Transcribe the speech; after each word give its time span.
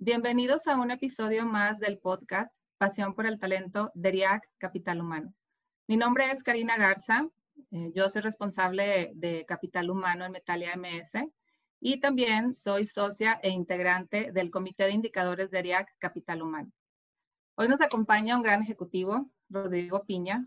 Bienvenidos 0.00 0.68
a 0.68 0.76
un 0.76 0.92
episodio 0.92 1.44
más 1.44 1.80
del 1.80 1.98
podcast 1.98 2.52
Pasión 2.78 3.14
por 3.14 3.26
el 3.26 3.40
Talento 3.40 3.90
de 3.94 4.12
RIAC 4.12 4.48
Capital 4.56 5.00
Humano. 5.00 5.34
Mi 5.88 5.96
nombre 5.96 6.30
es 6.30 6.44
Karina 6.44 6.76
Garza, 6.76 7.28
eh, 7.72 7.90
yo 7.92 8.08
soy 8.08 8.22
responsable 8.22 9.10
de 9.16 9.44
Capital 9.44 9.90
Humano 9.90 10.24
en 10.24 10.30
Metalia 10.30 10.76
MS 10.76 11.28
y 11.80 11.98
también 11.98 12.54
soy 12.54 12.86
socia 12.86 13.40
e 13.42 13.50
integrante 13.50 14.30
del 14.30 14.52
Comité 14.52 14.84
de 14.84 14.92
Indicadores 14.92 15.50
de 15.50 15.62
RIAC 15.62 15.92
Capital 15.98 16.42
Humano. 16.42 16.70
Hoy 17.56 17.66
nos 17.66 17.80
acompaña 17.80 18.36
un 18.36 18.44
gran 18.44 18.62
ejecutivo, 18.62 19.28
Rodrigo 19.48 20.04
Piña. 20.04 20.46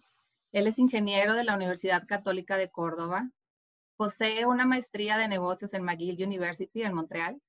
Él 0.54 0.66
es 0.66 0.80
ingeniero 0.80 1.36
de 1.36 1.44
la 1.44 1.56
Universidad 1.56 2.08
Católica 2.08 2.56
de 2.56 2.72
Córdoba, 2.72 3.30
posee 3.98 4.46
una 4.46 4.66
maestría 4.66 5.18
de 5.18 5.28
negocios 5.28 5.74
en 5.74 5.84
McGill 5.84 6.24
University 6.24 6.84
en 6.84 6.94
Montreal 6.94 7.42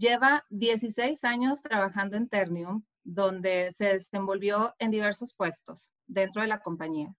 Lleva 0.00 0.46
16 0.48 1.24
años 1.24 1.60
trabajando 1.60 2.16
en 2.16 2.26
Ternium, 2.26 2.84
donde 3.04 3.70
se 3.70 3.84
desenvolvió 3.84 4.74
en 4.78 4.90
diversos 4.90 5.34
puestos 5.34 5.90
dentro 6.06 6.40
de 6.40 6.48
la 6.48 6.62
compañía, 6.62 7.14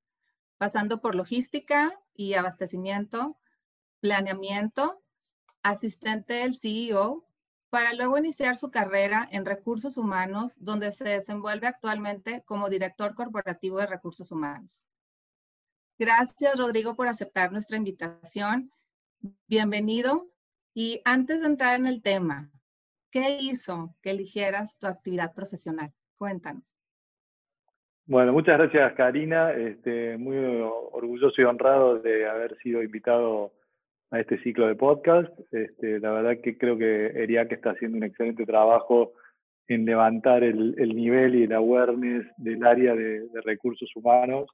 pasando 0.58 1.00
por 1.00 1.14
logística 1.14 1.94
y 2.16 2.34
abastecimiento, 2.34 3.38
planeamiento, 4.00 5.00
asistente 5.62 6.34
del 6.34 6.56
CEO, 6.56 7.24
para 7.70 7.94
luego 7.94 8.18
iniciar 8.18 8.58
su 8.58 8.72
carrera 8.72 9.30
en 9.32 9.46
recursos 9.46 9.96
humanos, 9.96 10.56
donde 10.60 10.92
se 10.92 11.04
desenvuelve 11.04 11.68
actualmente 11.68 12.42
como 12.48 12.68
director 12.68 13.14
corporativo 13.14 13.78
de 13.78 13.86
recursos 13.86 14.32
humanos. 14.32 14.82
Gracias, 16.00 16.58
Rodrigo, 16.58 16.96
por 16.96 17.08
aceptar 17.08 17.52
nuestra 17.52 17.78
invitación. 17.78 18.72
Bienvenido. 19.46 20.32
Y 20.74 21.00
antes 21.06 21.42
de 21.42 21.46
entrar 21.46 21.76
en 21.76 21.86
el 21.86 22.02
tema, 22.02 22.50
¿Qué 23.12 23.38
hizo 23.42 23.94
que 24.02 24.12
eligieras 24.12 24.78
tu 24.80 24.88
actividad 24.88 25.34
profesional? 25.34 25.92
Cuéntanos. 26.18 26.64
Bueno, 28.06 28.32
muchas 28.32 28.58
gracias 28.58 28.94
Karina. 28.94 29.52
Este, 29.52 30.18
muy 30.18 30.38
orgulloso 30.38 31.42
y 31.42 31.44
honrado 31.44 32.00
de 32.00 32.28
haber 32.28 32.58
sido 32.58 32.82
invitado 32.82 33.52
a 34.12 34.20
este 34.20 34.42
ciclo 34.44 34.68
de 34.68 34.76
podcast. 34.76 35.30
Este, 35.52 36.00
la 36.00 36.12
verdad 36.12 36.42
que 36.42 36.58
creo 36.58 36.78
que 36.78 37.08
ERIAC 37.08 37.52
está 37.52 37.72
haciendo 37.72 37.98
un 37.98 38.04
excelente 38.04 38.46
trabajo 38.46 39.14
en 39.68 39.86
levantar 39.86 40.44
el, 40.44 40.76
nivel 40.96 41.36
y 41.36 41.44
el 41.44 41.54
awareness 41.54 42.26
del 42.38 42.66
área 42.66 42.96
de, 42.96 43.28
recursos 43.44 43.90
humanos 43.96 44.50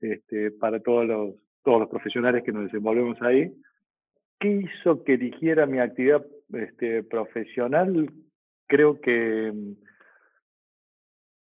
este, 0.00 0.50
para 0.50 0.80
todos 0.80 1.06
los, 1.06 1.34
todos 1.62 1.80
los 1.80 1.88
profesionales 1.88 2.42
que 2.44 2.52
nos 2.52 2.64
desenvolvemos 2.64 3.20
ahí. 3.22 3.52
¿Qué 4.44 4.50
hizo 4.50 5.02
que 5.04 5.14
eligiera 5.14 5.64
mi 5.64 5.78
actividad 5.78 6.22
este, 6.52 7.02
profesional, 7.02 8.10
creo 8.66 9.00
que, 9.00 9.50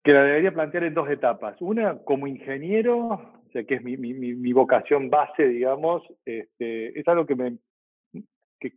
que 0.04 0.14
la 0.14 0.24
debería 0.24 0.52
plantear 0.52 0.86
en 0.86 0.96
dos 0.96 1.08
etapas. 1.08 1.62
Una, 1.62 2.00
como 2.00 2.26
ingeniero, 2.26 2.98
o 2.98 3.50
sea, 3.54 3.64
que 3.66 3.76
es 3.76 3.84
mi, 3.84 4.52
vocación 4.52 5.12
base, 5.12 5.48
digamos, 5.48 6.02
este, 6.26 7.00
es 7.00 7.08
algo 7.08 7.28
que, 7.28 7.36
me, 7.36 7.58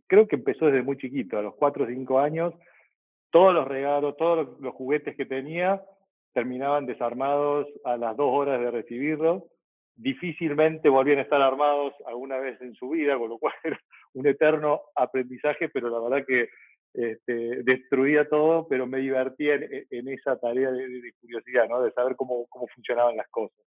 creo 0.05 0.27
que 0.27 0.35
empezó 0.35 0.67
desde 0.67 0.83
muy 0.83 0.97
chiquito, 0.97 1.39
a 1.39 1.41
los 1.41 1.55
4 1.55 1.85
o 1.85 1.87
5 1.87 2.19
años. 2.19 2.53
Todos 3.31 3.55
los 3.55 3.67
regalos, 3.67 4.17
todos 4.17 4.61
los 4.61 4.75
juguetes 4.75 5.15
que 5.15 5.25
tenía 5.25 5.81
terminaban 6.35 6.85
desarmados 6.85 7.65
a 7.85 7.97
las 7.97 8.15
dos 8.15 8.29
horas 8.31 8.59
de 8.59 8.69
recibirlos 8.69 9.41
difícilmente 9.95 10.89
volvían 10.89 11.19
a 11.19 11.23
estar 11.23 11.41
armados 11.41 11.93
alguna 12.05 12.37
vez 12.37 12.59
en 12.61 12.73
su 12.75 12.89
vida, 12.89 13.17
con 13.17 13.29
lo 13.29 13.37
cual 13.37 13.53
un 14.13 14.27
eterno 14.27 14.81
aprendizaje, 14.95 15.69
pero 15.69 15.89
la 15.89 15.99
verdad 15.99 16.25
que 16.27 16.49
este, 16.93 17.63
destruía 17.63 18.27
todo, 18.27 18.67
pero 18.67 18.85
me 18.85 18.99
divertía 18.99 19.55
en, 19.55 20.07
esa 20.09 20.37
tarea 20.37 20.71
de, 20.71 21.13
curiosidad, 21.21 21.67
¿no? 21.69 21.81
de 21.81 21.91
saber 21.91 22.15
cómo, 22.15 22.45
cómo 22.49 22.67
funcionaban 22.67 23.15
las 23.15 23.27
cosas. 23.29 23.65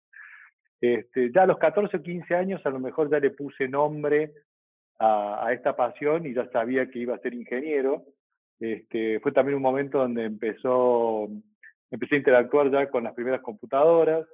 Este, 0.81 1.33
ya 1.33 1.45
a 1.45 1.47
los 1.47 1.59
14 1.59 1.97
o 1.97 2.03
15 2.03 2.35
años 2.35 2.67
a 2.67 2.71
lo 2.71 2.79
mejor 2.79 3.11
ya 3.11 3.19
le 3.19 3.31
puse 3.31 3.69
nombre 3.69 4.33
a, 4.99 5.51
esta 5.53 5.75
pasión 5.75 6.27
y 6.27 6.35
ya 6.35 6.47
sabía 6.51 6.91
que 6.91 6.99
iba 6.99 7.15
a 7.15 7.21
ser 7.21 7.35
ingeniero. 7.35 8.05
Este, 8.61 9.19
fue 9.21 9.33
también 9.33 9.57
un 9.57 9.63
momento 9.63 9.99
donde 9.99 10.25
empezó, 10.25 11.29
empecé 11.91 12.17
a 12.17 12.19
interactuar 12.19 12.71
ya 12.71 12.91
con 12.91 13.05
las 13.05 13.15
primeras 13.15 13.41
computadoras, 13.41 14.27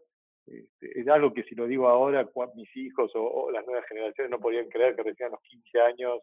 este, 0.51 1.01
es 1.01 1.09
algo 1.09 1.33
que 1.33 1.45
si 1.45 1.55
lo 1.55 1.67
digo 1.67 1.89
ahora, 1.89 2.29
mis 2.57 2.77
hijos 2.77 3.13
o, 3.15 3.51
las 3.53 3.65
nuevas 3.67 3.87
generaciones 3.87 4.31
no 4.31 4.41
podían 4.41 4.69
creer 4.69 4.97
que 4.97 5.05
recién 5.05 5.29
a 5.29 5.33
los 5.33 5.43
15 5.43 5.81
años 5.81 6.21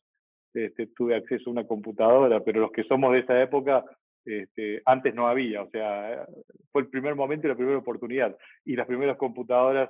este, 0.53 0.87
tuve 0.87 1.15
acceso 1.15 1.49
a 1.49 1.53
una 1.53 1.67
computadora, 1.67 2.43
pero 2.43 2.59
los 2.59 2.71
que 2.71 2.83
somos 2.83 3.13
de 3.13 3.19
esa 3.19 3.41
época, 3.41 3.85
este, 4.25 4.81
antes 4.85 5.15
no 5.15 5.27
había, 5.27 5.63
o 5.63 5.69
sea, 5.69 6.27
fue 6.71 6.81
el 6.81 6.89
primer 6.89 7.15
momento 7.15 7.47
y 7.47 7.49
la 7.49 7.55
primera 7.55 7.77
oportunidad. 7.77 8.37
Y 8.65 8.75
las 8.75 8.85
primeras 8.85 9.17
computadoras, 9.17 9.89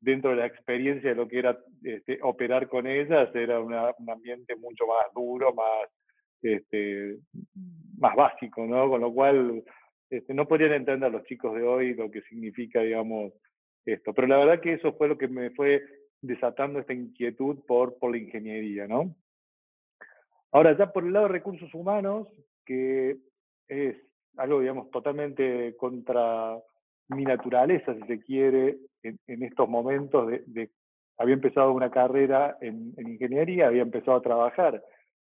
dentro 0.00 0.30
de 0.30 0.36
la 0.36 0.46
experiencia 0.46 1.10
de 1.10 1.16
lo 1.16 1.28
que 1.28 1.38
era 1.38 1.58
este, 1.84 2.18
operar 2.22 2.68
con 2.68 2.86
ellas, 2.86 3.32
era 3.34 3.60
un 3.60 3.74
ambiente 3.74 4.56
mucho 4.56 4.86
más 4.86 5.06
duro, 5.14 5.54
más, 5.54 5.88
más 7.98 8.16
básico, 8.16 8.66
¿no? 8.66 8.88
Con 8.88 9.00
lo 9.00 9.12
cual, 9.12 9.62
este, 10.10 10.34
no 10.34 10.48
podrían 10.48 10.72
entender 10.72 11.12
los 11.12 11.24
chicos 11.24 11.54
de 11.54 11.62
hoy 11.62 11.94
lo 11.94 12.10
que 12.10 12.22
significa, 12.22 12.80
digamos, 12.80 13.32
esto. 13.92 14.12
Pero 14.14 14.28
la 14.28 14.38
verdad 14.38 14.60
que 14.60 14.74
eso 14.74 14.92
fue 14.94 15.08
lo 15.08 15.18
que 15.18 15.28
me 15.28 15.50
fue 15.50 15.82
desatando 16.20 16.78
esta 16.78 16.92
inquietud 16.92 17.58
por, 17.66 17.98
por 17.98 18.10
la 18.10 18.18
ingeniería, 18.18 18.86
¿no? 18.86 19.14
Ahora, 20.50 20.76
ya 20.76 20.92
por 20.92 21.04
el 21.04 21.12
lado 21.12 21.26
de 21.26 21.32
recursos 21.32 21.72
humanos, 21.74 22.28
que 22.64 23.18
es 23.68 23.96
algo, 24.36 24.60
digamos, 24.60 24.90
totalmente 24.90 25.76
contra 25.76 26.58
mi 27.08 27.24
naturaleza, 27.24 27.94
si 27.94 28.02
se 28.02 28.20
quiere, 28.20 28.78
en, 29.02 29.42
estos 29.42 29.68
momentos 29.68 30.28
de, 30.46 30.70
Había 31.18 31.34
empezado 31.34 31.72
una 31.72 31.90
carrera 31.90 32.56
en, 32.60 32.94
ingeniería, 32.98 33.68
había 33.68 33.82
empezado 33.82 34.16
a 34.16 34.22
trabajar 34.22 34.82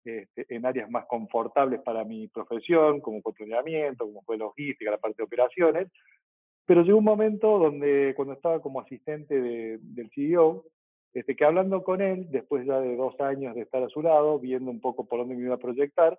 este, 0.04 0.46
en 0.54 0.66
áreas 0.66 0.90
más 0.90 1.06
confortables 1.06 1.80
para 1.80 2.04
mi 2.04 2.28
profesión, 2.28 3.00
como 3.00 3.22
controlamiento, 3.22 4.04
como 4.04 4.22
fue 4.22 4.36
logística, 4.36 4.90
la 4.90 4.98
parte 4.98 5.16
de 5.18 5.24
operaciones, 5.24 5.88
pero 6.66 6.82
llegó 6.82 6.98
un 6.98 7.04
momento 7.04 7.58
donde, 7.58 8.12
cuando 8.16 8.34
estaba 8.34 8.60
como 8.60 8.80
asistente 8.80 9.40
del 9.40 10.10
CEO, 10.14 10.64
este, 11.14 11.36
que 11.36 11.44
hablando 11.44 11.82
con 11.82 12.02
él, 12.02 12.26
después 12.30 12.66
ya 12.66 12.80
de 12.80 12.96
dos 12.96 13.18
años 13.20 13.54
de 13.54 13.62
estar 13.62 13.82
a 13.82 13.88
su 13.88 14.02
lado, 14.02 14.38
viendo 14.40 14.70
un 14.70 14.80
poco 14.80 15.06
por 15.06 15.20
dónde 15.20 15.36
me 15.36 15.44
iba 15.44 15.54
a 15.54 15.58
proyectar, 15.58 16.18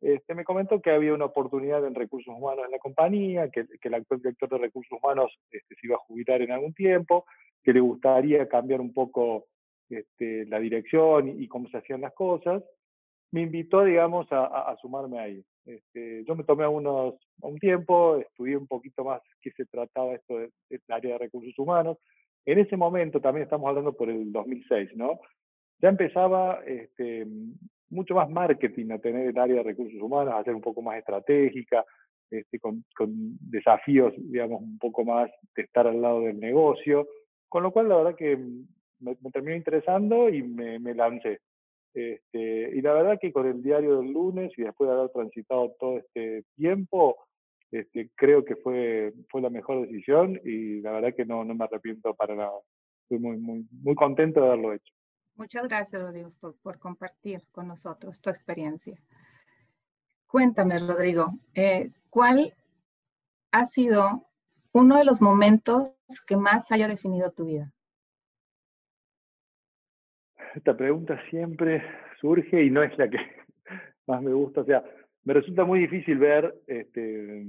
este, 0.00 0.34
me 0.34 0.44
comentó 0.44 0.80
que 0.80 0.90
había 0.90 1.14
una 1.14 1.24
oportunidad 1.24 1.84
en 1.84 1.94
recursos 1.94 2.32
humanos 2.36 2.66
en 2.66 2.72
la 2.72 2.78
compañía, 2.78 3.48
que, 3.50 3.66
el 3.80 3.94
actual 3.94 4.20
director 4.20 4.48
de 4.50 4.58
recursos 4.58 4.96
humanos 5.02 5.36
este, 5.50 5.74
se 5.74 5.86
iba 5.86 5.96
a 5.96 6.06
jubilar 6.06 6.42
en 6.42 6.52
algún 6.52 6.74
tiempo, 6.74 7.24
que 7.64 7.72
le 7.72 7.80
gustaría 7.80 8.46
cambiar 8.46 8.80
un 8.80 8.92
poco 8.92 9.46
este, 9.88 10.44
la 10.46 10.60
dirección 10.60 11.40
y, 11.40 11.48
cómo 11.48 11.68
se 11.70 11.78
hacían 11.78 12.02
las 12.02 12.12
cosas. 12.12 12.62
Me 13.32 13.42
invitó, 13.42 13.84
digamos, 13.84 14.26
a 14.30 14.74
sumarme 14.80 15.18
ahí. 15.18 15.44
Este, 15.68 16.24
yo 16.24 16.34
me 16.34 16.44
tomé 16.44 16.66
unos, 16.66 17.14
un 17.42 17.58
tiempo, 17.58 18.16
estudié 18.16 18.56
un 18.56 18.66
poquito 18.66 19.04
más 19.04 19.20
qué 19.42 19.50
se 19.50 19.66
trataba 19.66 20.14
esto 20.14 20.38
del 20.38 20.50
área 20.88 21.12
de 21.12 21.18
recursos 21.18 21.58
humanos. 21.58 21.98
En 22.46 22.58
ese 22.58 22.76
momento, 22.78 23.20
también 23.20 23.44
estamos 23.44 23.68
hablando 23.68 23.92
por 23.92 24.08
el 24.08 24.32
2006, 24.32 24.96
¿no? 24.96 25.20
Ya 25.82 25.90
empezaba 25.90 26.62
este, 26.66 27.26
mucho 27.90 28.14
más 28.14 28.30
marketing 28.30 28.92
a 28.92 28.98
tener 28.98 29.28
el 29.28 29.38
área 29.38 29.56
de 29.56 29.62
recursos 29.62 30.00
humanos, 30.00 30.32
a 30.34 30.42
ser 30.42 30.54
un 30.54 30.62
poco 30.62 30.80
más 30.80 30.96
estratégica, 30.96 31.84
este, 32.30 32.58
con, 32.58 32.82
desafíos, 33.40 34.14
digamos, 34.16 34.62
un 34.62 34.78
poco 34.78 35.04
más 35.04 35.30
de 35.54 35.62
estar 35.62 35.86
al 35.86 36.00
lado 36.00 36.22
del 36.22 36.40
negocio, 36.40 37.08
con 37.46 37.62
lo 37.62 37.72
cual 37.72 37.90
la 37.90 37.96
verdad 37.96 38.16
que 38.16 38.38
me, 39.00 39.14
terminó 39.30 39.54
interesando 39.54 40.30
y 40.30 40.42
me, 40.42 40.78
me 40.78 40.94
lancé. 40.94 41.40
Este, 41.94 42.76
y 42.76 42.80
la 42.82 42.92
verdad 42.92 43.18
que 43.20 43.32
con 43.32 43.46
el 43.46 43.62
diario 43.62 43.98
del 43.98 44.12
lunes 44.12 44.52
y 44.56 44.62
después 44.62 44.88
de 44.88 44.96
haber 44.96 45.10
transitado 45.10 45.74
todo 45.78 45.98
este 45.98 46.44
tiempo, 46.56 47.16
este, 47.70 48.10
creo 48.14 48.44
que 48.44 48.56
fue, 48.56 49.12
fue 49.30 49.40
la 49.40 49.50
mejor 49.50 49.86
decisión 49.86 50.40
y 50.44 50.80
la 50.80 50.92
verdad 50.92 51.14
que 51.14 51.24
no, 51.24 51.44
no 51.44 51.54
me 51.54 51.64
arrepiento 51.64 52.14
para 52.14 52.34
nada. 52.34 52.52
Estoy 53.02 53.18
muy, 53.18 53.36
muy, 53.38 53.66
muy 53.70 53.94
contento 53.94 54.40
de 54.40 54.46
haberlo 54.46 54.72
hecho. 54.72 54.92
Muchas 55.38 55.68
gracias, 55.68 56.02
Rodrigo, 56.02 56.28
por, 56.62 56.78
compartir 56.78 57.42
con 57.52 57.68
nosotros 57.68 58.20
tu 58.20 58.28
experiencia. 58.28 59.00
Cuéntame, 60.26 60.80
Rodrigo, 60.80 61.32
eh, 61.54 61.92
¿cuál 62.10 62.54
ha 63.52 63.64
sido 63.64 64.26
uno 64.72 64.98
de 64.98 65.04
los 65.04 65.22
momentos 65.22 65.94
que 66.26 66.36
más 66.36 66.72
haya 66.72 66.88
definido 66.88 67.30
tu 67.30 67.44
vida? 67.44 67.72
Esta 70.54 70.76
pregunta 70.76 71.20
siempre 71.30 71.82
surge 72.20 72.62
y 72.62 72.70
no 72.70 72.82
es 72.82 72.96
la 72.98 73.08
que 73.08 73.18
más 74.06 74.22
me 74.22 74.32
gusta. 74.32 74.62
O 74.62 74.64
sea, 74.64 74.82
me 75.24 75.34
resulta 75.34 75.64
muy 75.64 75.80
difícil 75.80 76.18
ver 76.18 76.54
este, 76.66 77.44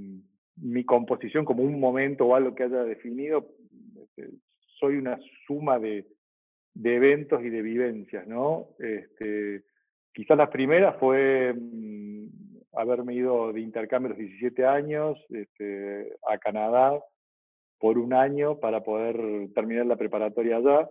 mi 0.57 0.83
composición 0.83 1.45
como 1.45 1.63
un 1.63 1.79
momento 1.79 2.25
o 2.25 2.35
algo 2.35 2.55
que 2.55 2.63
haya 2.63 2.83
definido. 2.83 3.47
Este, 4.01 4.29
soy 4.79 4.97
una 4.97 5.17
suma 5.45 5.79
de, 5.79 6.05
eventos 6.83 7.43
y 7.43 7.49
de 7.49 7.61
vivencias, 7.61 8.27
¿no? 8.27 8.67
Este, 8.79 9.63
quizás 10.13 10.37
la 10.37 10.49
primera 10.49 10.93
fue 10.93 11.53
mm, 11.53 12.27
haberme 12.73 13.13
ido 13.13 13.51
de 13.51 13.61
intercambio 13.61 14.07
a 14.07 14.09
los 14.11 14.19
17 14.19 14.65
años 14.65 15.17
este, 15.29 16.17
a 16.27 16.37
Canadá 16.37 16.99
por 17.79 17.97
un 17.97 18.13
año 18.13 18.59
para 18.59 18.83
poder 18.83 19.49
terminar 19.53 19.85
la 19.85 19.95
preparatoria 19.95 20.57
allá. 20.57 20.89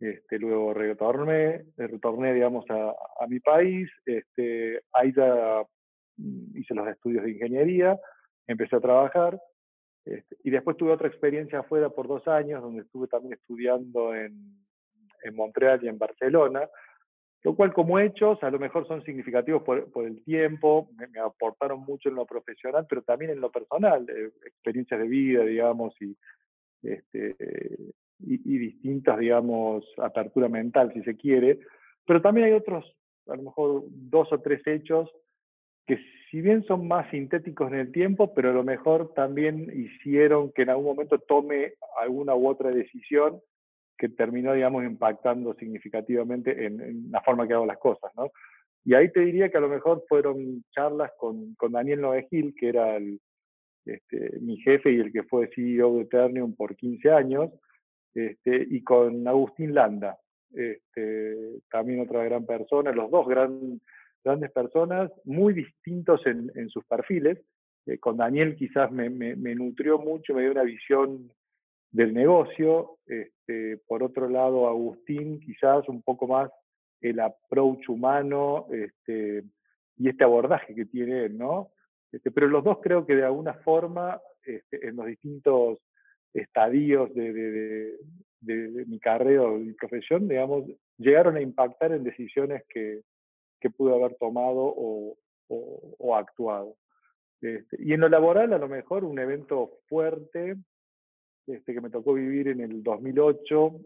Este, 0.00 0.38
luego 0.38 0.74
retorné, 0.74 1.64
retorné 1.76 2.34
digamos, 2.34 2.64
a, 2.68 2.90
a 3.20 3.26
mi 3.28 3.40
país, 3.40 3.88
este, 4.04 4.82
ahí 4.92 5.12
ya 5.14 5.62
mm, 6.16 6.56
hice 6.56 6.74
los 6.74 6.88
estudios 6.88 7.24
de 7.24 7.30
ingeniería, 7.30 7.98
empecé 8.46 8.76
a 8.76 8.80
trabajar, 8.80 9.40
este, 10.04 10.36
y 10.44 10.50
después 10.50 10.76
tuve 10.76 10.92
otra 10.92 11.08
experiencia 11.08 11.60
afuera 11.60 11.88
por 11.88 12.08
dos 12.08 12.26
años, 12.28 12.60
donde 12.60 12.82
estuve 12.82 13.06
también 13.06 13.34
estudiando 13.34 14.14
en, 14.14 14.58
en 15.22 15.34
Montreal 15.34 15.82
y 15.82 15.88
en 15.88 15.98
Barcelona, 15.98 16.68
lo 17.42 17.54
cual 17.54 17.72
como 17.72 17.98
hechos 17.98 18.42
a 18.42 18.50
lo 18.50 18.58
mejor 18.58 18.86
son 18.86 19.02
significativos 19.04 19.62
por, 19.62 19.90
por 19.90 20.06
el 20.06 20.22
tiempo, 20.24 20.90
me, 20.96 21.20
aportaron 21.20 21.80
mucho 21.80 22.08
en 22.08 22.16
lo 22.16 22.26
profesional, 22.26 22.86
pero 22.88 23.02
también 23.02 23.32
en 23.32 23.40
lo 23.40 23.50
personal, 23.50 24.06
eh, 24.08 24.30
experiencias 24.44 25.00
de 25.00 25.08
vida, 25.08 25.44
digamos, 25.44 25.94
y, 26.00 26.16
este, 26.82 27.36
y, 28.20 28.34
y, 28.34 28.58
distintas, 28.58 29.18
digamos, 29.18 29.84
apertura 29.98 30.48
mental, 30.48 30.92
si 30.92 31.02
se 31.02 31.16
quiere, 31.16 31.60
pero 32.06 32.22
también 32.22 32.46
hay 32.46 32.52
otros, 32.52 32.84
a 33.28 33.36
lo 33.36 33.42
mejor 33.42 33.84
dos 33.88 34.32
o 34.32 34.40
tres 34.40 34.66
hechos 34.66 35.10
que 35.86 35.98
si 36.30 36.40
bien 36.40 36.64
son 36.64 36.88
más 36.88 37.10
sintéticos 37.10 37.70
en 37.70 37.78
el 37.78 37.92
tiempo, 37.92 38.34
pero 38.34 38.50
a 38.50 38.54
lo 38.54 38.64
mejor 38.64 39.12
también 39.14 39.70
hicieron 39.72 40.50
que 40.52 40.62
en 40.62 40.70
algún 40.70 40.86
momento 40.86 41.18
tome 41.18 41.74
alguna 42.00 42.34
u 42.34 42.48
otra 42.48 42.70
decisión 42.70 43.40
que 43.96 44.08
terminó, 44.08 44.52
digamos, 44.54 44.84
impactando 44.84 45.54
significativamente 45.54 46.66
en, 46.66 47.10
la 47.10 47.20
forma 47.20 47.46
que 47.46 47.54
hago 47.54 47.66
las 47.66 47.78
cosas, 47.78 48.10
¿no? 48.16 48.30
Y 48.84 48.94
ahí 48.94 49.10
te 49.12 49.20
diría 49.20 49.50
que 49.50 49.58
a 49.58 49.62
lo 49.62 49.68
mejor 49.68 50.04
fueron 50.08 50.64
charlas 50.72 51.12
con, 51.16 51.54
con 51.54 51.72
Daniel 51.72 52.00
Noegil, 52.00 52.54
que 52.58 52.68
era 52.68 52.96
el, 52.96 53.20
este, 53.86 54.40
mi 54.40 54.56
jefe 54.58 54.92
y 54.92 55.00
el 55.00 55.12
que 55.12 55.22
fue 55.22 55.50
CEO 55.54 55.96
de 55.96 56.02
Eternium 56.02 56.54
por 56.54 56.74
15 56.74 57.10
años, 57.10 57.50
este, 58.14 58.66
y 58.70 58.82
con 58.82 59.26
Agustín 59.26 59.74
Landa, 59.74 60.18
este, 60.52 61.60
también 61.70 62.00
otra 62.00 62.22
gran 62.24 62.46
persona, 62.46 62.92
los 62.92 63.10
dos 63.10 63.26
gran, 63.26 63.80
grandes 64.22 64.52
personas, 64.52 65.10
muy 65.24 65.52
distintos 65.52 66.24
en, 66.26 66.68
sus 66.68 66.84
perfiles. 66.84 67.38
Eh, 67.86 67.98
con 67.98 68.16
Daniel 68.16 68.56
quizás 68.56 68.90
me, 68.92 69.08
nutrió 69.36 69.98
mucho, 69.98 70.32
me 70.32 70.42
dio 70.42 70.52
una 70.52 70.62
visión 70.62 71.30
del 71.90 72.14
negocio. 72.14 72.98
Este, 73.06 73.78
por 73.86 74.02
otro 74.04 74.28
lado, 74.28 74.68
Agustín, 74.68 75.40
quizás 75.40 75.88
un 75.88 76.02
poco 76.02 76.28
más 76.28 76.50
el 77.00 77.18
approach 77.20 77.88
humano 77.88 78.66
y 79.96 80.08
este 80.08 80.24
abordaje 80.24 80.74
que 80.74 80.86
tiene 80.86 81.26
él, 81.26 81.36
¿no? 81.36 81.70
Pero 82.32 82.46
los 82.46 82.62
dos 82.62 82.78
creo 82.80 83.04
que 83.04 83.16
de 83.16 83.24
alguna 83.24 83.54
forma, 83.54 84.20
en 84.44 84.96
los 84.96 85.06
distintos 85.06 85.80
estadios 86.34 87.14
de, 87.14 87.32
de, 87.32 87.98
de, 88.40 88.86
mi 88.86 88.98
carrera 88.98 89.42
o 89.42 89.58
mi 89.58 89.72
profesión, 89.72 90.28
digamos, 90.28 90.64
llegaron 90.98 91.36
a 91.36 91.40
impactar 91.40 91.92
en 91.92 92.04
decisiones 92.04 92.64
que, 92.68 93.02
que 93.60 93.70
pude 93.70 93.94
haber 93.94 94.16
tomado 94.16 94.58
o, 94.58 95.16
o, 95.48 95.94
o 95.98 96.16
actuado. 96.16 96.76
Este, 97.40 97.76
y 97.78 97.92
en 97.92 98.00
lo 98.00 98.08
laboral, 98.08 98.52
a 98.52 98.58
lo 98.58 98.68
mejor 98.68 99.04
un 99.04 99.18
evento 99.18 99.78
fuerte 99.88 100.56
este, 101.46 101.74
que 101.74 101.80
me 101.80 101.90
tocó 101.90 102.14
vivir 102.14 102.48
en 102.48 102.60
el 102.60 102.82
2008, 102.82 103.80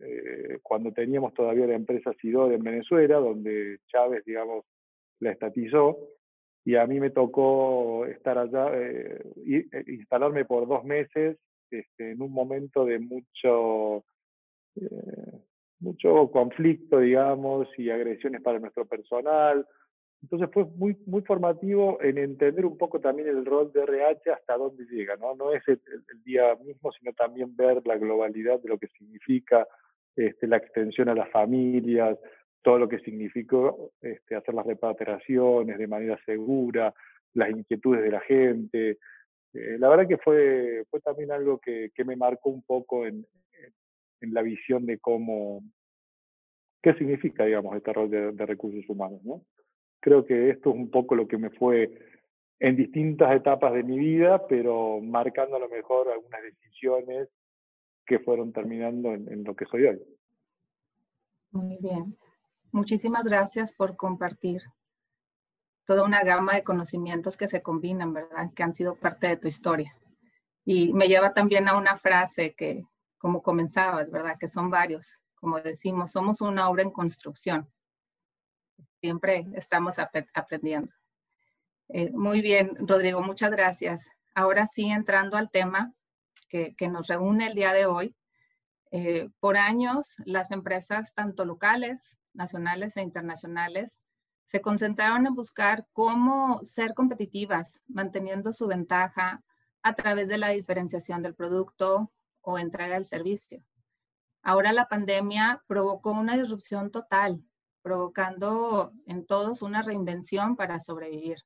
eh, 0.00 0.58
cuando 0.62 0.92
teníamos 0.92 1.34
todavía 1.34 1.66
la 1.66 1.74
empresa 1.74 2.12
Sidor 2.20 2.52
en 2.52 2.62
Venezuela, 2.62 3.18
donde 3.18 3.78
Chávez, 3.86 4.24
digamos, 4.24 4.64
la 5.20 5.30
estatizó, 5.30 5.98
y 6.64 6.76
a 6.76 6.86
mí 6.86 7.00
me 7.00 7.10
tocó 7.10 8.06
estar 8.06 8.38
allá, 8.38 8.70
eh, 8.74 9.22
eh, 9.46 9.84
instalarme 9.86 10.44
por 10.44 10.66
dos 10.66 10.84
meses 10.84 11.36
este, 11.70 12.12
en 12.12 12.22
un 12.22 12.32
momento 12.32 12.84
de 12.84 12.98
mucho, 12.98 14.04
mucho 15.80 16.30
conflicto, 16.30 17.00
digamos, 17.00 17.68
y 17.78 17.90
agresiones 17.90 18.42
para 18.42 18.58
nuestro 18.58 18.86
personal, 18.86 19.66
entonces 20.22 20.50
fue 20.52 20.64
muy, 20.76 20.96
muy 21.06 21.22
formativo 21.22 21.98
en 22.02 22.18
entender 22.18 22.66
un 22.66 22.76
poco 22.76 23.00
también 23.00 23.28
el 23.28 23.44
rol 23.46 23.72
de 23.72 23.82
RH 23.84 24.32
hasta 24.32 24.56
dónde 24.56 24.84
llega, 24.84 25.16
¿no? 25.16 25.34
No 25.34 25.52
es 25.52 25.62
el, 25.66 25.80
día 26.24 26.54
mismo, 26.56 26.92
sino 26.92 27.12
también 27.14 27.56
ver 27.56 27.80
la 27.86 27.96
globalidad 27.96 28.60
de 28.60 28.68
lo 28.68 28.78
que 28.78 28.88
significa 28.88 29.66
este, 30.16 30.46
la 30.46 30.58
extensión 30.58 31.08
a 31.08 31.14
las 31.14 31.30
familias, 31.30 32.18
todo 32.62 32.78
lo 32.78 32.88
que 32.88 32.98
significó 32.98 33.92
este, 34.02 34.36
hacer 34.36 34.54
las 34.54 34.66
repatriaciones 34.66 35.78
de 35.78 35.86
manera 35.86 36.18
segura, 36.26 36.92
las 37.32 37.50
inquietudes 37.50 38.02
de 38.02 38.10
la 38.10 38.20
gente. 38.20 38.98
Eh, 39.52 39.76
la 39.78 39.88
verdad 39.88 40.08
que 40.08 40.18
fue, 40.18 40.84
fue 40.90 41.00
también 41.00 41.32
algo 41.32 41.58
que, 41.58 41.90
que 41.94 42.04
me 42.04 42.16
marcó 42.16 42.50
un 42.50 42.62
poco 42.62 43.06
en, 43.06 43.26
en, 44.20 44.34
la 44.34 44.42
visión 44.42 44.86
de 44.86 44.98
cómo, 44.98 45.62
qué 46.82 46.94
significa, 46.94 47.44
digamos, 47.44 47.76
este 47.76 47.92
rol 47.92 48.10
de, 48.10 48.46
recursos 48.46 48.88
humanos, 48.88 49.22
¿no? 49.24 49.42
creo 50.00 50.24
que 50.24 50.50
esto 50.50 50.70
es 50.70 50.76
un 50.76 50.90
poco 50.90 51.14
lo 51.14 51.28
que 51.28 51.38
me 51.38 51.50
fue 51.50 51.90
en 52.58 52.76
distintas 52.76 53.34
etapas 53.34 53.72
de 53.72 53.82
mi 53.82 53.98
vida, 53.98 54.46
pero 54.46 55.00
marcando 55.00 55.56
a 55.56 55.60
lo 55.60 55.68
mejor 55.68 56.08
algunas 56.10 56.42
decisiones 56.42 57.28
que 58.06 58.18
fueron 58.18 58.52
terminando 58.52 59.12
en, 59.12 59.44
lo 59.44 59.54
que 59.54 59.66
soy 59.66 59.86
hoy. 59.86 60.02
Muy 61.52 61.78
bien. 61.80 62.16
Muchísimas 62.72 63.24
gracias 63.24 63.72
por 63.72 63.96
compartir 63.96 64.62
toda 65.86 66.04
una 66.04 66.22
gama 66.22 66.54
de 66.54 66.64
conocimientos 66.64 67.36
que 67.36 67.48
se 67.48 67.62
combinan, 67.62 68.12
¿verdad? 68.12 68.50
Que 68.54 68.62
han 68.62 68.74
sido 68.74 68.94
parte 68.94 69.26
de 69.28 69.36
tu 69.36 69.48
historia. 69.48 69.96
Y 70.64 70.92
me 70.92 71.08
lleva 71.08 71.32
también 71.32 71.68
a 71.68 71.76
una 71.76 71.96
frase 71.96 72.54
que, 72.54 72.84
como 73.18 73.42
comenzabas, 73.42 74.10
¿verdad? 74.10 74.36
Que 74.38 74.48
son 74.48 74.70
varios. 74.70 75.06
Como 75.34 75.60
decimos, 75.60 76.12
somos 76.12 76.40
una 76.40 76.68
obra 76.68 76.82
en 76.82 76.90
construcción 76.90 77.68
siempre 79.00 79.46
estamos 79.54 79.96
aprendiendo. 79.98 80.92
Eh, 81.88 82.10
muy 82.12 82.40
bien, 82.40 82.76
Rodrigo, 82.80 83.20
muchas 83.22 83.50
gracias. 83.50 84.08
Ahora 84.34 84.66
sí, 84.66 84.86
entrando 84.90 85.36
al 85.36 85.50
tema 85.50 85.92
que, 86.48 86.74
nos 86.90 87.08
reúne 87.08 87.48
el 87.48 87.54
día 87.54 87.72
de 87.72 87.86
hoy. 87.86 88.14
Eh, 88.92 89.28
por 89.38 89.56
años, 89.56 90.14
las 90.24 90.50
empresas, 90.50 91.14
tanto 91.14 91.44
locales, 91.44 92.18
nacionales 92.32 92.96
e 92.96 93.02
internacionales, 93.02 93.98
se 94.50 94.60
concentraron 94.60 95.28
en 95.28 95.34
buscar 95.36 95.86
cómo 95.92 96.58
ser 96.64 96.92
competitivas, 96.94 97.78
manteniendo 97.86 98.52
su 98.52 98.66
ventaja 98.66 99.44
a 99.80 99.94
través 99.94 100.26
de 100.26 100.38
la 100.38 100.48
diferenciación 100.48 101.22
del 101.22 101.36
producto 101.36 102.10
o 102.40 102.58
entrega 102.58 102.94
del 102.94 103.04
servicio. 103.04 103.62
Ahora 104.42 104.72
la 104.72 104.88
pandemia 104.88 105.62
provocó 105.68 106.10
una 106.10 106.36
disrupción 106.36 106.90
total 106.90 107.44
provocando 107.80 108.92
en 109.06 109.24
todos 109.24 109.62
una 109.62 109.82
reinvención 109.82 110.56
para 110.56 110.80
sobrevivir. 110.80 111.38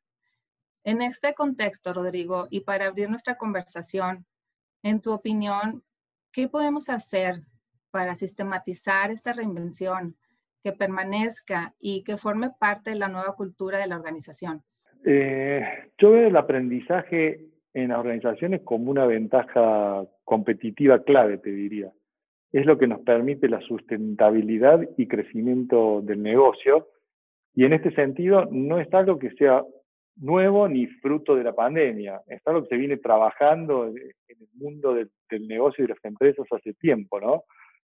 En 0.82 1.02
este 1.02 1.34
contexto, 1.34 1.92
Rodrigo, 1.92 2.46
y 2.48 2.60
para 2.60 2.86
abrir 2.86 3.10
nuestra 3.10 3.36
conversación, 3.36 4.24
en 4.82 5.02
tu 5.02 5.12
opinión, 5.12 5.84
¿qué 6.32 6.48
podemos 6.48 6.88
hacer 6.88 7.44
para 7.90 8.14
sistematizar 8.14 9.10
esta 9.10 9.34
reinvención, 9.34 10.16
que 10.64 10.72
permanezca 10.72 11.74
y 11.78 12.02
que 12.02 12.16
forme 12.16 12.50
parte 12.58 12.90
de 12.90 12.96
la 12.96 13.08
nueva 13.08 13.36
cultura 13.36 13.78
de 13.78 13.86
la 13.86 13.96
organización? 13.96 14.62
Eh, 15.04 15.62
yo 15.98 16.10
veo 16.10 16.26
el 16.28 16.36
aprendizaje 16.36 17.44
en 17.74 17.88
las 17.90 17.98
organizaciones 17.98 18.62
como 18.64 18.90
una 18.90 19.06
ventaja 19.06 20.04
competitiva 20.24 21.04
clave, 21.04 21.38
te 21.38 21.50
diría 21.50 21.92
es 22.54 22.66
lo 22.66 22.78
que 22.78 22.86
nos 22.86 23.00
permite 23.00 23.48
la 23.48 23.60
sustentabilidad 23.62 24.88
y 24.96 25.08
crecimiento 25.08 26.00
del 26.02 26.22
negocio. 26.22 26.86
Y 27.52 27.64
en 27.64 27.72
este 27.72 27.92
sentido, 27.96 28.46
no 28.52 28.78
es 28.78 28.94
algo 28.94 29.18
que 29.18 29.32
sea 29.32 29.64
nuevo 30.18 30.68
ni 30.68 30.86
fruto 30.86 31.34
de 31.34 31.42
la 31.42 31.52
pandemia, 31.52 32.20
es 32.28 32.40
algo 32.46 32.62
que 32.62 32.68
se 32.68 32.76
viene 32.76 32.98
trabajando 32.98 33.88
en 33.88 33.96
el 34.28 34.48
mundo 34.52 34.94
del, 34.94 35.10
negocio 35.48 35.82
y 35.82 35.88
de 35.88 35.94
las 35.94 36.04
empresas 36.04 36.46
hace 36.52 36.74
tiempo, 36.74 37.18
¿no? 37.20 37.42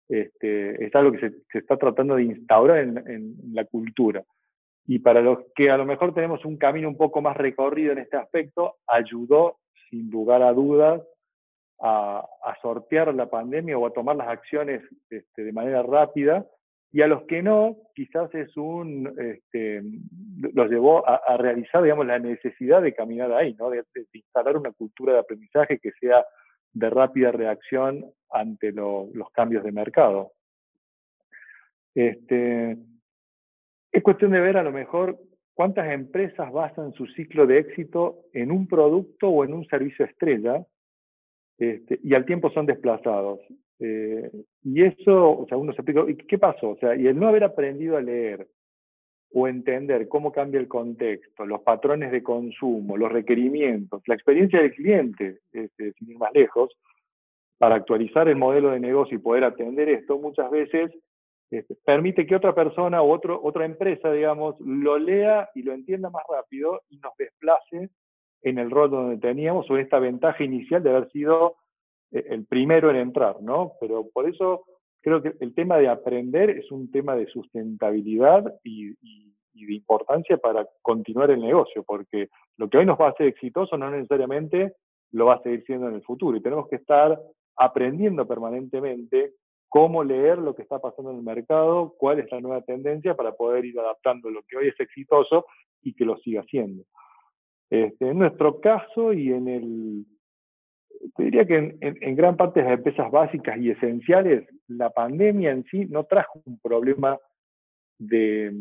Este, 0.09 0.85
es 0.85 0.95
algo 0.95 1.13
que 1.13 1.31
se, 1.31 1.59
está 1.59 1.77
tratando 1.77 2.17
de 2.17 2.25
instaurar 2.25 2.79
en, 2.79 2.99
en, 3.07 3.35
la 3.53 3.65
cultura. 3.65 4.25
Y 4.87 5.01
para 5.01 5.21
los 5.21 5.39
que 5.55 5.71
a 5.71 5.77
lo 5.77 5.85
mejor 5.85 6.15
tenemos 6.15 6.45
un 6.45 6.57
camino 6.57 6.89
un 6.89 6.97
poco 6.97 7.21
más 7.21 7.37
recorrido 7.37 7.93
en 7.93 7.99
este 7.99 8.17
aspecto, 8.17 8.77
ayudó 8.87 9.59
sin 9.91 10.11
lugar 10.11 10.43
a 10.43 10.53
dudas, 10.53 11.03
a, 11.81 12.27
sortear 12.63 13.15
la 13.15 13.31
pandemia 13.31 13.79
o 13.79 13.87
a 13.87 13.93
tomar 13.93 14.17
las 14.17 14.29
acciones 14.29 14.83
este, 15.11 15.45
de 15.45 15.53
manera 15.53 15.83
rápida, 15.83 16.47
y 16.91 17.03
a 17.03 17.07
los 17.07 17.25
que 17.25 17.43
no, 17.43 17.77
quizás 17.95 18.35
es 18.35 18.57
un, 18.57 19.15
este, 19.19 19.83
los 20.55 20.71
llevó 20.71 21.07
a, 21.07 21.37
realizar, 21.37 21.83
digamos, 21.83 22.07
la 22.07 22.19
necesidad 22.19 22.81
de 22.81 22.95
caminar 22.95 23.31
ahí, 23.33 23.55
¿no? 23.55 23.69
De, 23.69 23.85
instalar 24.13 24.57
una 24.57 24.73
cultura 24.73 25.13
de 25.13 25.19
aprendizaje 25.19 25.79
que 25.79 25.93
sea 26.01 26.25
de 26.79 26.91
rápida 26.91 27.33
reacción 27.33 28.05
ante 28.31 28.73
los 28.73 29.31
cambios 29.33 29.65
de 29.65 29.73
mercado. 29.73 30.33
Este, 31.95 32.77
es 33.91 34.03
cuestión 34.03 34.31
de 34.33 34.41
ver 34.41 34.57
a 34.57 34.63
lo 34.63 34.73
mejor 34.73 35.19
cuántas 35.55 35.91
empresas 35.91 36.53
basan 36.53 36.93
su 36.93 37.07
ciclo 37.07 37.47
de 37.47 37.59
éxito 37.59 38.27
en 38.33 38.53
un 38.53 38.69
producto 38.69 39.29
o 39.29 39.45
en 39.45 39.53
un 39.53 39.67
servicio 39.67 40.05
estrella 40.05 40.65
este, 41.59 41.99
y 42.03 42.15
al 42.15 42.25
tiempo 42.25 42.51
son 42.51 42.67
desplazados. 42.67 43.41
Eh, 43.81 44.31
y 44.63 44.85
eso, 44.85 45.39
o 45.39 45.47
sea, 45.49 45.57
uno 45.57 45.73
se 45.73 45.83
explica, 45.83 46.05
¿y 46.09 46.17
qué 46.17 46.39
pasó? 46.39 46.71
O 46.71 46.77
sea, 46.77 46.95
y 46.95 47.07
el 47.07 47.19
no 47.19 47.29
haber 47.29 47.45
aprendido 47.45 47.97
a 47.97 48.01
leer 48.01 48.47
o 49.33 49.47
entender 49.47 50.09
cómo 50.09 50.33
cambia 50.33 50.61
el 50.61 50.69
contexto, 50.69 51.45
los 51.45 51.61
patrones 51.63 52.11
de 52.11 52.23
consumo, 52.23 52.97
los 52.97 53.13
requerimientos, 53.13 54.03
la 54.07 54.15
experiencia 54.15 54.61
del 54.61 54.75
cliente, 54.75 55.41
este, 55.53 55.93
sin 55.93 56.11
ir 56.11 56.19
más 56.19 56.33
lejos, 56.33 56.71
para 57.59 57.75
actualizar 57.75 58.29
el 58.29 58.37
modelo 58.37 58.71
de 58.71 58.81
negocio 58.81 59.17
y 59.17 59.21
poder 59.21 59.45
atender 59.45 59.89
esto, 59.89 60.19
muchas 60.19 60.51
veces 60.51 60.93
este, 61.51 61.77
permite 61.85 62.27
que 62.27 62.37
otra 62.37 62.55
persona 62.55 63.03
o 63.03 63.21
otra 63.43 63.65
empresa, 63.65 64.13
digamos, 64.13 64.59
lo 64.61 64.99
lea 64.99 65.49
y 65.55 65.63
lo 65.63 65.73
entienda 65.73 66.11
más 66.11 66.23
rápido 66.29 66.83
y 66.89 66.99
nos 66.99 67.13
desplace 67.19 67.91
en 68.43 68.59
el 68.59 68.71
rol 68.71 68.91
donde 68.91 69.19
teníamos 69.19 69.69
o 69.71 69.77
en 69.77 69.83
esta 69.83 69.99
ventaja 69.99 70.45
inicial 70.45 70.83
de 70.83 70.91
haber 70.91 71.11
sido 71.11 71.57
eh, 72.13 72.25
el 72.29 72.47
primero 72.47 72.91
en 72.91 72.97
entrar, 72.97 73.43
¿no? 73.43 73.73
Pero 73.81 74.07
por 74.13 74.29
eso 74.29 74.65
creo 75.03 75.23
que 75.23 75.33
el 75.41 75.55
tema 75.55 75.79
de 75.79 75.89
aprender 75.89 76.51
es 76.51 76.71
un 76.71 76.91
tema 76.91 77.15
de 77.17 77.27
sustentabilidad 77.27 78.55
y, 78.65 78.95
de 79.55 79.75
importancia 79.75 80.37
para 80.39 80.69
continuar 80.83 81.33
el 81.33 81.41
negocio, 81.41 81.83
porque 81.83 82.29
lo 82.57 82.69
que 82.69 82.79
hoy 82.79 82.87
nos 82.87 82.99
va 82.99 83.09
a 83.09 83.11
hacer 83.11 83.27
exitoso 83.27 83.77
no 83.77 83.91
necesariamente 83.91 84.75
lo 85.11 85.27
va 85.27 85.35
a 85.35 85.43
seguir 85.43 85.65
siendo 85.65 85.89
en 85.89 85.97
el 85.97 86.03
futuro 86.03 86.37
y 86.37 86.43
tenemos 86.43 86.69
que 86.69 86.77
estar 86.77 87.19
aprendiendo 87.57 88.27
permanentemente 88.27 89.33
cómo 89.69 90.05
leer 90.05 90.39
lo 90.39 90.55
que 90.55 90.63
está 90.63 90.79
pasando 90.79 91.11
en 91.11 91.19
el 91.19 91.23
mercado, 91.25 91.95
cuál 91.99 92.21
es 92.21 92.31
la 92.31 92.41
nueva 92.41 92.63
tendencia 92.63 93.15
para 93.17 93.33
poder 93.33 93.65
ir 93.65 93.79
adaptando 93.79 94.31
lo 94.31 94.43
que 94.49 94.57
hoy 94.57 94.69
es 94.69 94.79
exitoso 94.79 95.47
y 95.83 95.93
que 95.95 96.05
lo 96.05 96.17
siga 96.19 96.45
siendo. 96.45 96.85
Este, 97.71 98.09
en 98.09 98.19
nuestro 98.19 98.61
caso 98.61 99.13
y 99.13 99.33
en 99.33 99.49
el, 99.49 100.07
te 101.17 101.25
diría 101.25 101.47
que 101.47 101.77
en, 101.81 102.17
gran 102.17 102.37
parte 102.37 102.61
de 102.61 102.67
las 102.67 102.79
empresas 102.79 103.11
básicas 103.11 103.59
y 103.59 103.71
esenciales, 103.71 104.49
la 104.69 104.91
pandemia 104.91 105.51
en 105.51 105.65
sí 105.65 105.87
no 105.87 106.05
trajo 106.05 106.41
un 106.45 106.59
problema 106.61 107.19
de, 107.99 108.53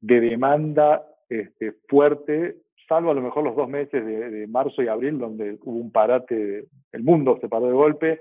demanda 0.00 1.06
este, 1.28 1.72
fuerte, 1.88 2.56
salvo 2.88 3.10
a 3.10 3.14
lo 3.14 3.22
mejor 3.22 3.44
los 3.44 3.56
dos 3.56 3.68
meses 3.68 4.04
de, 4.04 4.46
marzo 4.48 4.82
y 4.82 4.88
abril, 4.88 5.18
donde 5.18 5.58
hubo 5.62 5.78
un 5.78 5.92
parate, 5.92 6.66
el 6.92 7.02
mundo 7.02 7.38
se 7.40 7.48
paró 7.48 7.66
de 7.66 7.72
golpe, 7.72 8.20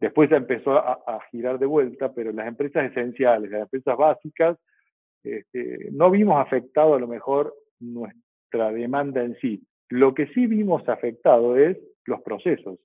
después 0.00 0.30
ya 0.30 0.36
empezó 0.36 0.72
a, 0.78 1.20
girar 1.30 1.58
de 1.58 1.66
vuelta, 1.66 2.12
pero 2.14 2.32
las 2.32 2.46
empresas 2.46 2.90
esenciales, 2.90 3.50
las 3.50 3.62
empresas 3.62 3.96
básicas, 3.96 4.56
este, 5.22 5.90
no 5.92 6.10
vimos 6.10 6.40
afectado 6.40 6.94
a 6.94 6.98
lo 7.00 7.06
mejor 7.06 7.54
nuestra 7.78 8.72
demanda 8.72 9.22
en 9.22 9.36
sí. 9.40 9.62
Lo 9.90 10.14
que 10.14 10.28
sí 10.28 10.46
vimos 10.46 10.88
afectado 10.88 11.56
es 11.56 11.76
los 12.06 12.22
procesos. 12.22 12.78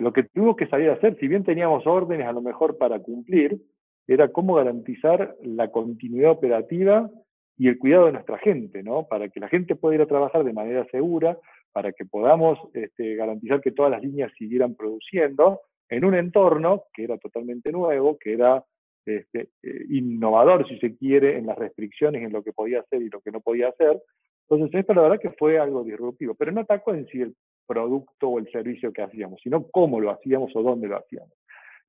Lo 0.00 0.12
que 0.12 0.24
tuvimos 0.24 0.56
que 0.56 0.66
salir 0.66 0.90
a 0.90 0.94
hacer, 0.94 1.16
si 1.18 1.28
bien 1.28 1.44
teníamos 1.44 1.86
órdenes 1.86 2.26
a 2.26 2.32
lo 2.32 2.42
mejor 2.42 2.78
para 2.78 2.98
cumplir, 3.00 3.60
era 4.06 4.28
cómo 4.28 4.54
garantizar 4.54 5.36
la 5.42 5.70
continuidad 5.70 6.30
operativa 6.30 7.10
y 7.58 7.68
el 7.68 7.78
cuidado 7.78 8.06
de 8.06 8.12
nuestra 8.12 8.38
gente, 8.38 8.82
¿no? 8.82 9.06
Para 9.08 9.28
que 9.28 9.40
la 9.40 9.48
gente 9.48 9.74
pueda 9.74 9.96
ir 9.96 10.02
a 10.02 10.06
trabajar 10.06 10.44
de 10.44 10.52
manera 10.52 10.86
segura, 10.90 11.38
para 11.72 11.92
que 11.92 12.04
podamos 12.04 12.58
este, 12.74 13.16
garantizar 13.16 13.60
que 13.60 13.72
todas 13.72 13.90
las 13.90 14.02
líneas 14.02 14.32
siguieran 14.38 14.74
produciendo 14.74 15.60
en 15.88 16.04
un 16.04 16.14
entorno 16.14 16.84
que 16.92 17.04
era 17.04 17.18
totalmente 17.18 17.72
nuevo, 17.72 18.18
que 18.18 18.32
era 18.32 18.64
este, 19.04 19.48
eh, 19.62 19.84
innovador, 19.90 20.68
si 20.68 20.78
se 20.78 20.96
quiere, 20.96 21.38
en 21.38 21.46
las 21.46 21.58
restricciones, 21.58 22.22
en 22.22 22.32
lo 22.32 22.42
que 22.42 22.52
podía 22.52 22.80
hacer 22.80 23.02
y 23.02 23.08
lo 23.08 23.20
que 23.20 23.30
no 23.30 23.40
podía 23.40 23.68
hacer, 23.68 24.00
entonces, 24.48 24.80
esto 24.80 24.94
la 24.94 25.02
verdad 25.02 25.20
que 25.20 25.30
fue 25.30 25.58
algo 25.58 25.82
disruptivo, 25.82 26.34
pero 26.34 26.52
no 26.52 26.60
atacó 26.60 26.94
en 26.94 27.06
sí 27.08 27.20
el 27.20 27.34
producto 27.66 28.28
o 28.28 28.38
el 28.38 28.50
servicio 28.50 28.92
que 28.92 29.02
hacíamos, 29.02 29.40
sino 29.42 29.66
cómo 29.68 30.00
lo 30.00 30.10
hacíamos 30.10 30.54
o 30.54 30.62
dónde 30.62 30.88
lo 30.88 30.98
hacíamos. 30.98 31.32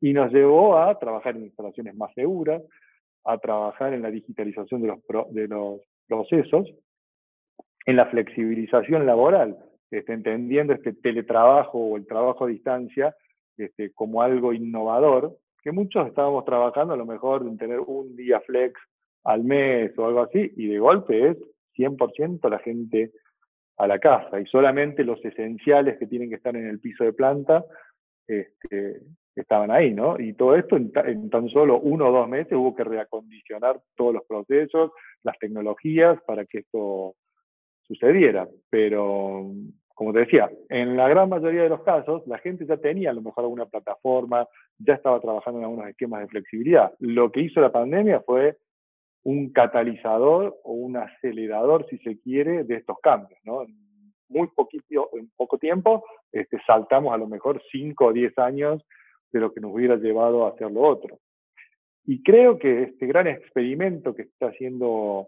Y 0.02 0.14
nos 0.14 0.32
llevó 0.32 0.78
a 0.78 0.98
trabajar 1.00 1.36
en 1.36 1.46
instalaciones 1.46 1.96
más 1.96 2.14
seguras, 2.14 2.62
a 3.26 3.38
trabajar 3.38 3.94
en 3.94 4.02
la 4.02 4.12
digitalización 4.12 4.82
de 4.82 4.88
los, 4.88 5.82
procesos, 6.08 6.68
en 7.86 7.96
la 7.96 8.06
flexibilización 8.06 9.06
laboral, 9.06 9.58
este, 9.92 10.14
entendiendo 10.14 10.74
este 10.74 10.94
teletrabajo 10.94 11.78
o 11.78 11.98
el 11.98 12.06
trabajo 12.06 12.46
a 12.46 12.48
distancia 12.48 13.16
este, 13.58 13.92
como 13.94 14.22
algo 14.22 14.54
innovador, 14.54 15.38
que 15.64 15.72
muchos 15.72 16.08
estábamos 16.08 16.46
trabajando 16.46 16.94
a 16.94 16.98
lo 16.98 17.06
mejor 17.06 17.42
en 17.42 17.58
tener 17.58 17.80
un 17.80 18.16
día 18.16 18.40
flex 18.42 18.80
al 19.24 19.44
mes 19.44 19.98
o 19.98 20.06
algo 20.06 20.22
así, 20.22 20.54
y 20.56 20.68
de 20.68 20.80
golpe 20.80 21.30
es 21.30 21.38
100% 21.78 22.50
la 22.50 22.60
gente 22.60 23.12
a 23.78 23.88
la 23.88 24.00
casa 24.00 24.40
y 24.40 24.46
solamente 24.46 25.04
los 25.04 25.24
esenciales 25.24 25.98
que 25.98 26.08
tienen 26.08 26.30
que 26.30 26.36
estar 26.36 26.56
en 26.56 26.68
el 26.68 26.80
piso 26.80 27.04
de 27.04 27.14
planta 27.14 27.64
este, 28.28 29.02
estaban 29.36 29.72
ahí, 29.72 29.94
¿no? 29.94 30.20
Y 30.20 30.34
todo 30.34 30.56
esto 30.56 30.76
en, 30.76 30.92
tan 31.30 31.50
solo 31.50 31.80
uno 31.80 32.08
o 32.08 32.12
dos 32.12 32.28
meses 32.28 32.54
hubo 32.54 32.76
que 32.76 32.84
reacondicionar 32.84 33.80
todos 33.96 34.16
los 34.16 34.24
procesos, 34.26 34.92
las 35.24 35.38
tecnologías 35.40 36.20
para 36.26 36.46
que 36.46 36.60
esto 36.60 37.16
sucediera. 37.84 38.48
Pero, 38.70 39.52
como 39.94 40.12
te 40.12 40.20
decía, 40.20 40.50
en 40.70 40.98
la 40.98 41.08
gran 41.08 41.30
mayoría 41.30 41.64
de 41.64 41.70
los 41.70 41.84
casos 41.84 42.26
la 42.28 42.40
gente 42.40 42.66
ya 42.66 42.78
tenía 42.78 43.12
a 43.12 43.14
lo 43.14 43.22
mejor 43.22 43.44
alguna 43.44 43.66
plataforma, 43.68 44.48
ya 44.80 44.96
estaba 44.96 45.22
trabajando 45.22 45.60
en 45.60 45.66
algunos 45.66 45.88
esquemas 45.88 46.22
de 46.22 46.28
flexibilidad. 46.28 46.94
Lo 47.00 47.32
que 47.32 47.42
hizo 47.42 47.62
la 47.62 47.72
pandemia 47.72 48.22
fue 48.22 48.58
un 49.24 49.52
catalizador 49.52 50.58
o 50.64 50.74
un 50.74 50.98
acelerador, 50.98 51.86
si 51.90 51.98
se 52.00 52.20
quiere, 52.20 52.64
de 52.64 52.76
estos 52.76 52.98
cambios. 53.02 53.40
¿no? 53.44 53.64
En 53.64 53.76
muy 54.30 54.48
poquito, 54.48 55.10
en 55.14 55.30
poco 55.36 55.58
tiempo 55.58 56.04
este, 56.32 56.58
saltamos 56.66 57.14
a 57.14 57.18
lo 57.18 57.28
mejor 57.28 57.62
5 57.72 58.06
o 58.06 58.14
10 58.14 58.38
años 58.40 58.84
de 59.32 59.40
lo 59.40 59.54
que 59.54 59.62
nos 59.62 59.74
hubiera 59.74 59.96
llevado 59.96 60.46
a 60.46 60.50
hacer 60.50 60.72
lo 60.72 60.82
otro. 60.82 61.20
Y 62.06 62.24
creo 62.24 62.58
que 62.58 62.84
este 62.84 63.06
gran 63.06 63.28
experimento 63.28 64.16
que 64.16 64.24
está 64.24 64.48
haciendo 64.48 65.28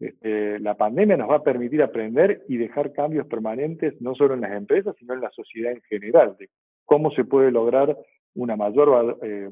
este, 0.00 0.58
la 0.60 0.74
pandemia 0.74 1.16
nos 1.16 1.30
va 1.30 1.36
a 1.36 1.42
permitir 1.42 1.82
aprender 1.82 2.44
y 2.48 2.56
dejar 2.56 2.92
cambios 2.92 3.26
permanentes, 3.26 4.00
no 4.00 4.14
solo 4.14 4.34
en 4.34 4.42
las 4.42 4.52
empresas, 4.52 4.94
sino 4.98 5.14
en 5.14 5.20
la 5.20 5.30
sociedad 5.30 5.72
en 5.72 5.82
general, 5.82 6.36
de 6.38 6.48
cómo 6.84 7.10
se 7.12 7.24
puede 7.24 7.50
lograr 7.50 7.96
una 8.34 8.56
mayor 8.56 9.18
eh, 9.22 9.48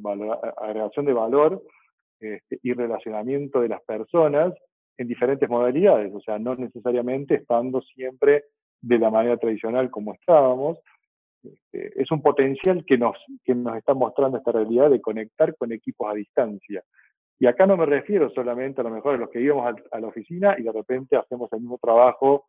agregación 0.56 1.06
de 1.06 1.12
valor 1.12 1.62
este, 2.20 2.58
y 2.62 2.72
relacionamiento 2.72 3.60
de 3.60 3.68
las 3.68 3.82
personas 3.82 4.54
en 4.98 5.08
diferentes 5.08 5.48
modalidades, 5.48 6.14
o 6.14 6.20
sea, 6.20 6.38
no 6.38 6.54
necesariamente 6.54 7.34
estando 7.34 7.82
siempre 7.82 8.44
de 8.80 8.98
la 8.98 9.10
manera 9.10 9.36
tradicional 9.36 9.90
como 9.90 10.14
estábamos. 10.14 10.78
Este, 11.42 12.00
es 12.00 12.10
un 12.10 12.22
potencial 12.22 12.84
que 12.86 12.98
nos, 12.98 13.16
que 13.44 13.54
nos 13.54 13.76
está 13.76 13.94
mostrando 13.94 14.38
esta 14.38 14.52
realidad 14.52 14.90
de 14.90 15.00
conectar 15.00 15.54
con 15.56 15.72
equipos 15.72 16.10
a 16.10 16.14
distancia. 16.14 16.82
Y 17.38 17.46
acá 17.46 17.66
no 17.66 17.76
me 17.76 17.86
refiero 17.86 18.30
solamente 18.30 18.80
a 18.80 18.84
lo 18.84 18.90
mejor 18.90 19.14
a 19.14 19.18
los 19.18 19.30
que 19.30 19.40
íbamos 19.40 19.76
a, 19.90 20.00
la 20.00 20.06
oficina 20.06 20.56
y 20.58 20.62
de 20.62 20.72
repente 20.72 21.16
hacemos 21.16 21.52
el 21.52 21.60
mismo 21.60 21.78
trabajo 21.78 22.46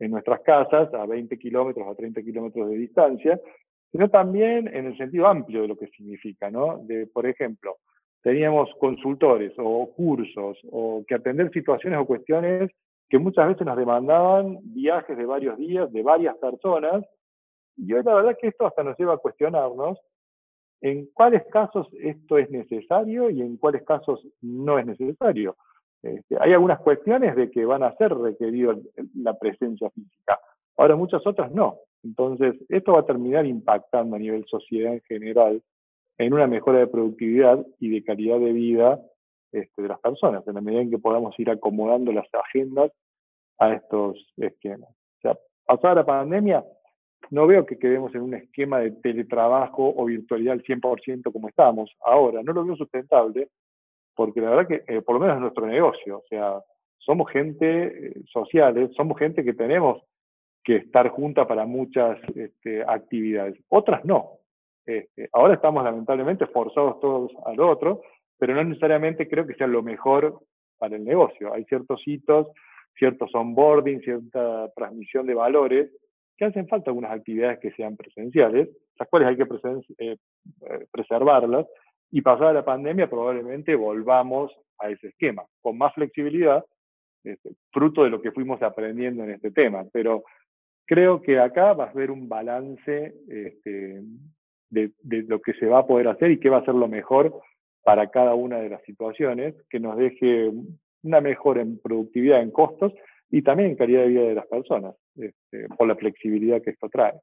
en 0.00 0.10
nuestras 0.10 0.40
casas 0.40 0.92
a 0.92 1.06
20 1.06 1.38
kilómetros, 1.38 1.86
a 1.86 1.94
30 1.94 2.20
kilómetros 2.22 2.68
de 2.68 2.76
distancia, 2.76 3.40
sino 3.92 4.10
también 4.10 4.66
en 4.74 4.86
el 4.86 4.96
sentido 4.96 5.28
amplio 5.28 5.62
de 5.62 5.68
lo 5.68 5.76
que 5.76 5.86
significa, 5.86 6.50
¿no? 6.50 6.78
De, 6.78 7.06
por 7.06 7.26
ejemplo, 7.26 7.76
teníamos 8.24 8.70
consultores 8.80 9.52
o 9.58 9.90
cursos 9.94 10.58
o 10.72 11.04
que 11.06 11.14
atender 11.14 11.52
situaciones 11.52 12.00
o 12.00 12.06
cuestiones 12.06 12.70
que 13.10 13.18
muchas 13.18 13.46
veces 13.48 13.66
nos 13.66 13.76
demandaban 13.76 14.58
viajes 14.62 15.16
de 15.16 15.26
varios 15.26 15.58
días, 15.58 15.92
de 15.92 16.02
varias 16.02 16.34
personas, 16.38 17.04
y 17.76 17.92
hoy 17.92 18.02
la 18.02 18.14
verdad 18.14 18.36
que 18.40 18.48
esto 18.48 18.66
hasta 18.66 18.82
nos 18.82 18.98
lleva 18.98 19.14
a 19.14 19.18
cuestionarnos 19.18 19.98
en 20.80 21.06
cuáles 21.12 21.42
casos 21.52 21.86
esto 22.00 22.38
es 22.38 22.50
necesario 22.50 23.28
y 23.28 23.42
en 23.42 23.58
cuáles 23.58 23.82
casos 23.84 24.26
no 24.40 24.78
es 24.78 24.86
necesario. 24.86 25.56
Este, 26.02 26.36
hay 26.40 26.54
algunas 26.54 26.80
cuestiones 26.80 27.36
de 27.36 27.50
que 27.50 27.66
van 27.66 27.82
a 27.82 27.94
ser 27.96 28.14
requerido 28.14 28.74
la 29.16 29.34
presencia 29.38 29.90
física, 29.90 30.40
ahora 30.78 30.96
muchas 30.96 31.26
otras 31.26 31.52
no. 31.52 31.76
Entonces, 32.02 32.54
esto 32.70 32.94
va 32.94 33.00
a 33.00 33.06
terminar 33.06 33.44
impactando 33.44 34.16
a 34.16 34.18
nivel 34.18 34.46
sociedad 34.46 34.94
en 34.94 35.02
general 35.02 35.62
en 36.18 36.32
una 36.32 36.46
mejora 36.46 36.78
de 36.78 36.86
productividad 36.86 37.64
y 37.80 37.90
de 37.90 38.04
calidad 38.04 38.38
de 38.38 38.52
vida 38.52 39.00
este, 39.52 39.82
de 39.82 39.88
las 39.88 40.00
personas, 40.00 40.46
en 40.46 40.54
la 40.54 40.60
medida 40.60 40.82
en 40.82 40.90
que 40.90 40.98
podamos 40.98 41.38
ir 41.38 41.50
acomodando 41.50 42.12
las 42.12 42.26
agendas 42.32 42.90
a 43.58 43.72
estos 43.74 44.32
esquemas. 44.36 44.90
O 44.90 45.20
sea, 45.22 45.38
pasada 45.64 45.96
la 45.96 46.06
pandemia, 46.06 46.64
no 47.30 47.46
veo 47.46 47.64
que 47.64 47.78
quedemos 47.78 48.14
en 48.14 48.22
un 48.22 48.34
esquema 48.34 48.80
de 48.80 48.90
teletrabajo 48.92 49.94
o 49.96 50.04
virtualidad 50.04 50.54
al 50.54 50.62
100% 50.62 51.32
como 51.32 51.48
estamos 51.48 51.90
ahora. 52.04 52.42
No 52.42 52.52
lo 52.52 52.64
veo 52.64 52.76
sustentable, 52.76 53.48
porque 54.14 54.40
la 54.40 54.50
verdad 54.50 54.68
que, 54.68 54.84
eh, 54.92 55.02
por 55.02 55.14
lo 55.14 55.20
menos 55.20 55.36
es 55.36 55.40
nuestro 55.40 55.66
negocio, 55.66 56.18
o 56.18 56.24
sea, 56.28 56.62
somos 56.98 57.30
gente 57.30 58.08
eh, 58.08 58.22
sociales, 58.32 58.90
somos 58.96 59.18
gente 59.18 59.44
que 59.44 59.54
tenemos 59.54 60.02
que 60.62 60.76
estar 60.76 61.08
junta 61.10 61.46
para 61.46 61.66
muchas 61.66 62.18
este, 62.34 62.82
actividades. 62.82 63.56
Otras 63.68 64.04
no. 64.04 64.38
Este, 64.86 65.28
ahora 65.32 65.54
estamos 65.54 65.82
lamentablemente 65.84 66.46
forzados 66.46 67.00
todos 67.00 67.32
al 67.46 67.60
otro, 67.60 68.02
pero 68.38 68.54
no 68.54 68.64
necesariamente 68.64 69.28
creo 69.28 69.46
que 69.46 69.54
sea 69.54 69.66
lo 69.66 69.82
mejor 69.82 70.40
para 70.78 70.96
el 70.96 71.04
negocio. 71.04 71.52
Hay 71.54 71.64
ciertos 71.64 72.02
hitos, 72.06 72.48
ciertos 72.98 73.34
onboarding, 73.34 74.00
cierta 74.00 74.70
transmisión 74.74 75.26
de 75.26 75.34
valores 75.34 75.90
que 76.36 76.46
hacen 76.46 76.66
falta 76.68 76.90
algunas 76.90 77.12
actividades 77.12 77.60
que 77.60 77.70
sean 77.72 77.96
presenciales, 77.96 78.68
las 78.98 79.08
cuales 79.08 79.28
hay 79.28 79.36
que 79.36 79.44
eh, 79.44 80.16
eh, 80.68 80.86
preservarlas, 80.90 81.66
y 82.10 82.22
pasada 82.22 82.52
la 82.52 82.64
pandemia 82.64 83.08
probablemente 83.08 83.74
volvamos 83.74 84.52
a 84.78 84.90
ese 84.90 85.08
esquema, 85.08 85.44
con 85.60 85.78
más 85.78 85.94
flexibilidad, 85.94 86.64
este, 87.22 87.50
fruto 87.72 88.04
de 88.04 88.10
lo 88.10 88.20
que 88.20 88.32
fuimos 88.32 88.62
aprendiendo 88.62 89.24
en 89.24 89.30
este 89.30 89.50
tema. 89.50 89.84
Pero 89.92 90.24
creo 90.86 91.22
que 91.22 91.38
acá 91.38 91.72
va 91.72 91.84
a 91.84 91.90
haber 91.90 92.10
un 92.10 92.28
balance 92.28 93.14
este, 93.28 94.02
de, 94.70 94.92
lo 95.02 95.40
que 95.40 95.54
se 95.54 95.66
va 95.66 95.80
a 95.80 95.86
poder 95.86 96.08
hacer 96.08 96.30
y 96.30 96.40
qué 96.40 96.50
va 96.50 96.58
a 96.58 96.64
ser 96.64 96.74
lo 96.74 96.88
mejor 96.88 97.40
para 97.82 98.10
cada 98.10 98.34
una 98.34 98.58
de 98.58 98.70
las 98.70 98.82
situaciones, 98.82 99.54
que 99.68 99.78
nos 99.78 99.96
deje 99.96 100.50
una 101.02 101.20
mejora 101.20 101.62
en 101.62 101.78
productividad, 101.78 102.40
en 102.40 102.50
costos 102.50 102.92
y 103.30 103.42
también 103.42 103.70
en 103.70 103.76
calidad 103.76 104.02
de 104.02 104.08
vida 104.08 104.22
de 104.22 104.34
las 104.34 104.46
personas, 104.46 104.94
este, 105.16 105.68
por 105.76 105.86
la 105.86 105.96
flexibilidad 105.96 106.62
que 106.62 106.70
esto 106.70 106.88
trae. 106.88 107.14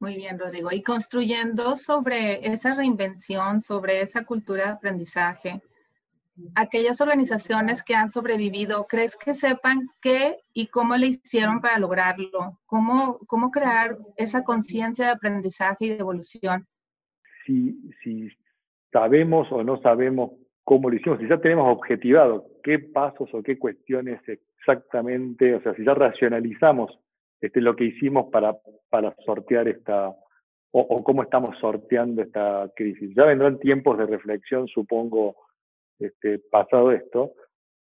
Muy 0.00 0.16
bien, 0.16 0.38
Rodrigo. 0.38 0.70
Y 0.72 0.82
construyendo 0.82 1.76
sobre 1.76 2.44
esa 2.52 2.74
reinvención, 2.74 3.60
sobre 3.60 4.00
esa 4.00 4.24
cultura 4.24 4.64
de 4.64 4.70
aprendizaje, 4.70 5.62
aquellas 6.54 7.00
organizaciones 7.00 7.82
que 7.82 7.94
han 7.94 8.10
sobrevivido, 8.10 8.86
¿crees 8.88 9.16
que 9.16 9.34
sepan 9.34 9.88
qué 10.00 10.38
y 10.52 10.66
cómo 10.68 10.96
le 10.96 11.08
hicieron 11.08 11.60
para 11.60 11.78
lograrlo? 11.78 12.58
¿Cómo, 12.66 13.18
cómo 13.26 13.50
crear 13.50 13.96
esa 14.16 14.42
conciencia 14.42 15.06
de 15.06 15.12
aprendizaje 15.12 15.84
y 15.84 15.88
de 15.90 15.98
evolución? 15.98 16.66
Si, 17.46 18.30
sabemos 18.92 19.50
o 19.50 19.62
no 19.64 19.80
sabemos 19.80 20.32
cómo 20.64 20.90
lo 20.90 20.96
hicimos, 20.96 21.18
si 21.18 21.28
ya 21.28 21.38
tenemos 21.38 21.68
objetivado 21.68 22.46
qué 22.62 22.78
pasos 22.78 23.28
o 23.32 23.42
qué 23.42 23.58
cuestiones 23.58 24.20
exactamente, 24.28 25.54
o 25.54 25.62
sea, 25.62 25.74
si 25.74 25.84
ya 25.84 25.94
racionalizamos 25.94 26.98
este, 27.40 27.60
lo 27.60 27.74
que 27.74 27.84
hicimos 27.84 28.30
para, 28.30 28.56
para 28.90 29.14
sortear 29.24 29.66
esta, 29.66 30.14
o, 30.70 31.02
cómo 31.02 31.22
estamos 31.22 31.58
sorteando 31.58 32.22
esta 32.22 32.70
crisis. 32.76 33.14
Ya 33.16 33.24
vendrán 33.24 33.58
tiempos 33.58 33.98
de 33.98 34.06
reflexión, 34.06 34.68
supongo, 34.68 35.36
este, 35.98 36.38
pasado 36.38 36.92
esto. 36.92 37.32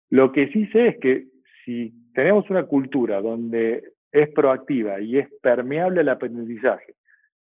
Lo 0.10 0.32
que 0.32 0.48
sí 0.50 0.68
sé 0.68 0.89
es 0.89 1.00
que 1.00 1.28
si 1.66 1.94
tenemos 2.13 2.50
una 2.50 2.66
cultura 2.66 3.22
donde 3.22 3.84
es 4.12 4.30
proactiva 4.30 5.00
y 5.01 5.20
es 5.20 5.28
permeable 5.42 6.01
al 6.01 6.10
aprendizaje 6.10 6.96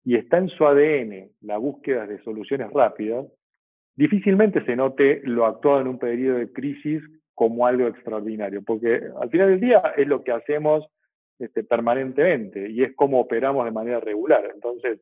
y 0.06 0.14
está 0.14 0.38
en 0.38 0.48
su 0.48 0.64
ADN 0.64 1.32
la 1.40 1.58
búsqueda 1.58 2.06
de 2.06 2.22
soluciones 2.22 2.70
rápidas, 2.72 3.26
difícilmente 3.96 4.64
se 4.64 4.76
note 4.76 5.20
lo 5.24 5.44
actuado 5.46 5.80
en 5.80 5.88
un 5.88 5.98
periodo 5.98 6.38
de 6.38 6.52
crisis 6.52 7.02
como 7.34 7.66
algo 7.66 7.88
extraordinario, 7.88 8.62
porque 8.62 9.00
al 9.20 9.28
final 9.30 9.50
del 9.50 9.60
día 9.60 9.82
es 9.96 10.06
lo 10.06 10.22
que 10.22 10.30
hacemos 10.30 10.86
este, 11.40 11.64
permanentemente 11.64 12.70
y 12.70 12.84
es 12.84 12.94
como 12.94 13.18
operamos 13.18 13.64
de 13.64 13.72
manera 13.72 13.98
regular. 13.98 14.48
Entonces, 14.54 15.00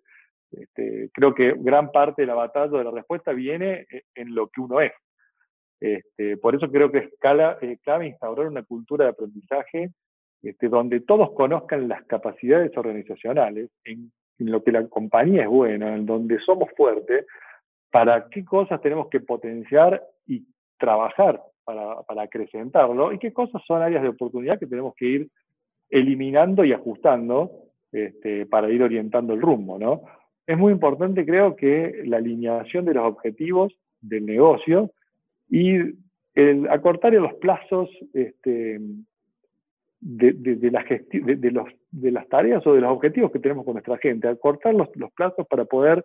este, 0.51 1.11
creo 1.13 1.35
que 1.35 1.53
gran 1.59 1.93
parte 1.93 2.23
de 2.23 2.27
la 2.27 2.35
batalla 2.35 2.79
de 2.79 2.85
la 2.85 2.91
respuesta 2.91 3.33
viene 3.33 3.87
e, 3.91 4.05
en 4.15 4.35
lo 4.35 4.49
que 4.49 4.63
uno 4.63 4.81
es. 4.81 4.93
Este, 5.81 6.39
por 6.39 6.55
eso 6.55 6.71
creo 6.71 6.91
que 6.91 6.99
es 6.99 7.05
eh, 7.61 7.79
clave 7.83 8.07
instaurar 8.07 8.47
una 8.47 8.63
cultura 8.63 9.05
de 9.05 9.11
aprendizaje 9.11 9.91
donde 10.63 11.01
todos 11.01 11.33
conozcan 11.33 11.89
las 11.89 12.05
capacidades 12.05 12.77
organizacionales, 12.77 13.71
en, 13.85 14.13
en, 14.39 14.51
lo 14.51 14.63
que 14.63 14.73
la 14.73 14.87
compañía 14.89 15.43
es 15.43 15.49
buena, 15.49 15.95
en 15.95 16.07
donde 16.07 16.39
somos 16.41 16.69
fuertes, 16.77 17.27
para 17.91 18.29
qué 18.29 18.45
cosas 18.45 18.81
tenemos 18.81 19.09
que 19.09 19.21
potenciar 19.21 20.03
y 20.27 20.45
trabajar 20.79 21.41
para, 21.65 22.03
para 22.03 22.23
acrecentarlo 22.23 23.13
y 23.13 23.19
qué 23.19 23.33
cosas 23.33 23.63
son 23.67 23.83
áreas 23.83 24.03
de 24.03 24.09
oportunidad 24.09 24.59
que 24.59 24.67
tenemos 24.67 24.95
que 24.97 25.07
ir 25.07 25.29
eliminando 25.91 26.65
y 26.65 26.73
ajustando 26.73 27.51
este, 27.93 28.47
para 28.47 28.69
ir 28.71 28.83
orientando 28.83 29.35
el 29.35 29.41
rumbo, 29.41 29.79
¿no? 29.79 30.03
Es 30.47 30.59
muy 30.59 30.73
importante, 30.73 31.25
creo, 31.25 31.57
que 31.57 32.03
la 32.05 32.17
alineación 32.17 32.85
de 32.85 32.95
los 32.95 33.05
objetivos 33.07 33.73
del 34.01 34.27
negocio 34.27 34.91
y 35.49 35.77
el 36.35 36.69
acortar 36.69 37.13
los 37.15 37.35
plazos 37.35 37.89
este, 38.13 38.81
de, 40.05 40.35
de, 40.35 40.57
de, 40.57 41.65
de 41.91 42.11
las 42.11 42.29
tareas 42.29 42.67
o 42.67 42.75
de 42.75 42.83
los 42.83 42.93
objetivos 42.93 43.33
que 43.33 43.39
tenemos 43.39 43.65
con 43.65 43.73
nuestra 43.73 43.97
gente, 43.97 44.29
acortar 44.29 44.75
los, 44.75 44.95
los 44.97 45.11
plazos 45.13 45.47
para 45.47 45.65
poder 45.65 46.05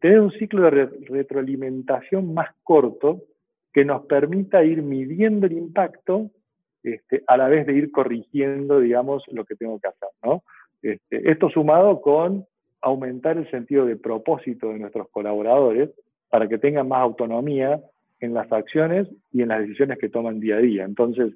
tener 0.00 0.20
un 0.20 0.32
ciclo 0.32 0.62
de 0.62 0.70
retroalimentación 1.08 2.34
más 2.34 2.48
corto 2.64 3.22
que 3.72 3.84
nos 3.84 4.04
permita 4.06 4.64
ir 4.64 4.82
midiendo 4.82 5.46
el 5.46 5.52
impacto 5.52 6.30
este, 6.82 7.22
a 7.28 7.36
la 7.36 7.48
vez 7.48 7.66
de 7.66 7.74
ir 7.74 7.92
corrigiendo, 7.92 8.80
digamos, 8.80 9.22
lo 9.28 9.44
que 9.44 9.54
tengo 9.54 9.78
que 9.78 9.88
hacer. 9.88 10.08
Este, 10.82 11.30
esto 11.30 11.48
sumado 11.48 12.00
con 12.00 12.46
aumentar 12.80 13.38
el 13.38 13.48
sentido 13.50 13.86
de 13.86 13.96
propósito 13.96 14.70
de 14.70 14.80
nuestros 14.80 15.08
colaboradores 15.10 15.90
para 16.30 16.48
que 16.48 16.58
tengan 16.58 16.88
más 16.88 17.00
autonomía 17.00 17.80
en 18.20 18.34
las 18.34 18.50
acciones 18.50 19.08
y 19.32 19.42
en 19.42 19.48
las 19.48 19.60
decisiones 19.60 19.98
que 19.98 20.08
toman 20.08 20.40
día 20.40 20.56
a 20.56 20.60
día. 20.60 20.84
Entonces, 20.84 21.32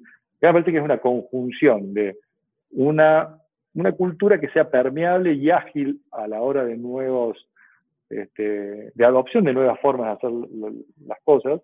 me 0.47 0.53
parece 0.53 0.71
que 0.71 0.77
es 0.77 0.83
una 0.83 0.99
conjunción 0.99 1.93
de 1.93 2.17
una, 2.71 3.37
una 3.73 3.91
cultura 3.91 4.39
que 4.39 4.49
sea 4.49 4.69
permeable 4.69 5.33
y 5.33 5.49
ágil 5.49 6.01
a 6.11 6.27
la 6.27 6.41
hora 6.41 6.65
de 6.65 6.77
nuevos, 6.77 7.47
este, 8.09 8.91
de 8.93 9.05
adopción 9.05 9.43
de 9.43 9.53
nuevas 9.53 9.79
formas 9.79 10.07
de 10.07 10.13
hacer 10.13 10.31
las 11.05 11.19
cosas, 11.23 11.61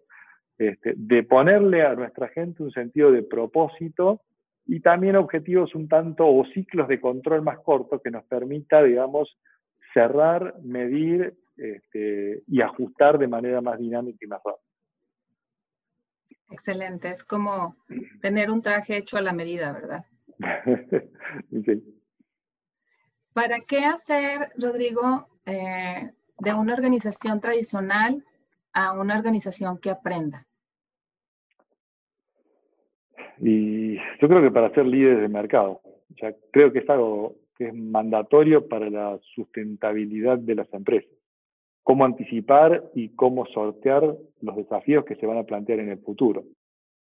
este, 0.57 0.93
de 0.95 1.23
ponerle 1.23 1.83
a 1.83 1.95
nuestra 1.95 2.27
gente 2.29 2.63
un 2.63 2.71
sentido 2.71 3.11
de 3.11 3.23
propósito 3.23 4.21
y 4.65 4.79
también 4.81 5.15
objetivos 5.15 5.73
un 5.75 5.87
tanto 5.87 6.27
o 6.27 6.45
ciclos 6.53 6.87
de 6.87 6.99
control 6.99 7.41
más 7.41 7.59
cortos 7.59 8.01
que 8.01 8.11
nos 8.11 8.25
permita, 8.25 8.83
digamos, 8.83 9.37
cerrar, 9.93 10.55
medir 10.61 11.33
este, 11.57 12.43
y 12.47 12.61
ajustar 12.61 13.17
de 13.17 13.27
manera 13.27 13.61
más 13.61 13.79
dinámica 13.79 14.17
y 14.21 14.27
más 14.27 14.41
rápida. 14.43 14.66
Excelente, 16.49 17.09
es 17.09 17.23
como 17.23 17.75
tener 18.21 18.49
un 18.51 18.61
traje 18.61 18.97
hecho 18.97 19.17
a 19.17 19.21
la 19.21 19.33
medida, 19.33 19.73
¿verdad? 19.73 20.05
¿Para 23.33 23.59
qué 23.61 23.85
hacer, 23.85 24.49
Rodrigo, 24.57 25.27
eh, 25.45 26.11
de 26.39 26.53
una 26.53 26.73
organización 26.73 27.39
tradicional 27.41 28.23
a 28.73 28.93
una 28.93 29.17
organización 29.17 29.77
que 29.77 29.89
aprenda? 29.89 30.47
Y 33.39 33.97
yo 33.97 34.27
creo 34.27 34.41
que 34.41 34.51
para 34.51 34.73
ser 34.73 34.85
líderes 34.85 35.21
de 35.21 35.27
mercado, 35.27 35.81
creo 36.51 36.71
que 36.71 36.79
es 36.79 36.89
algo 36.89 37.35
que 37.57 37.67
es 37.67 37.73
mandatorio 37.73 38.67
para 38.67 38.89
la 38.89 39.19
sustentabilidad 39.35 40.37
de 40.37 40.55
las 40.55 40.73
empresas. 40.73 41.16
Cómo 41.87 42.03
anticipar 42.03 42.83
y 42.95 43.15
cómo 43.15 43.45
sortear 43.45 44.03
los 44.41 44.55
desafíos 44.57 45.05
que 45.05 45.15
se 45.15 45.25
van 45.25 45.37
a 45.37 45.45
plantear 45.45 45.79
en 45.79 45.87
el 45.87 45.99
futuro. 45.99 46.43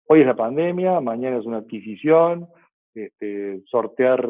Hoy 0.09 0.19
es 0.19 0.25
la 0.25 0.35
pandemia, 0.35 0.99
mañana 0.99 1.37
es 1.37 1.45
una 1.45 1.59
adquisición, 1.59 2.49
este, 2.93 3.61
sortear 3.67 4.27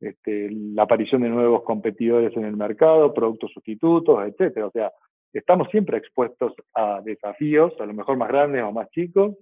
este, 0.00 0.50
la 0.50 0.82
aparición 0.82 1.22
de 1.22 1.28
nuevos 1.28 1.62
competidores 1.62 2.36
en 2.36 2.46
el 2.46 2.56
mercado, 2.56 3.14
productos 3.14 3.52
sustitutos, 3.52 4.26
etcétera. 4.26 4.66
O 4.66 4.72
sea, 4.72 4.90
estamos 5.32 5.68
siempre 5.70 5.98
expuestos 5.98 6.52
a 6.74 7.00
desafíos, 7.04 7.72
a 7.78 7.86
lo 7.86 7.94
mejor 7.94 8.16
más 8.16 8.26
grandes 8.26 8.64
o 8.64 8.72
más 8.72 8.90
chicos, 8.90 9.36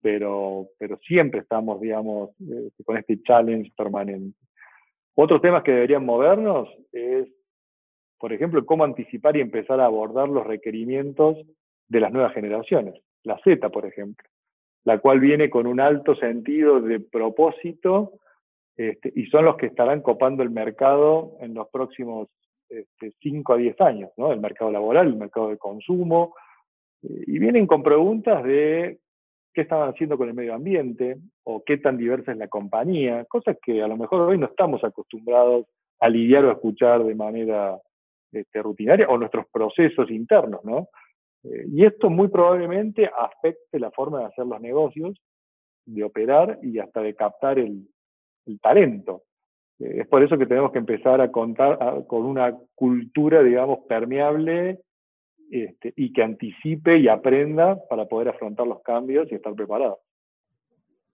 pero, 0.00 0.68
pero 0.78 0.96
siempre 1.06 1.40
estamos, 1.40 1.78
digamos, 1.78 2.30
eh, 2.40 2.70
con 2.86 2.96
este 2.96 3.20
challenge 3.20 3.70
permanente. 3.76 4.34
Otros 5.14 5.42
temas 5.42 5.62
que 5.62 5.72
deberían 5.72 6.06
movernos 6.06 6.70
es, 6.90 7.28
por 8.20 8.34
ejemplo, 8.34 8.66
cómo 8.66 8.84
anticipar 8.84 9.36
y 9.36 9.40
empezar 9.40 9.80
a 9.80 9.86
abordar 9.86 10.28
los 10.28 10.46
requerimientos 10.46 11.38
de 11.88 12.00
las 12.00 12.12
nuevas 12.12 12.34
generaciones. 12.34 13.02
La 13.24 13.38
Z, 13.42 13.66
por 13.70 13.86
ejemplo, 13.86 14.28
la 14.84 14.98
cual 14.98 15.20
viene 15.20 15.48
con 15.48 15.66
un 15.66 15.80
alto 15.80 16.14
sentido 16.14 16.82
de 16.82 17.00
propósito 17.00 18.12
este, 18.76 19.10
y 19.16 19.24
son 19.26 19.46
los 19.46 19.56
que 19.56 19.66
estarán 19.66 20.02
copando 20.02 20.42
el 20.42 20.50
mercado 20.50 21.36
en 21.40 21.54
los 21.54 21.68
próximos 21.70 22.28
5 22.68 22.78
este, 23.00 23.52
a 23.52 23.56
10 23.56 23.80
años, 23.80 24.10
¿no? 24.18 24.32
el 24.32 24.40
mercado 24.40 24.70
laboral, 24.70 25.06
el 25.06 25.16
mercado 25.16 25.48
de 25.48 25.56
consumo, 25.56 26.34
y 27.02 27.38
vienen 27.38 27.66
con 27.66 27.82
preguntas 27.82 28.44
de 28.44 28.98
qué 29.54 29.62
estaban 29.62 29.88
haciendo 29.88 30.18
con 30.18 30.28
el 30.28 30.34
medio 30.34 30.54
ambiente 30.54 31.16
o 31.44 31.62
qué 31.64 31.78
tan 31.78 31.96
diversa 31.96 32.32
es 32.32 32.38
la 32.38 32.48
compañía, 32.48 33.24
cosas 33.24 33.56
que 33.62 33.82
a 33.82 33.88
lo 33.88 33.96
mejor 33.96 34.20
hoy 34.20 34.36
no 34.36 34.46
estamos 34.46 34.84
acostumbrados 34.84 35.64
a 35.98 36.08
lidiar 36.10 36.44
o 36.44 36.52
escuchar 36.52 37.02
de 37.02 37.14
manera 37.14 37.78
este, 38.32 38.62
rutinaria 38.62 39.08
o 39.08 39.18
nuestros 39.18 39.46
procesos 39.52 40.10
internos, 40.10 40.64
¿no? 40.64 40.88
Eh, 41.44 41.64
y 41.68 41.84
esto 41.84 42.10
muy 42.10 42.28
probablemente 42.28 43.10
afecte 43.18 43.78
la 43.78 43.90
forma 43.90 44.20
de 44.20 44.26
hacer 44.26 44.46
los 44.46 44.60
negocios, 44.60 45.20
de 45.86 46.04
operar 46.04 46.58
y 46.62 46.78
hasta 46.78 47.00
de 47.00 47.14
captar 47.14 47.58
el, 47.58 47.88
talento. 48.60 49.22
Eh, 49.78 50.00
es 50.00 50.08
por 50.08 50.22
eso 50.22 50.36
que 50.36 50.46
tenemos 50.46 50.72
que 50.72 50.78
empezar 50.78 51.20
a 51.20 51.30
contar 51.30 52.04
con 52.06 52.26
una 52.26 52.56
cultura, 52.74 53.42
digamos, 53.42 53.80
permeable 53.88 54.80
este, 55.50 55.92
y 55.96 56.12
que 56.12 56.22
anticipe 56.22 56.98
y 56.98 57.08
aprenda 57.08 57.78
para 57.88 58.06
poder 58.06 58.28
afrontar 58.28 58.66
los 58.66 58.82
cambios 58.82 59.30
y 59.30 59.34
estar 59.34 59.54
preparados. 59.54 59.98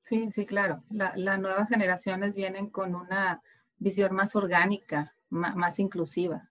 Sí, 0.03 0.31
sí, 0.31 0.47
claro. 0.47 0.83
las 0.91 1.41
nuevas 1.41 1.69
generaciones 1.69 2.33
vienen 2.33 2.71
con 2.71 2.95
una 2.95 3.43
visión 3.79 4.15
más 4.15 4.37
orgánica, 4.37 5.15
más, 5.31 5.79
inclusiva. 5.81 6.49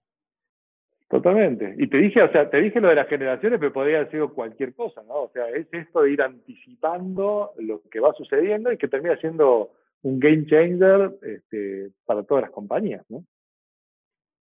Totalmente. 1.08 1.76
Y 1.78 1.88
te 1.88 1.98
dije, 1.98 2.22
o 2.22 2.32
sea, 2.32 2.50
te 2.50 2.62
dije 2.62 2.82
lo 2.82 2.90
de 2.90 2.96
las 2.96 3.08
generaciones, 3.08 3.60
pero 3.60 3.72
podría 3.72 3.98
haber 3.98 4.12
sido 4.12 4.34
cualquier 4.34 4.74
cosa, 4.74 5.04
¿no? 5.04 5.24
O 5.24 5.32
sea, 5.32 5.48
es 5.50 5.68
esto 5.72 6.02
de 6.02 6.12
ir 6.12 6.22
anticipando 6.22 7.52
lo 7.60 7.82
que 7.90 8.00
va 8.00 8.14
sucediendo 8.14 8.72
y 8.72 8.78
que 8.78 8.88
termina 8.88 9.16
siendo 9.18 9.72
un 10.02 10.20
game 10.20 10.46
changer 10.48 11.16
este, 11.22 11.92
para 12.06 12.24
todas 12.24 12.44
las 12.44 12.52
compañías, 12.52 13.06
¿no? 13.10 13.24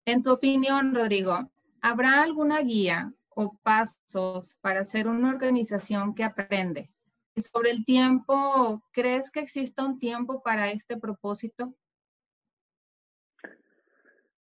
En 0.06 0.22
tu 0.22 0.32
opinión, 0.32 0.94
Rodrigo, 0.94 1.50
¿habrá 1.80 2.22
alguna 2.22 2.60
guía 2.60 3.12
o 3.28 3.58
pasos 3.62 4.56
para 4.60 4.84
ser 4.84 5.08
una 5.08 5.30
organización 5.30 6.14
que 6.14 6.24
aprende? 6.24 6.90
sobre 7.36 7.70
el 7.70 7.84
tiempo, 7.84 8.82
¿crees 8.92 9.30
que 9.30 9.40
exista 9.40 9.84
un 9.84 9.98
tiempo 9.98 10.42
para 10.42 10.70
este 10.70 10.96
propósito? 10.96 11.74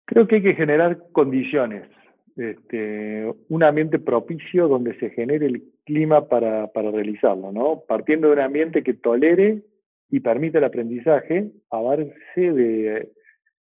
Creo 0.05 0.27
que 0.27 0.37
hay 0.37 0.43
que 0.43 0.55
generar 0.55 0.99
condiciones, 1.13 1.89
este, 2.37 3.33
un 3.49 3.63
ambiente 3.63 3.99
propicio 3.99 4.69
donde 4.69 4.99
se 4.99 5.11
genere 5.11 5.47
el 5.47 5.63
clima 5.85 6.29
para, 6.29 6.71
realizarlo, 6.75 7.53
¿no? 7.53 7.83
Partiendo 7.87 8.29
de 8.29 8.35
un 8.35 8.41
ambiente 8.41 8.83
que 8.83 8.95
tolere 8.95 9.63
y 10.11 10.21
permita 10.21 10.59
el 10.59 10.65
aprendizaje, 10.65 11.51
a 11.71 11.81
base 11.81 12.13
de, 12.37 13.11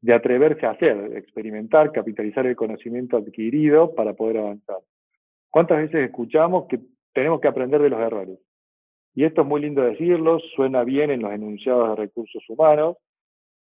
de 0.02 0.14
atreverse 0.14 0.66
a 0.66 0.72
hacer, 0.72 1.18
experimentar, 1.18 1.92
capitalizar 1.92 2.46
el 2.46 2.56
conocimiento 2.56 3.18
adquirido 3.18 3.94
para 3.96 4.14
poder 4.14 4.38
avanzar. 4.38 4.78
¿Cuántas 5.50 5.78
veces 5.78 6.06
escuchamos 6.06 6.66
que 6.68 6.80
tenemos 7.14 7.40
que 7.40 7.48
aprender 7.48 7.82
de 7.82 7.90
los 7.90 8.00
errores? 8.00 8.40
Y 9.16 9.26
esto 9.26 9.42
es 9.42 9.48
muy 9.48 9.62
lindo 9.62 9.84
decirlo, 9.84 10.40
suena 10.56 10.84
bien 10.84 11.12
en 11.12 11.22
los 11.22 11.32
enunciados 11.32 11.90
de 11.90 11.96
recursos 11.96 12.44
humanos, 12.50 12.98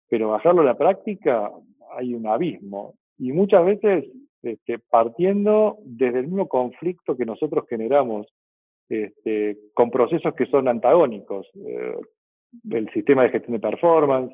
pero 0.08 0.30
bajarlo 0.30 0.62
a 0.62 0.66
la 0.66 0.78
práctica 0.78 1.52
hay 1.98 2.14
un 2.14 2.28
abismo. 2.28 2.96
Y 3.18 3.32
muchas 3.32 3.66
veces 3.66 4.06
este, 4.42 4.80
partiendo 4.80 5.78
desde 5.84 6.20
el 6.20 6.28
mismo 6.28 6.48
conflicto 6.48 7.18
que 7.18 7.26
nosotros 7.26 7.66
generamos 7.70 8.28
este, 8.88 9.58
con 9.74 9.92
procesos 9.92 10.34
que 10.34 10.46
son 10.48 10.68
antagónicos, 10.68 11.48
eh, 11.56 11.96
el 12.72 12.90
sistema 12.92 13.24
de 13.24 13.30
gestión 13.30 13.54
de 13.54 13.60
performance, 13.60 14.34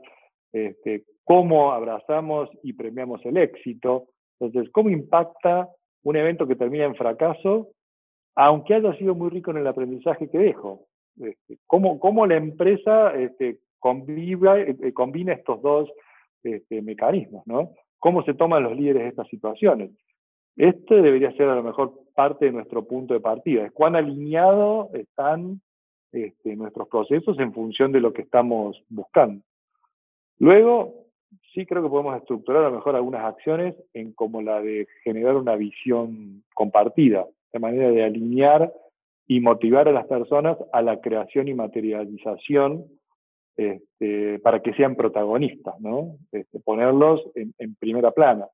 este, 0.53 1.03
cómo 1.23 1.73
abrazamos 1.73 2.49
y 2.63 2.73
premiamos 2.73 3.25
el 3.25 3.37
éxito. 3.37 4.07
Entonces, 4.39 4.71
¿cómo 4.71 4.89
impacta 4.89 5.69
un 6.03 6.15
evento 6.15 6.47
que 6.47 6.55
termina 6.55 6.85
en 6.85 6.95
fracaso, 6.95 7.71
aunque 8.35 8.75
haya 8.75 8.93
sido 8.97 9.15
muy 9.15 9.29
rico 9.29 9.51
en 9.51 9.57
el 9.57 9.67
aprendizaje 9.67 10.29
que 10.29 10.37
dejo? 10.37 10.85
Este, 11.19 11.57
¿cómo, 11.65 12.27
la 12.27 12.35
empresa 12.35 13.13
eh, 13.15 13.57
combina 13.79 15.33
estos 15.33 15.61
dos 15.61 15.89
mecanismos, 16.69 17.45
¿no? 17.47 17.71
¿Cómo 17.99 18.23
se 18.23 18.33
toman 18.33 18.63
los 18.63 18.75
líderes 18.75 19.03
de 19.03 19.09
estas 19.09 19.27
situaciones? 19.27 19.91
Este 20.55 21.01
debería 21.01 21.31
ser 21.33 21.49
a 21.49 21.55
lo 21.55 21.63
mejor 21.63 21.93
parte 22.15 22.45
de 22.45 22.51
nuestro 22.51 22.85
punto 22.85 23.13
de 23.13 23.19
partida, 23.19 23.65
es 23.65 23.71
cuán 23.71 23.95
alineados 23.95 24.93
están 24.93 25.61
este, 26.11 26.55
nuestros 26.55 26.87
procesos 26.87 27.37
en 27.39 27.53
función 27.53 27.91
de 27.91 27.99
lo 27.99 28.13
que 28.13 28.21
estamos 28.21 28.81
buscando. 28.89 29.43
Luego, 30.39 31.05
sí 31.53 31.65
creo 31.65 31.83
que 31.83 31.89
podemos 31.89 32.17
estructurar 32.17 32.63
a 32.63 32.69
lo 32.69 32.75
mejor 32.75 32.95
algunas 32.95 33.25
acciones 33.25 33.75
en 33.93 34.13
como 34.13 34.41
la 34.41 34.61
de 34.61 34.87
generar 35.03 35.35
una 35.35 35.55
visión 35.55 36.43
compartida, 36.53 37.25
de 37.51 37.59
manera 37.59 37.91
de 37.91 38.03
alinear 38.03 38.71
y 39.27 39.39
motivar 39.39 39.87
a 39.87 39.91
las 39.91 40.07
personas 40.07 40.57
a 40.71 40.81
la 40.81 41.01
creación 41.01 41.47
y 41.47 41.53
materialización 41.53 42.85
este, 43.57 44.39
para 44.39 44.61
que 44.61 44.73
sean 44.73 44.95
protagonistas, 44.95 45.79
¿no? 45.79 46.17
Este, 46.31 46.59
ponerlos 46.59 47.21
en, 47.35 47.75
primera 47.75 48.11
plana. 48.11 48.47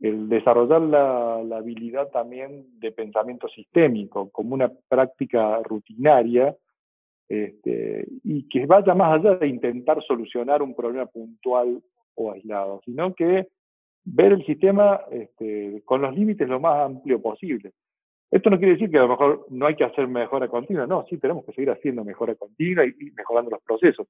El 0.00 0.28
desarrollar 0.28 0.82
la, 0.82 1.56
habilidad 1.56 2.08
también 2.08 2.66
de 2.78 2.92
pensamiento 2.92 3.48
sistémico 3.48 4.30
como 4.30 4.54
una 4.54 4.70
práctica 4.88 5.60
rutinaria 5.62 6.54
este, 7.28 8.06
y 8.24 8.48
que 8.48 8.66
vaya 8.66 8.94
más 8.94 9.20
allá 9.20 9.36
de 9.36 9.48
intentar 9.48 10.02
solucionar 10.02 10.62
un 10.62 10.74
problema 10.74 11.06
puntual 11.06 11.82
o 12.14 12.32
aislado, 12.32 12.80
sino 12.84 13.14
que 13.14 13.48
ver 14.04 14.32
el 14.32 14.46
sistema 14.46 15.00
con 15.84 16.02
los 16.02 16.14
límites 16.14 16.48
lo 16.48 16.60
más 16.60 16.86
amplio 16.86 17.20
posible. 17.20 17.72
Esto 18.30 18.50
no 18.50 18.58
quiere 18.58 18.74
decir 18.74 18.90
que 18.90 18.98
a 18.98 19.02
lo 19.02 19.08
mejor 19.08 19.46
no 19.50 19.66
hay 19.66 19.76
que 19.76 19.84
hacer 19.84 20.08
mejora 20.08 20.48
continua, 20.48 20.86
no, 20.86 21.04
sí 21.08 21.16
tenemos 21.18 21.44
que 21.44 21.52
seguir 21.52 21.70
haciendo 21.70 22.04
mejora 22.04 22.34
continua 22.34 22.84
y, 22.84 22.92
mejorando 23.16 23.52
los 23.52 23.62
procesos. 23.62 24.08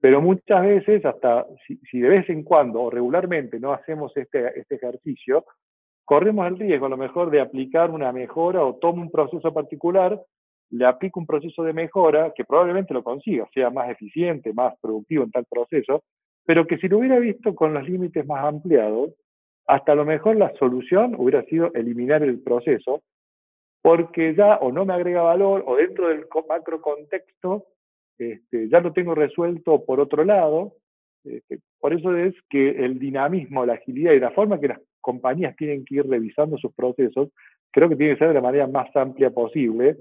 Pero 0.00 0.20
muchas 0.20 0.62
veces, 0.62 1.04
hasta 1.04 1.46
si, 1.66 1.98
de 1.98 2.08
vez 2.08 2.28
en 2.28 2.42
cuando 2.42 2.82
o 2.82 2.90
regularmente 2.90 3.58
no 3.58 3.72
hacemos 3.72 4.14
este, 4.16 4.58
este 4.60 4.74
ejercicio, 4.74 5.46
corremos 6.04 6.46
el 6.46 6.58
riesgo 6.58 6.86
a 6.86 6.90
lo 6.90 6.98
mejor 6.98 7.30
de 7.30 7.40
aplicar 7.40 7.90
una 7.90 8.12
mejora 8.12 8.62
o 8.62 8.74
tomo 8.74 9.00
un 9.00 9.10
proceso 9.10 9.52
particular, 9.54 10.20
le 10.70 10.84
aplico 10.84 11.20
un 11.20 11.26
proceso 11.26 11.62
de 11.62 11.72
mejora 11.72 12.32
que 12.36 12.44
probablemente 12.44 12.92
lo 12.92 13.02
consiga, 13.02 13.48
sea 13.54 13.70
más 13.70 13.88
eficiente, 13.88 14.52
más 14.52 14.74
productivo 14.80 15.24
en 15.24 15.30
tal 15.30 15.46
proceso, 15.48 16.02
pero 16.44 16.66
que 16.66 16.76
si 16.78 16.88
lo 16.88 16.98
hubiera 16.98 17.18
visto 17.18 17.54
con 17.54 17.72
los 17.72 17.88
límites 17.88 18.26
más 18.26 18.44
ampliados, 18.44 19.12
hasta 19.66 19.92
a 19.92 19.94
lo 19.94 20.04
mejor 20.04 20.36
la 20.36 20.52
solución 20.58 21.14
hubiera 21.16 21.42
sido 21.44 21.72
eliminar 21.72 22.22
el 22.22 22.40
proceso 22.42 23.02
porque 23.84 24.34
ya 24.34 24.56
o 24.62 24.72
no 24.72 24.86
me 24.86 24.94
agrega 24.94 25.20
valor 25.20 25.62
o 25.66 25.76
dentro 25.76 26.08
del 26.08 26.24
macro 26.48 26.80
contexto 26.80 27.66
este, 28.16 28.70
ya 28.70 28.80
lo 28.80 28.94
tengo 28.94 29.14
resuelto 29.14 29.84
por 29.84 30.00
otro 30.00 30.24
lado. 30.24 30.72
Este, 31.22 31.58
por 31.80 31.92
eso 31.92 32.16
es 32.16 32.34
que 32.48 32.70
el 32.70 32.98
dinamismo, 32.98 33.66
la 33.66 33.74
agilidad 33.74 34.12
y 34.12 34.20
la 34.20 34.30
forma 34.30 34.58
que 34.58 34.68
las 34.68 34.80
compañías 35.02 35.54
tienen 35.56 35.84
que 35.84 35.96
ir 35.96 36.08
revisando 36.08 36.56
sus 36.56 36.72
procesos, 36.72 37.28
creo 37.70 37.90
que 37.90 37.96
tiene 37.96 38.14
que 38.14 38.20
ser 38.20 38.28
de 38.28 38.34
la 38.34 38.40
manera 38.40 38.66
más 38.66 38.88
amplia 38.96 39.28
posible 39.28 39.98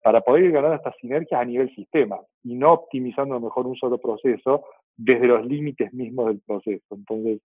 para 0.00 0.20
poder 0.20 0.52
ganar 0.52 0.74
estas 0.74 0.94
sinergias 1.00 1.40
a 1.40 1.44
nivel 1.44 1.74
sistema 1.74 2.20
y 2.44 2.54
no 2.54 2.72
optimizando 2.72 3.34
a 3.34 3.38
lo 3.40 3.46
mejor 3.46 3.66
un 3.66 3.74
solo 3.74 3.98
proceso 3.98 4.64
desde 4.96 5.26
los 5.26 5.44
límites 5.44 5.92
mismos 5.92 6.26
del 6.26 6.40
proceso. 6.46 6.94
Entonces, 6.94 7.40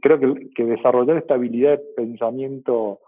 creo 0.00 0.18
que, 0.18 0.48
que 0.54 0.64
desarrollar 0.64 1.18
esta 1.18 1.34
habilidad 1.34 1.72
de 1.72 1.84
pensamiento 1.94 3.00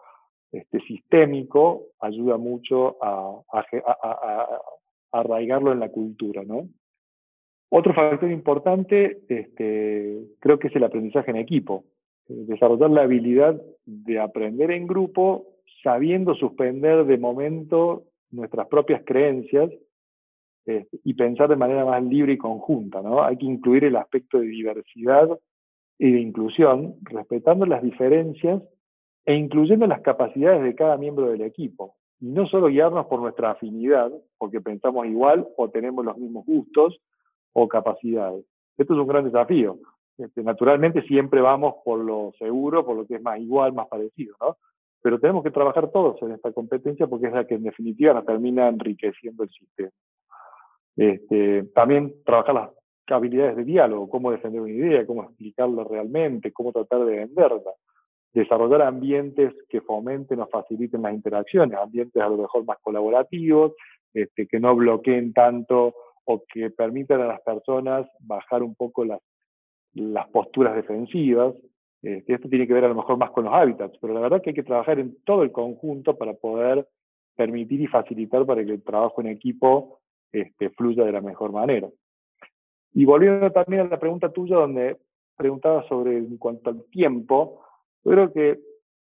este, 0.53 0.81
sistémico 0.81 1.87
ayuda 1.99 2.37
mucho 2.37 2.99
a, 3.03 3.43
arraigarlo 5.11 5.73
en 5.73 5.81
la 5.81 5.91
cultura, 5.91 6.43
¿no? 6.45 6.69
Otro 7.71 7.95
factor 7.95 8.31
importante 8.31 9.23
este, 9.29 10.27
creo 10.41 10.59
que 10.59 10.69
es 10.69 10.77
el 10.77 10.85
aprendizaje 10.85 11.31
en 11.31 11.39
equipo. 11.39 11.85
Eh, 12.29 12.45
desarrollar 12.47 12.91
la 12.91 13.03
habilidad 13.03 13.61
de 13.87 14.21
aprender 14.21 14.71
en 14.71 14.87
grupo 14.87 15.47
sabiendo 15.83 16.35
suspender 16.35 17.07
de 17.07 17.17
momento 17.17 18.05
nuestras 18.31 18.69
propias 18.69 19.03
creencias 19.05 19.71
este, 20.67 20.99
y 21.03 21.15
pensar 21.15 21.49
de 21.49 21.57
manera 21.57 21.85
más 21.85 22.03
libre 22.03 22.35
y 22.35 22.39
conjunta. 22.39 23.01
¿no? 23.01 23.23
Hay 23.23 23.39
que 23.39 23.47
incluir 23.47 23.85
el 23.85 23.97
aspecto 23.97 24.39
de 24.39 24.47
diversidad 24.47 25.29
y 25.99 26.13
de 26.13 26.21
inclusión, 26.21 26.97
respetando 27.03 27.65
las 27.65 27.83
diferencias 27.83 28.63
e 29.25 29.35
incluyendo 29.35 29.87
las 29.87 30.01
capacidades 30.01 30.63
de 30.63 30.75
cada 30.75 30.97
miembro 30.97 31.31
del 31.31 31.43
equipo. 31.43 31.95
Y 32.21 32.27
no 32.27 32.47
solo 32.47 32.69
guiarnos 32.69 33.07
por 33.07 33.21
nuestra 33.21 33.53
afinidad, 33.53 34.13
porque 34.39 34.61
pensamos 34.61 35.07
igual 35.07 35.47
o 35.57 35.71
tenemos 35.71 36.05
los 36.05 36.17
mismos 36.17 36.45
gustos 36.47 37.01
o 37.53 37.69
capacidades. 37.69 38.45
Esto 38.77 38.95
es 38.95 39.01
un 39.01 39.07
gran 39.07 39.25
desafío. 39.25 39.79
Este, 40.19 40.43
naturalmente 40.43 41.03
siempre 41.03 41.41
vamos 41.41 41.77
por 41.85 41.99
lo 41.99 42.33
seguro, 42.39 42.85
por 42.85 42.97
lo 42.97 43.07
que 43.07 43.17
es 43.17 43.23
más 43.23 43.41
igual, 43.41 43.73
más 43.73 43.89
parecido, 43.89 44.37
¿no? 44.41 44.57
Pero 45.03 45.19
tenemos 45.19 45.43
que 45.43 45.51
trabajar 45.51 45.91
todos 45.91 46.21
en 46.23 46.33
esta 46.33 46.53
competencia 46.53 47.09
porque 47.09 47.27
es 47.27 47.33
la 47.33 47.45
que 47.45 47.55
en 47.55 47.65
definitiva 47.65 48.15
nos 48.15 48.25
termina 48.25 48.69
enriqueciendo 48.69 49.43
el 49.43 49.51
sistema. 49.51 49.91
Este, 50.97 51.65
también 51.75 52.15
trabajar 52.25 52.55
las 52.55 52.71
habilidades 53.07 53.57
de 53.57 53.65
diálogo, 53.65 54.09
cómo 54.09 54.31
defender 54.31 54.61
una 54.61 54.71
idea, 54.71 55.07
cómo 55.07 55.25
explicarla 55.25 55.83
realmente, 55.85 56.53
cómo 56.53 56.71
tratar 56.71 57.05
de 57.05 57.17
venderla 57.17 57.73
desarrollar 58.33 58.83
ambientes 58.83 59.53
que 59.69 59.81
fomenten 59.81 60.41
o 60.41 60.47
faciliten 60.47 61.03
las 61.03 61.15
interacciones, 61.15 61.79
ambientes 61.79 62.23
a 62.23 62.29
lo 62.29 62.39
mejor 62.39 62.65
más 62.65 62.79
colaborativos, 62.81 63.73
este, 64.15 64.47
que 64.47 64.61
no 64.61 64.75
bloqueen 64.75 65.33
tanto 65.33 65.95
o 66.25 66.43
que 66.53 66.71
permitan 66.71 67.21
a 67.21 67.27
las 67.27 67.41
personas 67.43 68.07
bajar 68.21 68.63
un 68.63 68.75
poco 68.75 69.05
las, 69.05 69.21
posturas 70.33 70.75
defensivas. 70.75 71.55
Este, 72.03 72.35
esto 72.35 72.49
tiene 72.49 72.67
que 72.67 72.73
ver 72.73 72.85
a 72.85 72.89
lo 72.89 72.95
mejor 72.95 73.19
más 73.19 73.31
con 73.31 73.45
los 73.45 73.55
hábitats, 73.55 73.97
pero 74.01 74.15
la 74.15 74.21
verdad 74.21 74.41
que 74.41 74.51
hay 74.51 74.55
que 74.55 74.63
trabajar 74.63 74.99
en 74.99 75.17
todo 75.25 75.43
el 75.43 75.53
conjunto 75.53 76.17
para 76.17 76.35
poder 76.35 76.89
permitir 77.37 77.81
y 77.81 77.87
facilitar 77.87 78.47
para 78.47 78.65
que 78.65 78.73
el 78.73 78.83
trabajo 78.83 79.21
en 79.21 79.29
equipo 79.29 80.01
este, 80.33 80.71
fluya 80.71 81.05
de 81.05 81.13
la 81.13 81.21
mejor 81.21 81.53
manera. 81.53 81.89
Y 82.95 83.05
volviendo 83.05 83.51
también 83.51 83.83
a 83.83 83.89
la 83.89 84.01
pregunta 84.01 84.31
tuya, 84.31 84.57
donde 84.57 84.97
preguntaba 85.37 85.87
sobre 85.89 86.19
en 86.19 86.37
cuanto 86.37 86.71
al 86.71 86.85
tiempo, 86.85 87.61
yo 88.05 88.11
creo 88.11 88.33
que 88.33 88.61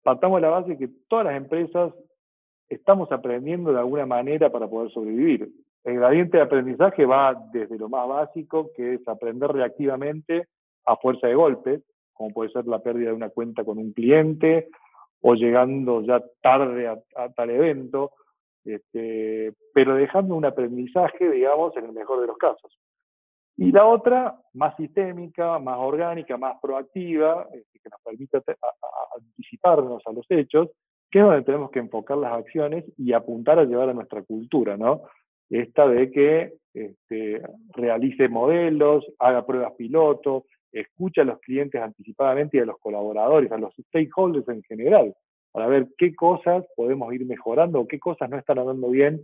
partamos 0.03 0.39
de 0.39 0.43
la 0.43 0.51
base 0.51 0.79
que 0.79 0.89
todas 1.09 1.27
las 1.27 1.37
empresas 1.37 1.93
estamos 2.69 3.11
aprendiendo 3.13 3.73
de 3.73 3.79
alguna 3.79 4.07
manera 4.07 4.51
para 4.51 4.69
poder 4.69 4.91
sobrevivir. 4.91 5.51
El 5.85 5.97
gradiente 5.97 6.37
de 6.37 6.45
aprendizaje 6.45 7.05
va 7.05 7.35
desde 7.53 7.79
lo 7.79 7.89
más 7.89 8.09
básico, 8.09 8.71
que 8.77 8.95
es 8.95 9.09
aprender 9.09 9.51
reactivamente 9.51 10.49
a 10.87 10.97
fuerza 10.97 11.27
de 11.27 11.35
golpes, 11.35 11.83
como 12.13 12.31
puede 12.31 12.51
ser 12.51 12.67
la 12.67 12.81
pérdida 12.81 13.09
de 13.09 13.15
una 13.17 13.31
cuenta 13.31 13.65
con 13.65 13.79
un 13.79 13.93
cliente 13.93 14.69
o 15.21 15.35
llegando 15.35 16.03
ya 16.03 16.23
tarde 16.41 16.89
a, 16.89 17.29
tal 17.35 17.51
evento, 17.51 18.13
este, 18.65 19.53
pero 19.73 19.95
dejando 19.95 20.35
un 20.35 20.45
aprendizaje, 20.45 21.31
digamos, 21.31 21.77
en 21.77 21.87
el 21.87 21.93
mejor 21.93 22.21
de 22.21 22.27
los 22.27 22.37
casos. 22.39 22.79
Y 23.57 23.71
la 23.71 23.87
otra, 23.87 24.37
más 24.55 24.75
sistémica, 24.77 25.59
más 25.59 25.79
orgánica, 25.79 26.37
más 26.37 26.57
proactiva, 26.61 27.47
este, 27.53 27.79
que 27.81 27.91
nos 27.91 28.01
permite 28.03 28.39
anticiparnos 29.17 30.03
a 30.07 30.13
los 30.13 30.27
hechos, 30.31 30.71
que 31.11 31.19
es 31.19 31.25
donde 31.25 31.43
tenemos 31.43 31.71
que 31.71 31.81
enfocar 31.81 32.17
las 32.17 32.33
acciones 32.33 32.85
y 32.97 33.13
apuntar 33.13 33.59
a 33.59 33.65
llevar 33.65 33.91
a 33.91 33.95
nuestra 33.95 34.23
cultura, 34.23 34.77
¿no? 34.77 35.03
Esta 35.51 35.87
de 35.87 36.11
que 36.11 36.55
este, 36.73 37.43
realice 37.75 38.29
modelos, 38.29 39.05
haga 39.19 39.45
pruebas 39.45 39.75
piloto, 39.77 40.47
escucha 40.73 41.21
a 41.21 41.27
los 41.27 41.39
clientes 41.41 41.81
anticipadamente 41.81 42.57
y 42.57 42.61
a 42.61 42.65
los 42.65 42.79
colaboradores, 42.79 43.53
a 43.53 43.59
los 43.59 43.75
stakeholders 43.89 44.49
en 44.49 44.63
general, 44.63 45.15
para 45.53 45.67
ver 45.67 45.89
qué 45.99 46.15
cosas 46.15 46.65
podemos 46.75 47.13
ir 47.13 47.27
mejorando 47.27 47.81
o 47.81 47.87
qué 47.87 48.01
cosas 48.01 48.31
no 48.31 48.39
están 48.39 48.59
andando 48.59 48.89
bien 48.89 49.23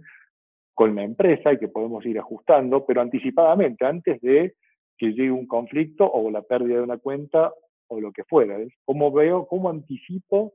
con 0.78 0.94
la 0.94 1.02
empresa 1.02 1.52
y 1.52 1.58
que 1.58 1.66
podemos 1.66 2.06
ir 2.06 2.20
ajustando, 2.20 2.86
pero 2.86 3.00
anticipadamente, 3.00 3.84
antes 3.84 4.20
de 4.20 4.54
que 4.96 5.08
llegue 5.08 5.32
un 5.32 5.48
conflicto 5.48 6.08
o 6.08 6.30
la 6.30 6.42
pérdida 6.42 6.76
de 6.76 6.82
una 6.82 6.98
cuenta 6.98 7.52
o 7.88 8.00
lo 8.00 8.12
que 8.12 8.22
fuera. 8.22 8.56
Cómo 8.84 9.10
veo, 9.10 9.48
cómo 9.48 9.70
anticipo 9.70 10.52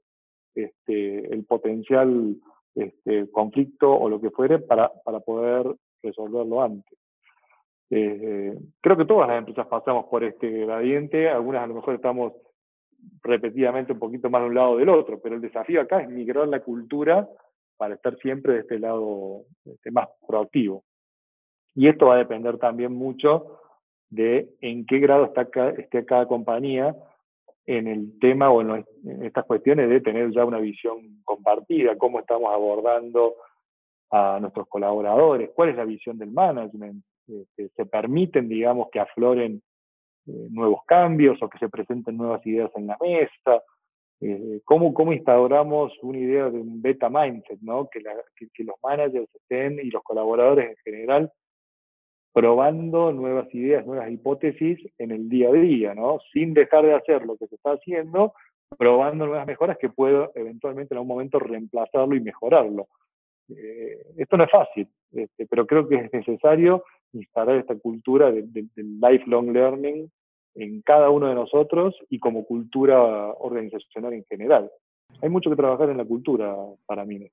este, 0.56 1.34
el 1.34 1.44
potencial 1.44 2.38
este, 2.74 3.30
conflicto 3.32 3.92
o 3.92 4.08
lo 4.08 4.22
que 4.22 4.30
fuere 4.30 4.60
para, 4.60 4.94
para 5.04 5.20
poder 5.20 5.76
resolverlo 6.02 6.64
antes. 6.64 6.98
Eh, 7.90 8.58
creo 8.80 8.96
que 8.96 9.06
todas 9.06 9.28
las 9.28 9.40
empresas 9.40 9.68
pasamos 9.68 10.06
por 10.06 10.24
este 10.24 10.50
gradiente, 10.50 11.28
algunas 11.28 11.64
a 11.64 11.68
lo 11.68 11.76
mejor 11.76 11.96
estamos 11.96 12.32
repetidamente 13.24 13.92
un 13.92 14.00
poquito 14.00 14.30
más 14.30 14.42
de 14.42 14.48
un 14.48 14.56
lado 14.56 14.78
del 14.78 14.88
otro, 14.88 15.20
pero 15.22 15.36
el 15.36 15.42
desafío 15.42 15.82
acá 15.82 16.00
es 16.00 16.08
migrar 16.08 16.48
la 16.48 16.62
cultura 16.62 17.28
para 17.78 17.96
estar 17.96 18.18
siempre 18.18 18.54
de 18.54 18.60
este 18.60 18.80
lado 18.80 19.44
este, 19.66 19.92
más 19.92 20.08
proactivo. 20.28 20.84
Y 21.76 21.88
esto 21.88 22.08
va 22.08 22.16
a 22.16 22.20
depender 22.20 22.58
también 22.58 22.94
mucho 22.94 23.60
de 24.10 24.50
en 24.62 24.86
qué 24.86 25.00
grado 25.00 25.26
está 25.26 25.48
esté 25.78 26.06
cada 26.06 26.28
compañía 26.28 26.96
en 27.66 27.88
el 27.88 28.20
tema 28.20 28.52
o 28.52 28.62
en, 28.62 28.86
estas 29.24 29.46
cuestiones 29.46 29.90
de 29.90 30.02
tener 30.02 30.32
ya 30.32 30.46
una 30.46 30.60
visión 30.60 31.22
compartida, 31.24 31.98
cómo 31.98 32.20
estamos 32.20 32.54
abordando 32.54 33.36
a 34.12 34.38
nuestros 34.40 34.68
colaboradores, 34.68 35.50
cuál 35.56 35.70
es 35.70 35.76
la 35.76 35.86
visión 35.86 36.18
del 36.18 36.32
management, 36.32 37.04
este, 37.28 37.70
se 37.70 37.86
permiten, 37.86 38.48
digamos, 38.48 38.90
que 38.92 39.00
afloren 39.00 39.62
eh, 40.28 40.48
nuevos 40.52 40.82
cambios 40.86 41.42
o 41.42 41.50
que 41.50 41.58
se 41.58 41.70
presenten 41.70 42.18
nuevas 42.18 42.46
ideas 42.46 42.70
en 42.76 42.88
la 42.88 42.98
mesa, 43.02 43.64
eh, 44.22 44.62
¿cómo, 44.66 44.94
¿cómo, 44.94 45.14
instauramos 45.14 45.92
una 46.02 46.18
idea 46.18 46.50
de 46.50 46.60
un 46.60 46.82
beta 46.82 47.10
mindset, 47.10 47.60
¿no? 47.62 47.90
que, 47.90 48.02
que 48.54 48.64
los 48.64 48.76
managers 48.84 49.30
estén 49.36 49.80
y 49.80 49.90
los 49.90 50.04
colaboradores 50.04 50.70
en 50.70 50.78
general 50.84 51.32
probando 52.34 53.12
nuevas 53.12 53.54
ideas, 53.54 53.86
nuevas 53.86 54.12
hipótesis 54.12 54.80
en 54.98 55.12
el 55.12 55.30
día 55.30 55.50
a 55.50 55.54
día, 55.54 55.94
¿no? 55.94 56.18
Sin 56.34 56.56
dejar 56.56 56.84
de 56.84 56.96
hacer 56.96 57.24
lo 57.26 57.38
que 57.38 57.48
se 57.48 57.56
está 57.56 57.74
haciendo, 57.74 58.34
probando 58.76 59.28
nuevas 59.28 59.46
mejoras 59.46 59.78
que 59.78 59.90
puedo 59.90 60.32
eventualmente 60.34 60.94
en 60.94 60.98
algún 60.98 61.10
momento 61.16 61.38
reemplazarlo 61.38 62.16
y 62.16 62.22
mejorarlo. 62.22 62.88
Eh, 63.50 64.04
esto 64.18 64.36
no 64.36 64.46
es 64.46 64.52
fácil, 64.52 64.88
este, 65.12 65.46
pero 65.46 65.68
creo 65.68 65.88
que 65.88 65.96
es 65.96 66.12
necesario 66.12 66.84
instalar 67.12 67.58
esta 67.58 67.76
cultura 67.76 68.32
del 68.32 68.50
lifelong 68.76 69.52
learning 69.52 70.10
en 70.56 70.82
cada 70.82 71.10
uno 71.10 71.28
de 71.28 71.36
nosotros 71.36 71.96
y 72.10 72.20
como 72.20 72.46
cultura 72.46 73.02
organizacional 73.02 74.14
en 74.14 74.26
general. 74.26 74.72
Hay 75.22 75.30
mucho 75.30 75.50
que 75.50 75.56
trabajar 75.56 75.90
en 75.90 75.98
la 75.98 76.06
cultura 76.06 76.56
para 76.86 77.06
mí. 77.06 77.30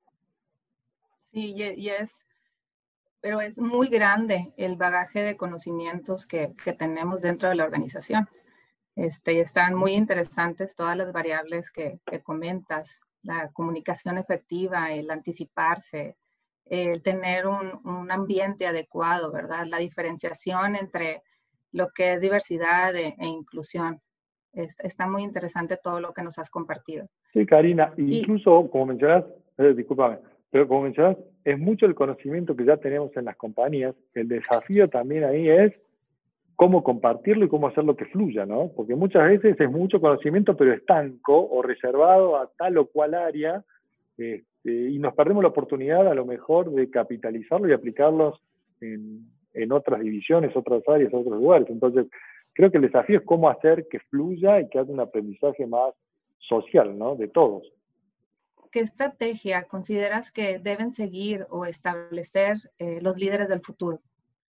Sí, 1.32 1.54
y 1.56 1.88
es 1.88 2.24
pero 3.20 3.40
es 3.40 3.58
muy 3.58 3.88
grande 3.88 4.52
el 4.56 4.76
bagaje 4.76 5.22
de 5.22 5.36
conocimientos 5.36 6.26
que, 6.26 6.54
que 6.64 6.72
tenemos 6.72 7.20
dentro 7.20 7.48
de 7.48 7.54
la 7.54 7.64
organización. 7.64 8.28
Este, 8.96 9.40
están 9.40 9.74
muy 9.74 9.92
interesantes 9.92 10.74
todas 10.74 10.96
las 10.96 11.12
variables 11.12 11.70
que, 11.70 12.00
que, 12.06 12.22
comentas, 12.22 12.98
la 13.22 13.50
comunicación 13.52 14.18
efectiva, 14.18 14.92
el 14.92 15.10
anticiparse, 15.10 16.16
el 16.66 17.02
tener 17.02 17.46
un, 17.46 17.80
un, 17.84 18.10
ambiente 18.10 18.66
adecuado, 18.66 19.30
¿verdad? 19.30 19.66
La 19.66 19.78
diferenciación 19.78 20.76
entre 20.76 21.22
lo 21.72 21.88
que 21.94 22.14
es 22.14 22.20
diversidad 22.20 22.94
e, 22.96 23.14
e 23.18 23.26
inclusión. 23.26 24.00
está 24.52 25.06
muy 25.06 25.22
interesante 25.22 25.78
todo 25.82 26.00
lo 26.00 26.12
que 26.12 26.22
nos 26.22 26.38
has 26.38 26.50
compartido. 26.50 27.06
Sí, 27.32 27.46
Karina, 27.46 27.92
incluso, 27.96 28.68
como 28.70 28.86
mencionas, 28.86 29.24
eh, 29.58 29.74
discúlpame, 29.74 30.18
pero 30.50 30.66
como 30.66 30.82
mencionas, 30.82 31.16
es 31.44 31.58
mucho 31.58 31.86
el 31.86 31.94
conocimiento 31.94 32.56
que 32.56 32.64
ya 32.64 32.76
tenemos 32.76 33.16
en 33.16 33.26
las 33.26 33.36
compañías. 33.36 33.94
El 34.14 34.28
desafío 34.28 34.88
también 34.88 35.24
ahí 35.24 35.48
es 35.48 35.72
cómo 36.56 36.82
compartirlo 36.82 37.46
y 37.46 37.48
cómo 37.48 37.68
hacerlo 37.68 37.96
que 37.96 38.04
fluya, 38.06 38.44
¿no? 38.44 38.70
Porque 38.76 38.94
muchas 38.94 39.24
veces 39.28 39.58
es 39.58 39.70
mucho 39.70 40.00
conocimiento, 40.00 40.56
pero 40.56 40.74
estanco 40.74 41.48
o 41.48 41.62
reservado 41.62 42.36
a 42.36 42.50
tal 42.58 42.76
o 42.78 42.86
cual 42.86 43.14
área, 43.14 43.64
este, 44.18 44.44
y 44.64 44.98
nos 44.98 45.14
perdemos 45.14 45.42
la 45.42 45.48
oportunidad 45.48 46.06
a 46.08 46.14
lo 46.14 46.26
mejor 46.26 46.70
de 46.72 46.90
capitalizarlo 46.90 47.68
y 47.68 47.72
aplicarlos 47.72 48.42
en, 48.80 49.24
en 49.54 49.72
otras 49.72 50.00
divisiones, 50.00 50.56
otras 50.56 50.82
áreas, 50.88 51.12
otros 51.12 51.38
lugares. 51.38 51.68
Entonces, 51.70 52.06
creo 52.52 52.70
que 52.70 52.78
el 52.78 52.84
desafío 52.84 53.18
es 53.18 53.24
cómo 53.24 53.48
hacer 53.48 53.86
que 53.90 54.00
fluya 54.00 54.60
y 54.60 54.68
que 54.68 54.78
haga 54.78 54.92
un 54.92 55.00
aprendizaje 55.00 55.66
más 55.66 55.94
social, 56.38 56.98
¿no? 56.98 57.16
De 57.16 57.28
todos. 57.28 57.70
¿qué 58.70 58.80
estrategia 58.80 59.64
consideras 59.64 60.30
que 60.30 60.58
deben 60.58 60.92
seguir 60.92 61.46
o 61.50 61.66
establecer 61.66 62.56
eh, 62.78 63.00
los 63.02 63.18
líderes 63.18 63.48
del 63.48 63.60
futuro? 63.60 63.98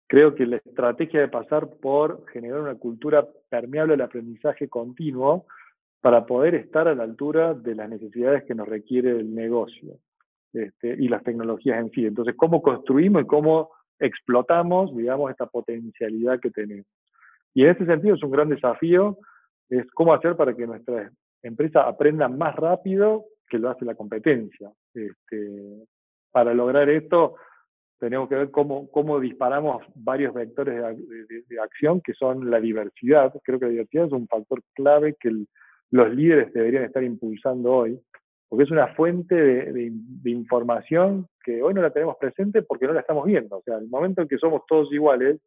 Creo 0.06 0.34
que 0.34 0.46
la 0.46 0.56
estrategia 0.56 1.20
de 1.20 1.28
pasar 1.28 1.68
por 1.80 2.26
generar 2.32 2.60
una 2.60 2.74
cultura 2.76 3.26
permeable 3.48 3.94
al 3.94 4.00
aprendizaje 4.00 4.68
continuo 4.68 5.46
para 6.00 6.26
poder 6.26 6.54
estar 6.54 6.88
a 6.88 6.94
la 6.94 7.04
altura 7.04 7.54
de 7.54 7.74
las 7.74 7.88
necesidades 7.88 8.44
que 8.44 8.54
nos 8.54 8.68
requiere 8.68 9.10
el 9.10 9.34
negocio 9.34 9.98
este, 10.52 10.96
y 10.98 11.08
las 11.08 11.22
tecnologías 11.24 11.78
en 11.78 11.90
sí. 11.90 12.06
Entonces, 12.06 12.34
¿cómo 12.36 12.62
construimos 12.62 13.22
y 13.22 13.26
cómo 13.26 13.70
explotamos, 13.98 14.96
digamos, 14.96 15.30
esta 15.30 15.46
potencialidad 15.46 16.40
que 16.40 16.50
tenemos? 16.50 16.86
Y 17.54 17.64
en 17.64 17.70
ese 17.70 17.86
sentido 17.86 18.14
es 18.14 18.22
un 18.22 18.30
gran 18.30 18.48
desafío, 18.48 19.18
es 19.68 19.86
cómo 19.92 20.14
hacer 20.14 20.36
para 20.36 20.54
que 20.54 20.66
nuestras 20.66 21.12
empresas 21.42 21.84
aprendan 21.86 22.38
más 22.38 22.54
rápido 22.56 23.24
que 23.48 23.58
lo 23.58 23.70
hace 23.70 23.84
la 23.84 23.94
competencia. 23.94 24.70
Este, 24.94 25.86
para 26.30 26.54
lograr 26.54 26.88
esto, 26.88 27.36
tenemos 27.98 28.28
que 28.28 28.36
ver 28.36 28.50
cómo, 28.50 28.90
cómo 28.90 29.18
disparamos 29.18 29.82
varios 29.94 30.34
vectores 30.34 30.96
de, 31.48 31.60
acción, 31.60 32.00
que 32.00 32.14
son 32.14 32.50
la 32.50 32.60
diversidad. 32.60 33.32
Creo 33.42 33.58
que 33.58 33.66
la 33.66 33.72
diversidad 33.72 34.06
es 34.06 34.12
un 34.12 34.28
factor 34.28 34.62
clave 34.74 35.16
que 35.18 35.30
los 35.90 36.14
líderes 36.14 36.52
deberían 36.52 36.84
estar 36.84 37.02
impulsando 37.02 37.72
hoy, 37.72 38.00
porque 38.48 38.64
es 38.64 38.70
una 38.70 38.94
fuente 38.94 39.34
de, 39.34 39.92
información 40.24 41.28
que 41.44 41.62
hoy 41.62 41.74
no 41.74 41.82
la 41.82 41.90
tenemos 41.90 42.16
presente 42.16 42.62
porque 42.62 42.86
no 42.86 42.94
la 42.94 43.00
estamos 43.00 43.26
viendo. 43.26 43.58
O 43.58 43.62
sea, 43.62 43.76
el 43.76 43.88
momento 43.88 44.22
en 44.22 44.28
que 44.28 44.38
somos 44.38 44.62
todos 44.66 44.92
iguales, 44.92 45.40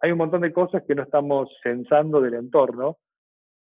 hay 0.00 0.12
un 0.12 0.18
montón 0.18 0.42
de 0.42 0.52
cosas 0.52 0.82
que 0.86 0.94
no 0.94 1.02
estamos 1.02 1.48
censando 1.62 2.20
del 2.20 2.34
entorno, 2.34 2.98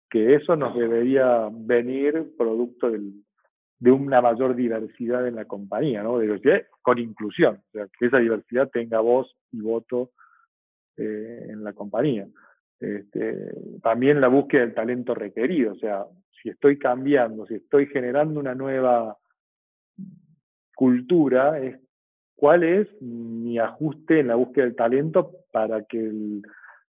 que 0.09 0.35
eso 0.35 0.57
nos 0.57 0.75
debería 0.75 1.49
venir 1.53 2.33
producto 2.39 2.91
de 2.91 3.91
una 3.91 4.23
mayor 4.23 4.55
diversidad 4.55 5.27
en 5.27 5.37
la 5.37 5.45
compañía, 5.45 6.03
¿no? 6.03 6.19
Diversidad 6.19 6.63
con 6.81 6.99
inclusión, 6.99 7.57
o 7.57 7.71
sea, 7.73 7.87
que 7.99 8.07
esa 8.07 8.19
diversidad 8.19 8.71
tenga 8.71 9.01
voz 9.01 9.37
y 9.53 9.61
voto 9.61 10.13
eh, 10.97 11.47
en 11.51 11.63
la 11.63 11.75
compañía. 11.75 12.27
Este, 12.81 13.53
también 13.83 14.21
la 14.21 14.29
búsqueda 14.29 14.63
del 14.63 14.75
talento 14.75 15.15
requerido, 15.15 15.73
o 15.73 15.77
sea, 15.77 16.05
si 16.41 16.49
estoy 16.49 16.79
cambiando, 16.79 17.47
si 17.47 17.55
estoy 17.55 17.87
generando 17.87 18.39
una 18.39 18.55
nueva 18.55 19.17
cultura, 20.77 21.61
cuál 22.37 22.63
es 22.63 22.87
mi 23.03 23.59
ajuste 23.59 24.21
en 24.21 24.29
la 24.29 24.37
búsqueda 24.37 24.65
del 24.65 24.77
talento 24.77 25.33
para 25.51 25.83
que 25.85 26.41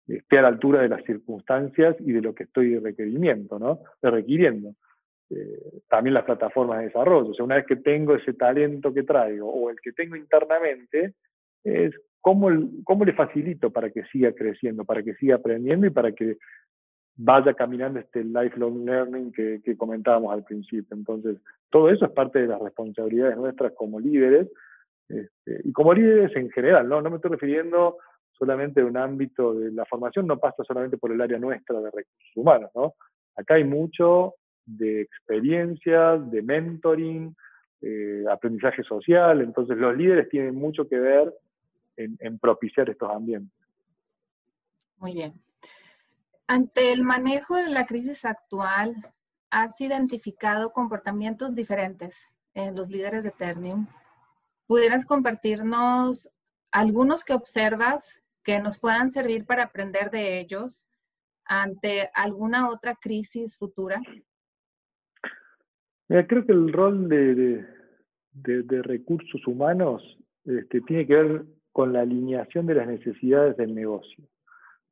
esté 0.08 0.38
a 0.38 0.44
la 0.44 0.50
altura 0.50 0.82
de 0.82 0.90
las 0.90 1.04
circunstancias 1.04 1.96
y 2.00 2.12
de 2.12 2.22
lo 2.22 2.36
que 2.36 2.44
estoy 2.44 2.80
¿no? 3.60 3.80
requiriendo. 4.04 4.76
Eh, 5.32 5.82
también 5.88 6.14
las 6.14 6.26
plataformas 6.26 6.80
de 6.80 6.86
desarrollo. 6.86 7.30
O 7.30 7.34
sea, 7.34 7.46
una 7.46 7.56
vez 7.56 7.66
que 7.66 7.78
tengo 7.78 8.16
ese 8.16 8.34
talento 8.34 8.94
que 8.94 9.04
traigo 9.04 9.50
o 9.50 9.70
el 9.70 9.80
que 9.80 9.94
tengo 9.94 10.16
internamente, 10.16 11.16
es 11.64 11.96
cómo, 12.22 12.50
cómo 12.84 13.04
le 13.04 13.14
facilito 13.14 13.72
para 13.72 13.90
que 13.90 14.04
siga 14.06 14.32
creciendo, 14.34 14.86
para 14.86 15.04
que 15.04 15.16
siga 15.16 15.36
aprendiendo 15.36 15.88
y 15.88 15.90
para 15.90 16.12
que 16.12 16.38
vaya 17.16 17.54
caminando 17.54 18.00
este 18.00 18.24
lifelong 18.24 18.86
learning 18.86 19.32
que, 19.32 19.62
comentábamos 19.78 20.34
al 20.34 20.44
principio. 20.44 20.96
Entonces, 20.96 21.38
todo 21.70 21.90
eso 21.90 22.06
es 22.06 22.12
parte 22.12 22.40
de 22.40 22.48
las 22.48 22.62
responsabilidades 22.62 23.38
nuestras 23.38 23.74
como 23.74 24.00
líderes 24.00 24.48
este, 25.10 25.62
y 25.64 25.74
como 25.74 25.94
líderes 25.94 26.36
en 26.36 26.50
general, 26.52 26.88
¿no? 26.88 27.02
Me 27.02 27.16
estoy 27.16 27.32
refiriendo 27.32 27.98
solamente 28.32 28.82
a 28.82 28.86
un 28.86 28.98
ámbito 28.98 29.54
de 29.54 29.72
la 29.72 29.86
formación, 29.86 30.26
no 30.26 30.40
pasa 30.40 30.64
solamente 30.64 30.98
por 30.98 31.12
el 31.12 31.22
área 31.22 31.38
nuestra 31.38 31.80
de 31.80 31.92
recursos 31.92 32.32
humanos, 32.36 32.72
¿no? 32.74 32.94
Acá 33.36 33.56
hay 33.56 33.64
mucho 33.64 34.36
de 34.66 35.02
experiencia, 35.02 36.18
de 36.18 36.42
mentoring, 36.42 37.36
eh, 37.82 38.24
aprendizaje 38.30 38.84
social, 38.84 39.42
entonces 39.42 39.78
los 39.78 39.96
líderes 39.96 40.30
tienen 40.30 40.56
mucho 40.56 40.88
que 40.88 41.00
ver 41.00 41.34
en, 41.98 42.40
propiciar 42.40 42.90
estos 42.90 43.10
ambientes. 43.10 43.58
Muy 44.98 45.14
bien. 45.14 45.34
Ante 46.48 46.92
el 46.92 47.04
manejo 47.04 47.56
de 47.56 47.70
la 47.70 47.86
crisis 47.86 48.26
actual, 48.26 48.96
¿has 49.50 49.80
identificado 49.82 50.72
comportamientos 50.72 51.56
diferentes 51.56 52.34
en 52.54 52.76
los 52.76 52.90
líderes 52.90 53.24
de 53.24 53.32
Ternium? 53.32 53.88
¿Pudieras 54.68 55.06
compartirnos 55.06 56.30
algunos 56.72 57.24
que 57.24 57.34
observas 57.34 58.24
que 58.44 58.60
nos 58.60 58.80
puedan 58.80 59.12
servir 59.12 59.46
para 59.46 59.64
aprender 59.64 60.10
de 60.12 60.40
ellos 60.40 60.88
ante 61.46 62.10
alguna 62.14 62.70
otra 62.70 62.96
crisis 62.96 63.58
futura? 63.58 64.02
creo 66.28 66.46
que 66.46 66.52
el 66.52 66.74
rol 66.74 67.08
de, 67.08 67.66
de, 68.34 68.82
recursos 68.82 69.46
humanos 69.48 70.02
este, 70.46 70.82
tiene 70.82 71.08
que 71.08 71.16
ver 71.16 71.46
con 71.72 71.94
la 71.94 72.02
alineación 72.02 72.66
de 72.66 72.76
las 72.76 72.88
necesidades 72.88 73.58
del 73.58 73.74
negocio 73.74 74.24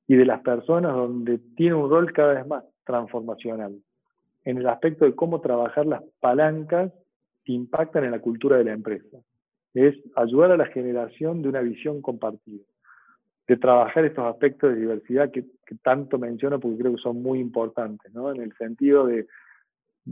y 0.07 0.15
de 0.15 0.25
las 0.25 0.41
personas 0.41 0.93
donde 0.93 1.39
tiene 1.55 1.75
un 1.75 1.89
rol 1.89 2.11
cada 2.13 2.33
vez 2.33 2.47
más 2.47 2.63
transformacional, 2.85 3.75
en 4.45 4.57
el 4.57 4.67
aspecto 4.67 5.05
de 5.05 5.13
cómo 5.13 5.41
trabajar 5.41 5.85
las 5.85 6.01
palancas 6.19 6.91
que 7.43 7.53
impactan 7.53 8.05
en 8.05 8.11
la 8.11 8.19
cultura 8.19 8.57
de 8.57 8.63
la 8.63 8.73
empresa. 8.73 9.17
Es 9.73 9.95
ayudar 10.15 10.51
a 10.51 10.57
la 10.57 10.65
generación 10.67 11.41
de 11.41 11.49
una 11.49 11.61
visión 11.61 12.01
compartida, 12.01 12.63
de 13.47 13.57
trabajar 13.57 14.05
estos 14.05 14.25
aspectos 14.25 14.73
de 14.73 14.79
diversidad 14.79 15.31
que, 15.31 15.43
que 15.65 15.75
tanto 15.83 16.17
menciono 16.17 16.59
porque 16.59 16.79
creo 16.79 16.95
que 16.95 17.01
son 17.01 17.21
muy 17.21 17.39
importantes, 17.39 18.11
¿no? 18.13 18.31
en 18.33 18.41
el 18.41 18.55
sentido 18.57 19.05
de 19.05 19.27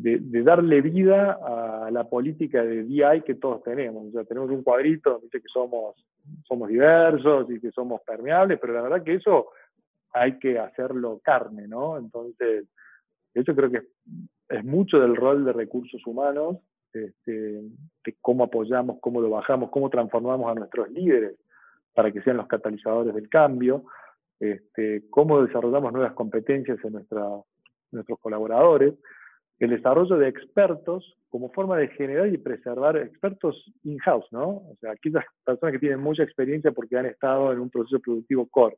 de, 0.01 0.43
darle 0.43 0.82
vida 0.82 1.39
a 1.41 1.91
la 1.91 2.03
política 2.06 2.63
de 2.63 2.84
DI 2.84 3.21
que 3.25 3.36
todos 3.36 3.63
tenemos. 3.63 4.08
O 4.08 4.12
sea, 4.12 4.23
tenemos 4.23 4.49
un 4.49 4.63
cuadrito 4.63 5.12
donde 5.12 5.25
dice 5.27 5.41
que 5.41 5.49
somos, 5.51 5.95
somos 6.47 6.69
diversos 6.69 7.49
y 7.51 7.59
que 7.59 7.71
somos 7.71 8.01
permeables, 8.01 8.59
pero 8.59 8.73
la 8.73 8.81
verdad 8.81 9.03
que 9.03 9.15
eso 9.15 9.47
hay 10.13 10.39
que 10.39 10.59
hacerlo 10.59 11.19
carne, 11.23 11.67
¿no? 11.67 11.97
Entonces, 11.97 12.65
eso 13.33 13.55
creo 13.55 13.71
que 13.71 13.81
es, 14.49 14.63
mucho 14.63 14.99
del 14.99 15.15
rol 15.15 15.45
de 15.45 15.53
recursos 15.53 16.05
humanos, 16.05 16.57
este, 16.93 17.31
de 17.31 18.15
cómo 18.21 18.45
apoyamos, 18.45 18.97
cómo 18.99 19.21
lo 19.21 19.29
bajamos, 19.29 19.69
cómo 19.69 19.89
transformamos 19.89 20.49
a 20.49 20.55
nuestros 20.55 20.89
líderes 20.89 21.35
para 21.93 22.11
que 22.11 22.21
sean 22.21 22.37
los 22.37 22.47
catalizadores 22.47 23.13
del 23.13 23.29
cambio, 23.29 23.83
este, 24.39 25.03
cómo 25.09 25.43
desarrollamos 25.43 25.93
nuevas 25.93 26.13
competencias 26.13 26.77
en 26.83 26.93
nuestros 26.93 28.19
colaboradores 28.19 28.93
el 29.59 29.71
desarrollo 29.71 30.17
de 30.17 30.27
expertos 30.27 31.17
como 31.29 31.49
forma 31.51 31.77
de 31.77 31.87
generar 31.89 32.27
y 32.27 32.37
preservar 32.37 32.97
expertos 32.97 33.71
in-house, 33.83 34.27
¿no? 34.31 34.47
O 34.49 34.77
sea, 34.79 34.91
aquellas 34.91 35.25
personas 35.43 35.73
que 35.73 35.79
tienen 35.79 35.99
mucha 35.99 36.23
experiencia 36.23 36.71
porque 36.71 36.97
han 36.97 37.05
estado 37.05 37.51
en 37.51 37.59
un 37.59 37.69
proceso 37.69 37.99
productivo 37.99 38.47
core 38.47 38.77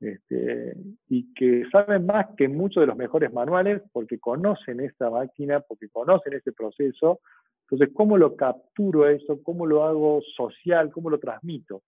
este, 0.00 0.76
y 1.08 1.34
que 1.34 1.64
saben 1.72 2.06
más 2.06 2.26
que 2.36 2.46
muchos 2.46 2.82
de 2.82 2.86
los 2.86 2.96
mejores 2.96 3.32
manuales 3.32 3.82
porque 3.92 4.18
conocen 4.18 4.80
esta 4.80 5.10
máquina, 5.10 5.60
porque 5.60 5.88
conocen 5.88 6.34
ese 6.34 6.52
proceso. 6.52 7.20
Entonces, 7.62 7.94
¿cómo 7.94 8.16
lo 8.16 8.36
capturo 8.36 9.08
eso? 9.08 9.42
¿Cómo 9.42 9.66
lo 9.66 9.84
hago 9.84 10.20
social? 10.36 10.90
¿Cómo 10.92 11.10
lo 11.10 11.18
transmito? 11.18 11.82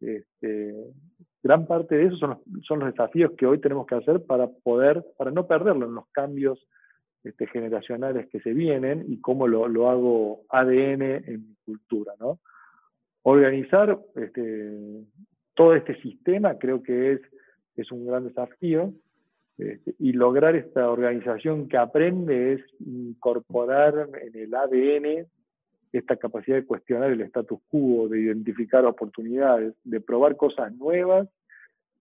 Este, 0.00 0.74
gran 1.42 1.66
parte 1.66 1.96
de 1.96 2.06
eso 2.06 2.16
son 2.16 2.30
los, 2.30 2.66
son 2.66 2.80
los 2.80 2.90
desafíos 2.90 3.32
que 3.38 3.46
hoy 3.46 3.60
tenemos 3.60 3.86
que 3.86 3.94
hacer 3.94 4.24
para 4.24 4.48
poder, 4.48 5.04
para 5.16 5.30
no 5.30 5.46
perderlo 5.46 5.86
en 5.86 5.94
los 5.94 6.08
cambios 6.10 6.58
este, 7.24 7.46
generacionales 7.46 8.28
que 8.28 8.40
se 8.40 8.52
vienen 8.52 9.04
y 9.08 9.20
cómo 9.20 9.46
lo, 9.46 9.68
lo, 9.68 9.88
hago 9.88 10.42
ADN 10.48 11.02
en 11.02 11.48
mi 11.48 11.54
cultura. 11.64 12.14
¿no? 12.18 12.40
Organizar 13.22 13.98
este, 14.16 15.04
todo 15.54 15.74
este 15.74 16.00
sistema 16.02 16.58
creo 16.58 16.82
que 16.82 17.12
es, 17.12 17.20
es 17.76 17.92
un 17.92 18.06
gran 18.06 18.26
desafío 18.26 18.92
este, 19.58 19.94
y 19.98 20.12
lograr 20.12 20.56
esta 20.56 20.90
organización 20.90 21.68
que 21.68 21.76
aprende 21.76 22.54
es 22.54 22.60
incorporar 22.80 24.08
en 24.20 24.36
el 24.36 24.54
ADN 24.54 25.26
esta 25.92 26.16
capacidad 26.16 26.56
de 26.56 26.64
cuestionar 26.64 27.10
el 27.12 27.20
status 27.20 27.60
quo, 27.68 28.08
de 28.08 28.20
identificar 28.20 28.84
oportunidades, 28.84 29.74
de 29.84 30.00
probar 30.00 30.36
cosas 30.36 30.74
nuevas, 30.74 31.28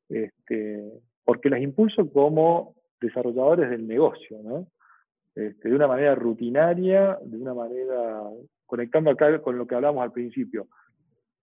este, 0.07 0.81
porque 1.25 1.49
las 1.49 1.61
impulso 1.61 2.09
como 2.09 2.73
desarrolladores 3.01 3.69
del 3.69 3.87
negocio, 3.87 4.39
¿no? 4.43 4.67
Este, 5.35 5.69
de 5.69 5.75
una 5.75 5.87
manera 5.87 6.13
rutinaria, 6.15 7.17
de 7.21 7.37
una 7.37 7.53
manera, 7.53 8.21
conectando 8.65 9.11
acá 9.11 9.41
con 9.41 9.57
lo 9.57 9.65
que 9.65 9.75
hablamos 9.75 10.03
al 10.03 10.11
principio. 10.11 10.67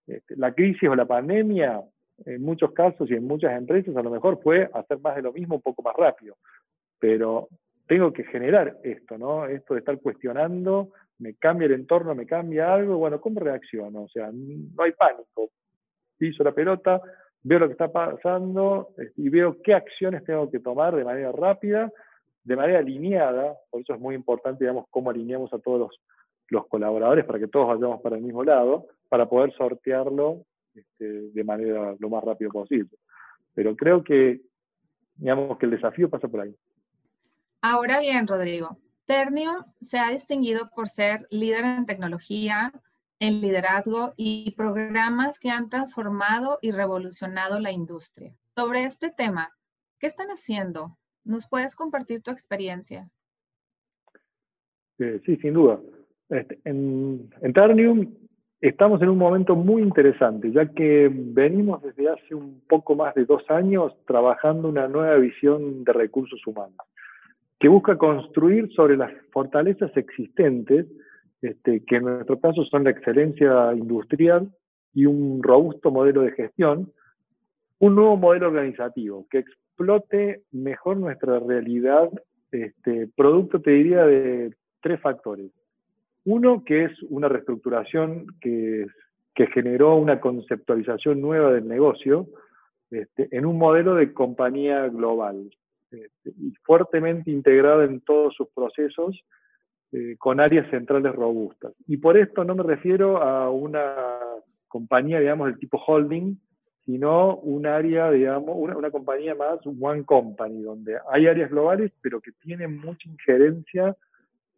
Este, 0.07 0.37
la 0.37 0.53
crisis 0.53 0.88
o 0.88 0.94
la 0.94 1.07
pandemia, 1.07 1.83
en 2.24 2.42
muchos 2.42 2.72
casos 2.72 3.11
y 3.11 3.14
en 3.14 3.27
muchas 3.27 3.57
empresas, 3.57 3.96
a 3.96 4.03
lo 4.03 4.11
mejor 4.11 4.40
fue 4.42 4.68
hacer 4.74 4.98
más 5.01 5.16
de 5.16 5.22
lo 5.22 5.33
mismo 5.33 5.57
un 5.57 5.62
poco 5.62 5.83
más 5.83 5.94
rápido. 5.96 6.37
Pero 6.98 7.48
tengo 7.87 8.12
que 8.12 8.24
generar 8.24 8.77
esto, 8.83 9.16
¿no? 9.16 9.46
Esto 9.46 9.74
de 9.74 9.81
estar 9.81 9.98
cuestionando, 9.98 10.92
me 11.18 11.35
cambia 11.35 11.66
el 11.66 11.72
entorno, 11.72 12.14
me 12.14 12.27
cambia 12.27 12.74
algo, 12.74 12.98
bueno, 12.98 13.20
¿cómo 13.20 13.40
reacciono? 13.40 14.03
O 14.03 14.09
sea, 14.09 14.31
no 14.33 14.83
hay 14.83 14.92
pánico. 14.92 15.51
Piso 16.18 16.44
la 16.44 16.53
pelota, 16.53 17.01
veo 17.42 17.61
lo 17.61 17.66
que 17.66 17.72
está 17.72 17.90
pasando 17.90 18.90
este, 18.98 19.22
y 19.22 19.29
veo 19.31 19.57
qué 19.62 19.74
acciones 19.74 20.24
tengo 20.24 20.51
que 20.51 20.61
tomar 20.61 20.94
de 20.94 21.05
manera 21.05 21.33
rápida 21.33 21.90
de 22.48 22.56
manera 22.56 22.78
alineada, 22.78 23.58
por 23.68 23.82
eso 23.82 23.92
es 23.92 24.00
muy 24.00 24.14
importante, 24.14 24.64
digamos, 24.64 24.87
cómo 24.88 25.11
alineamos 25.11 25.52
a 25.52 25.58
todos 25.58 25.90
los, 26.48 26.66
colaboradores 26.68 27.26
para 27.26 27.38
que 27.38 27.46
todos 27.46 27.68
vayamos 27.68 28.00
para 28.00 28.16
el 28.16 28.22
mismo 28.22 28.42
lado, 28.42 28.87
para 29.11 29.28
poder 29.28 29.52
sortearlo 29.52 30.46
este, 30.74 31.30
de 31.30 31.44
manera 31.44 31.94
lo 31.98 32.08
más 32.08 32.24
rápido 32.24 32.50
posible. 32.50 32.96
Pero 33.52 33.76
creo 33.76 34.02
que, 34.02 34.40
digamos, 35.16 35.58
que 35.58 35.66
el 35.66 35.72
desafío 35.72 36.08
pasa 36.08 36.26
por 36.26 36.40
ahí. 36.40 36.56
Ahora 37.61 38.00
bien, 38.00 38.26
Rodrigo, 38.26 38.78
Ternium 39.04 39.64
se 39.82 39.98
ha 39.98 40.08
distinguido 40.08 40.70
por 40.74 40.88
ser 40.88 41.26
líder 41.30 41.66
en 41.66 41.84
tecnología, 41.84 42.72
en 43.18 43.42
liderazgo 43.42 44.14
y 44.16 44.52
programas 44.52 45.38
que 45.38 45.50
han 45.50 45.68
transformado 45.68 46.58
y 46.62 46.70
revolucionado 46.70 47.61
la 47.61 47.72
industria. 47.72 48.32
Sobre 48.56 48.84
este 48.84 49.11
tema, 49.11 49.52
¿qué 49.98 50.06
están 50.06 50.28
haciendo 50.28 50.96
¿Nos 51.29 51.47
puedes 51.47 51.77
compartir 51.77 52.23
tu 52.23 52.31
experiencia? 52.31 53.07
sí, 54.99 55.37
sin 55.37 55.53
duda. 55.53 55.79
Este, 56.31 56.59
en, 56.64 57.31
en 57.43 57.53
Ternium 57.53 58.14
estamos 58.62 59.01
en 59.03 59.11
un 59.11 59.19
momento 59.19 59.55
muy 59.55 59.83
interesante, 59.83 60.51
ya 60.51 60.67
que 60.73 61.11
venimos 61.12 61.83
desde 61.83 62.09
hace 62.09 62.35
un 62.35 62.62
poco 62.67 62.97
más 62.97 63.14
de 63.14 63.27
dos 63.27 63.43
años 63.51 63.93
trabajando 64.07 64.68
una 64.68 64.89
nueva 64.89 65.16
visión 65.16 65.85
de 65.85 65.93
recursos 65.93 66.45
humanos, 66.47 66.79
que 67.61 67.68
busca 67.68 67.99
construir 67.99 68.72
sobre 68.72 68.97
las 68.97 69.12
fortalezas 69.31 69.95
existentes, 69.99 70.87
este, 71.43 71.85
que 71.85 71.97
en 71.97 72.05
nuestro 72.05 72.41
caso 72.41 72.64
son 72.64 72.85
la 72.85 72.91
excelencia 72.91 73.74
industrial 73.74 74.51
y 74.95 75.05
un 75.05 75.43
robusto 75.43 75.91
modelo 75.91 76.22
de 76.22 76.33
gestión, 76.33 76.91
un 77.81 77.95
nuevo 77.95 78.16
modelo 78.16 78.49
organizativo 78.49 79.26
que 79.31 79.45
explote 79.79 80.43
mejor 80.51 80.97
nuestra 80.97 81.39
realidad, 81.39 82.11
este, 82.51 83.09
producto, 83.16 83.61
te 83.61 83.70
diría, 83.70 84.05
de 84.05 84.53
tres 84.81 85.01
factores. 85.01 85.53
Uno, 86.24 86.64
que 86.64 86.87
es 86.87 87.03
una 87.05 87.29
reestructuración 87.29 88.26
que, 88.41 88.87
generó 89.55 89.95
una 89.95 90.18
conceptualización 90.18 91.20
nueva 91.20 91.53
del 91.53 91.68
negocio 91.68 92.26
este, 92.91 93.29
en 93.31 93.47
un 93.47 93.57
modelo 93.57 93.95
de 93.95 94.12
compañía 94.12 94.89
global 94.89 95.49
este, 95.93 96.31
y 96.37 96.53
fuertemente 96.64 97.31
integrada 97.31 97.85
en 97.85 98.01
todos 98.01 98.35
sus 98.35 98.49
procesos 98.49 99.24
eh, 99.93 100.16
con 100.18 100.41
áreas 100.41 100.68
centrales 100.72 101.14
robustas. 101.14 101.72
Y 101.87 101.99
por 101.99 102.18
esto 102.18 102.43
no 102.43 102.57
me 102.57 102.64
refiero 102.64 103.22
a 103.22 103.49
una 103.49 103.95
compañía, 104.66 105.20
digamos, 105.20 105.47
del 105.47 105.61
tipo 105.61 105.81
holding, 105.87 106.35
sino 106.89 107.36
un 107.41 107.66
área, 107.66 108.11
digamos, 108.11 108.57
una, 108.57 108.91
compañía 108.91 109.34
más, 109.34 109.59
one 109.78 110.07
company, 110.07 110.62
donde 110.62 110.97
hay 111.12 111.26
áreas 111.26 111.51
globales, 111.51 111.93
pero 112.01 112.18
que 112.22 112.32
tienen 112.41 112.78
mucha 112.78 113.11
injerencia 113.11 113.95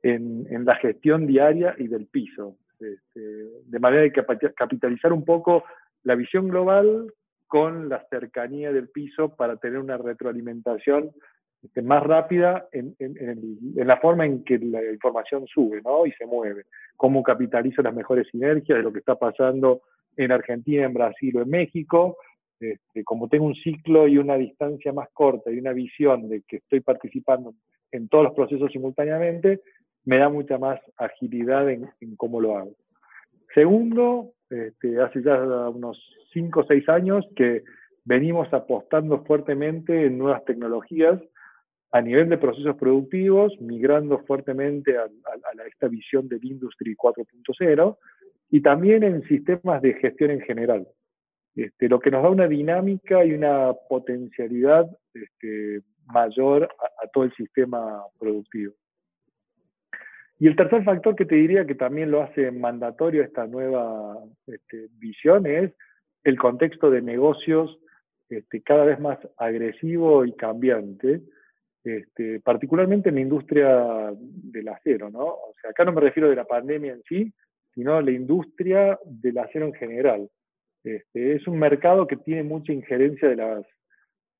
en, 0.05 0.65
la 0.65 0.77
gestión 0.77 1.27
diaria 1.27 1.75
y 1.77 1.89
del 1.89 2.07
piso. 2.07 2.55
Este, 2.79 3.21
de 3.67 3.79
manera 3.81 4.03
de 4.03 4.13
capitalizar 4.13 5.13
un 5.13 5.25
poco 5.25 5.65
la 6.05 6.15
visión 6.15 6.47
global 6.47 7.13
con 7.49 7.89
la 7.89 8.07
cercanía 8.09 8.73
del 8.73 8.91
piso 8.91 9.35
para 9.35 9.57
tener 9.57 9.81
una 9.81 9.99
retroalimentación 9.99 11.11
este, 11.65 11.83
más 11.83 12.01
rápida 12.05 12.69
en, 12.71 12.95
la 13.75 13.97
forma 13.97 14.25
en 14.25 14.45
que 14.45 14.57
la 14.61 14.85
información 14.85 15.49
sube 15.49 15.83
¿no? 15.83 16.07
y 16.07 16.13
se 16.13 16.27
mueve. 16.27 16.67
Cómo 16.97 17.25
capitalizo 17.25 17.83
las 17.83 17.93
mejores 17.93 18.29
sinergias 18.31 18.79
de 18.79 18.85
lo 18.85 18.93
que 18.93 19.01
está 19.01 19.17
pasando 19.17 19.83
en 20.17 20.33
Argentina, 20.33 20.85
en 20.85 20.95
Brasil 20.95 21.37
o 21.37 21.43
en 21.43 21.51
México. 21.51 22.17
Este, 22.59 23.05
como 23.05 23.29
tengo 23.29 23.47
un 23.47 23.55
ciclo 23.55 24.07
y 24.07 24.19
una 24.19 24.37
distancia 24.37 24.93
más 24.93 25.09
corta 25.13 25.51
y 25.51 25.59
una 25.59 25.73
visión 25.73 26.29
de 26.29 26.43
que 26.47 26.57
estoy 26.57 26.81
participando 26.81 27.55
en 27.91 28.09
todos 28.09 28.25
los 28.25 28.35
procesos 28.35 28.71
simultáneamente, 28.71 29.61
me 30.05 30.19
da 30.19 30.29
mucha 30.29 30.59
más 30.59 30.81
agilidad 30.97 31.71
en, 31.71 31.89
cómo 32.17 32.41
lo 32.41 32.57
hago. 32.57 32.75
Segundo, 33.55 34.33
este, 34.49 35.01
hace 35.01 35.23
ya 35.23 35.39
unos 35.69 35.99
5 36.33 36.61
o 36.61 36.65
6 36.65 36.89
años 36.89 37.27
que 37.35 37.63
venimos 38.05 38.53
apostando 38.53 39.25
fuertemente 39.25 40.07
en 40.07 40.19
nuevas 40.19 40.45
tecnologías 40.45 41.21
a 41.93 42.01
nivel 42.01 42.29
de 42.29 42.39
procesos 42.39 42.77
productivos, 42.77 43.53
migrando 43.61 44.19
fuertemente 44.21 44.97
a, 44.97 45.07
esta 45.67 45.89
visión 45.89 46.29
del 46.29 46.45
Industry 46.45 46.95
4.0 46.95 47.97
y 48.51 48.63
también 48.63 49.03
en 49.03 49.23
sistemas 49.25 49.81
de 49.83 49.95
gestión 49.95 50.31
en 50.31 50.41
general. 50.41 50.87
Este, 51.55 51.89
lo 51.89 51.99
que 52.01 52.11
nos 52.11 52.23
da 52.23 52.31
una 52.31 52.49
dinámica 52.49 53.25
y 53.25 53.33
una 53.33 53.73
potencialidad 53.89 54.89
este, 55.15 55.83
mayor 56.07 56.65
a, 56.65 57.07
todo 57.09 57.25
el 57.25 57.35
sistema 57.35 58.03
productivo. 58.19 58.75
Y 60.39 60.47
el 60.47 60.57
tercer 60.57 60.85
factor 60.85 61.15
que 61.17 61.27
te 61.27 61.35
diría 61.35 61.67
que 61.67 61.75
también 61.75 62.11
lo 62.11 62.23
hace 62.23 62.51
mandatorio 62.51 63.23
esta 63.23 63.47
nueva 63.47 64.17
este, 64.47 64.89
visión 64.99 65.47
es 65.47 65.73
el 66.25 66.39
contexto 66.39 66.91
de 66.91 67.03
negocios 67.03 67.79
cada 68.65 68.85
vez 68.85 69.01
más 69.01 69.19
agresivo 69.39 70.25
y 70.25 70.33
cambiante, 70.35 71.21
particularmente 72.45 73.09
en 73.09 73.17
la 73.17 73.21
industria 73.23 74.13
del 74.17 74.69
acero, 74.69 75.11
¿no? 75.11 75.25
O 75.25 75.55
sea, 75.61 75.71
acá 75.71 75.85
no 75.85 75.93
me 75.93 76.01
refiero 76.01 76.29
de 76.29 76.37
la 76.37 76.45
pandemia 76.45 76.93
en 76.93 77.03
sí, 77.09 77.33
sino 77.75 78.01
la 78.01 78.11
industria 78.11 78.99
del 79.05 79.39
acero 79.39 79.67
en 79.67 79.75
general. 79.75 80.29
Este, 80.83 81.35
es 81.35 81.47
un 81.47 81.59
mercado 81.59 82.07
que 82.07 82.17
tiene 82.17 82.43
mucha 82.43 82.73
injerencia 82.73 83.29
de 83.29 83.37
las, 83.37 83.65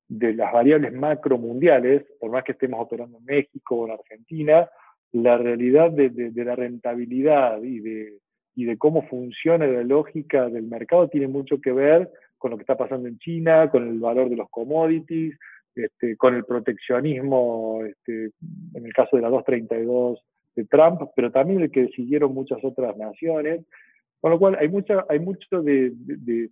de 0.07 0.33
las 0.33 0.51
variables 0.51 0.93
macro 0.93 1.37
mundiales, 1.37 2.03
por 2.19 2.31
más 2.31 2.43
que 2.43 2.53
estemos 2.53 2.79
operando 2.81 3.17
en 3.19 3.25
México 3.25 3.75
o 3.75 3.87
en 3.87 3.93
Argentina, 3.93 4.69
la 5.13 5.37
realidad 5.37 5.91
de, 5.91 6.09
de, 6.09 6.45
la 6.45 6.55
rentabilidad 6.55 7.61
y 7.61 7.79
de, 7.79 8.19
y 8.55 8.65
de 8.65 8.77
cómo 8.77 9.07
funciona 9.07 9.67
la 9.67 9.83
lógica 9.83 10.49
del 10.49 10.63
mercado 10.63 11.09
tiene 11.09 11.27
mucho 11.27 11.59
que 11.59 11.71
ver 11.71 12.09
con 12.37 12.51
lo 12.51 12.57
que 12.57 12.63
está 12.63 12.77
pasando 12.77 13.07
en 13.07 13.19
China, 13.19 13.69
con 13.69 13.87
el 13.87 13.99
valor 13.99 14.29
de 14.29 14.37
los 14.37 14.49
commodities, 14.49 15.37
este, 15.75 16.17
con 16.17 16.35
el 16.35 16.43
proteccionismo, 16.43 17.81
este, 17.85 18.31
en 18.73 18.85
el 18.85 18.93
caso 18.93 19.15
de 19.15 19.21
la 19.21 19.29
232 19.29 20.19
de 20.61 20.67
Trump, 20.67 21.01
pero 21.15 21.31
también 21.31 21.61
el 21.61 21.71
que 21.71 21.87
siguieron 21.89 22.33
muchas 22.33 22.59
otras 22.63 22.95
naciones, 22.97 23.65
con 24.19 24.31
lo 24.31 24.39
cual 24.39 24.55
hay, 24.59 24.67
mucha, 24.67 25.05
hay 25.09 25.19
mucho 25.19 25.61
de, 25.61 25.87
este, 25.87 26.49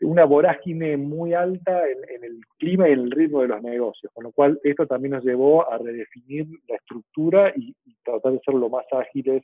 una 0.00 0.24
vorágine 0.24 0.96
muy 0.96 1.34
alta 1.34 1.82
en, 1.88 2.24
el 2.24 2.40
clima 2.58 2.88
y 2.88 2.92
en 2.92 3.00
el 3.00 3.10
ritmo 3.10 3.42
de 3.42 3.48
los 3.48 3.62
negocios, 3.62 4.12
con 4.12 4.24
lo 4.24 4.32
cual 4.32 4.58
esto 4.62 4.86
también 4.86 5.12
nos 5.12 5.24
llevó 5.24 5.70
a 5.70 5.78
redefinir 5.78 6.46
la 6.68 6.76
estructura 6.76 7.52
y, 7.56 7.74
tratar 8.04 8.32
de 8.32 8.40
ser 8.40 8.54
lo 8.54 8.68
más 8.68 8.84
ágiles 8.92 9.42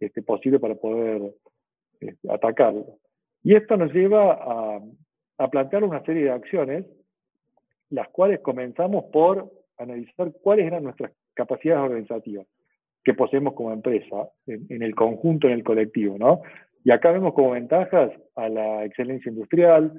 este, 0.00 0.20
posible 0.20 0.58
para 0.58 0.74
poder 0.74 1.32
este, 2.00 2.32
atacarlo. 2.32 2.98
Y 3.44 3.54
esto 3.54 3.76
nos 3.76 3.92
lleva 3.92 4.32
a, 4.32 4.80
a 5.38 5.48
plantear 5.48 5.84
una 5.84 6.04
serie 6.04 6.24
de 6.24 6.30
acciones 6.32 6.84
las 7.90 8.08
cuales 8.08 8.40
comenzamos 8.40 9.04
por 9.12 9.48
analizar 9.78 10.32
cuáles 10.42 10.66
eran 10.66 10.82
nuestras 10.82 11.12
capacidades 11.34 11.84
organizativas 11.84 12.46
que 13.04 13.14
poseemos 13.14 13.54
como 13.54 13.72
empresa, 13.72 14.28
en, 14.46 14.82
el 14.82 14.94
conjunto, 14.94 15.46
en 15.46 15.54
el 15.54 15.64
colectivo, 15.64 16.16
¿no? 16.18 16.42
Y 16.84 16.90
acá 16.90 17.12
vemos 17.12 17.34
como 17.34 17.50
ventajas 17.50 18.10
a 18.34 18.48
la 18.48 18.84
excelencia 18.84 19.30
industrial 19.30 19.92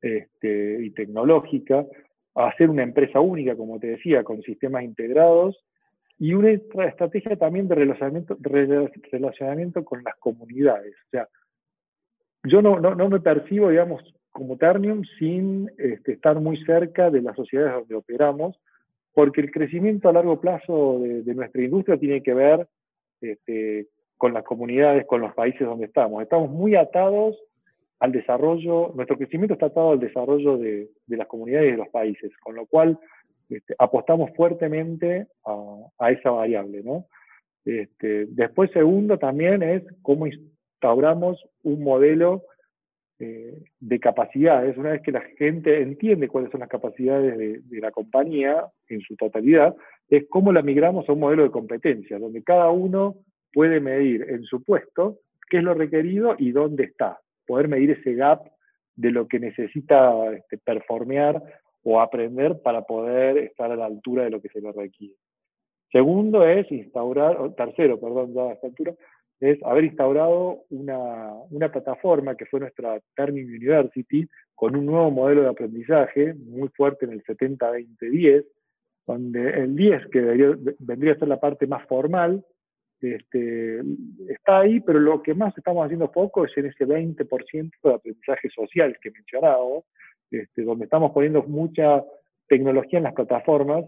este, 0.00 0.78
y 0.82 0.90
tecnológica, 0.90 1.84
a 2.34 2.48
hacer 2.48 2.70
una 2.70 2.82
empresa 2.82 3.20
única, 3.20 3.56
como 3.56 3.78
te 3.78 3.88
decía, 3.88 4.24
con 4.24 4.42
sistemas 4.42 4.84
integrados, 4.84 5.62
y 6.18 6.34
una 6.34 6.50
estrategia 6.50 7.36
también 7.36 7.68
de 7.68 7.76
relacionamiento, 7.76 8.36
relacionamiento 8.40 9.84
con 9.84 10.02
las 10.02 10.16
comunidades. 10.16 10.94
O 11.06 11.10
sea, 11.10 11.28
yo 12.44 12.60
no, 12.62 12.80
no, 12.80 12.94
no 12.94 13.08
me 13.08 13.20
percibo, 13.20 13.68
digamos, 13.70 14.02
como 14.30 14.56
Ternium 14.56 15.02
sin 15.18 15.70
este, 15.78 16.12
estar 16.12 16.40
muy 16.40 16.62
cerca 16.64 17.10
de 17.10 17.22
las 17.22 17.36
sociedades 17.36 17.74
donde 17.74 17.94
operamos, 17.94 18.58
porque 19.14 19.40
el 19.40 19.50
crecimiento 19.50 20.08
a 20.08 20.12
largo 20.12 20.40
plazo 20.40 21.00
de, 21.00 21.34
nuestra 21.34 21.62
industria 21.62 21.98
tiene 21.98 22.22
que 22.22 22.34
ver 22.34 22.66
este, 23.20 23.88
con 24.16 24.34
las 24.34 24.44
comunidades, 24.44 25.06
con 25.06 25.20
los 25.20 25.34
países 25.34 25.60
donde 25.60 25.86
estamos. 25.86 26.22
Estamos 26.22 26.50
muy 26.50 26.74
atados 26.76 27.36
al 28.00 28.12
desarrollo, 28.12 28.92
nuestro 28.94 29.16
crecimiento 29.16 29.54
está 29.54 29.66
atado 29.66 29.90
al 29.90 30.00
desarrollo 30.00 30.56
de, 30.56 30.88
las 31.08 31.26
comunidades 31.26 31.68
y 31.68 31.72
de 31.72 31.78
los 31.78 31.88
países, 31.88 32.30
con 32.38 32.54
lo 32.54 32.66
cual 32.66 32.98
este, 33.48 33.74
apostamos 33.78 34.30
fuertemente 34.36 35.26
a, 35.98 36.10
esa 36.12 36.30
variable. 36.30 36.82
después, 37.64 38.70
segundo, 38.72 39.18
también 39.18 39.62
es 39.62 39.82
cómo 40.02 40.26
instauramos 40.26 41.44
un 41.64 41.82
modelo 41.82 42.44
eh, 43.20 43.64
de 43.80 43.98
capacidades, 43.98 44.76
una 44.76 44.90
vez 44.90 45.02
que 45.02 45.10
la 45.10 45.22
gente 45.36 45.82
entiende 45.82 46.28
cuáles 46.28 46.52
son 46.52 46.60
las 46.60 46.68
capacidades 46.68 47.36
de, 47.36 47.80
la 47.80 47.90
compañía 47.90 48.66
en 48.88 49.00
su 49.00 49.16
totalidad, 49.16 49.74
es 50.08 50.26
cómo 50.28 50.52
la 50.52 50.62
migramos 50.62 51.08
a 51.08 51.12
un 51.12 51.20
modelo 51.20 51.42
de 51.42 51.50
competencia, 51.50 52.18
donde 52.18 52.44
cada 52.44 52.70
uno 52.70 53.16
puede 53.52 53.80
medir 53.80 54.24
en 54.28 54.44
su 54.44 54.62
puesto 54.62 55.18
qué 55.50 55.58
es 55.58 55.64
lo 55.64 55.74
requerido 55.74 56.36
y 56.38 56.52
dónde 56.52 56.84
está, 56.84 57.18
poder 57.44 57.66
medir 57.66 57.90
ese 57.90 58.14
gap 58.14 58.42
de 58.94 59.10
lo 59.10 59.26
que 59.26 59.40
necesita 59.40 60.32
este, 60.32 60.58
performear 60.58 61.42
o 61.82 62.00
aprender 62.00 62.62
para 62.62 62.82
poder 62.82 63.38
estar 63.38 63.72
a 63.72 63.76
la 63.76 63.86
altura 63.86 64.24
de 64.24 64.30
lo 64.30 64.40
que 64.40 64.48
se 64.48 64.60
le 64.60 64.70
requiere. 64.70 65.14
Segundo 65.90 66.46
es 66.46 66.70
instaurar, 66.70 67.54
tercero, 67.56 67.98
perdón, 67.98 68.34
ya 68.34 68.42
a 68.42 68.52
esta 68.52 68.66
altura, 68.66 68.94
es 69.40 69.62
haber 69.62 69.84
instaurado 69.84 70.64
una, 70.70 71.32
una 71.50 71.70
plataforma 71.70 72.36
que 72.36 72.46
fue 72.46 72.60
nuestra 72.60 73.00
Turning 73.14 73.46
University 73.46 74.28
con 74.54 74.74
un 74.74 74.86
nuevo 74.86 75.10
modelo 75.10 75.42
de 75.42 75.48
aprendizaje 75.48 76.34
muy 76.34 76.68
fuerte 76.70 77.04
en 77.04 77.12
el 77.12 77.22
70-20-10, 77.24 78.44
donde 79.06 79.50
el 79.50 79.76
10, 79.76 80.06
que 80.08 80.20
vendría 80.80 81.12
a 81.12 81.18
ser 81.18 81.28
la 81.28 81.40
parte 81.40 81.66
más 81.66 81.86
formal, 81.86 82.44
este, 83.00 83.80
está 84.28 84.60
ahí, 84.60 84.80
pero 84.80 84.98
lo 84.98 85.22
que 85.22 85.34
más 85.34 85.56
estamos 85.56 85.84
haciendo 85.84 86.10
poco 86.10 86.44
es 86.44 86.56
en 86.56 86.66
ese 86.66 86.84
20% 86.84 87.70
de 87.84 87.94
aprendizaje 87.94 88.50
social 88.50 88.96
que 89.00 89.12
mencionaba, 89.12 89.64
este, 90.32 90.62
donde 90.62 90.86
estamos 90.86 91.12
poniendo 91.12 91.44
mucha 91.44 92.04
tecnología 92.48 92.98
en 92.98 93.04
las 93.04 93.14
plataformas 93.14 93.84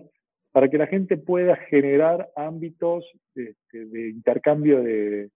para 0.53 0.69
que 0.69 0.79
la 0.79 0.87
gente 0.87 1.17
pueda 1.17 1.57
generar 1.57 2.31
ámbitos 2.37 3.05
este, 3.35 3.87
de 3.87 4.11
intercambio 4.11 4.83
de, 4.83 5.31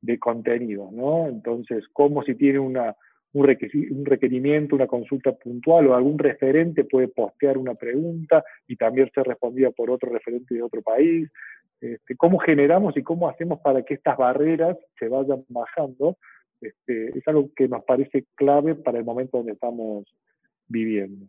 de 0.00 0.18
contenido, 0.18 0.90
¿no? 0.92 1.28
Entonces, 1.28 1.84
como 1.92 2.22
si 2.22 2.34
tiene 2.34 2.58
una, 2.58 2.96
un, 3.32 3.46
requerimiento, 4.04 4.74
una 4.74 4.86
consulta 4.86 5.32
puntual 5.32 5.86
o 5.86 5.94
algún 5.94 6.18
referente 6.18 6.84
puede 6.84 7.08
postear 7.08 7.58
una 7.58 7.74
pregunta 7.74 8.42
y 8.66 8.76
también 8.76 9.10
ser 9.14 9.26
respondida 9.26 9.70
por 9.70 9.90
otro 9.90 10.10
referente 10.10 10.54
de 10.54 10.62
otro 10.62 10.82
país. 10.82 11.30
Este, 11.80 12.16
¿Cómo 12.16 12.38
generamos 12.38 12.96
y 12.96 13.02
cómo 13.02 13.28
hacemos 13.28 13.60
para 13.60 13.82
que 13.82 13.94
estas 13.94 14.16
barreras 14.16 14.76
se 14.98 15.08
vayan 15.08 15.44
bajando? 15.48 16.16
Este, 16.60 17.18
es 17.18 17.26
algo 17.26 17.50
que 17.54 17.68
nos 17.68 17.84
parece 17.84 18.26
clave 18.34 18.74
para 18.74 18.98
el 18.98 19.04
momento 19.04 19.38
donde 19.38 19.52
estamos 19.52 20.04
viviendo. 20.68 21.26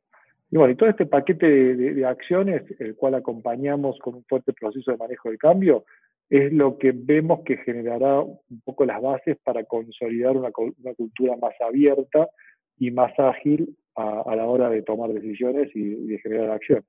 Y 0.49 0.57
bueno, 0.57 0.73
y 0.73 0.75
todo 0.75 0.89
este 0.89 1.05
paquete 1.05 1.47
de, 1.47 1.93
de 1.93 2.05
acciones, 2.05 2.63
el 2.79 2.95
cual 2.95 3.15
acompañamos 3.15 3.97
con 3.99 4.15
un 4.15 4.25
fuerte 4.25 4.51
proceso 4.51 4.91
de 4.91 4.97
manejo 4.97 5.29
del 5.29 5.37
cambio, 5.37 5.85
es 6.31 6.53
lo 6.53 6.77
que 6.77 6.93
vemos 6.93 7.41
que 7.43 7.57
generará 7.57 8.21
un 8.21 8.61
poco 8.63 8.85
las 8.85 9.01
bases 9.01 9.37
para 9.43 9.65
consolidar 9.65 10.37
una, 10.37 10.49
cultura 10.51 11.35
más 11.35 11.53
abierta 11.59 12.29
y 12.77 12.89
más 12.89 13.11
ágil 13.19 13.77
a, 13.95 14.33
la 14.33 14.45
hora 14.45 14.69
de 14.69 14.81
tomar 14.81 15.11
decisiones 15.11 15.69
y, 15.75 16.07
de 16.07 16.19
generar 16.19 16.51
acción. 16.51 16.85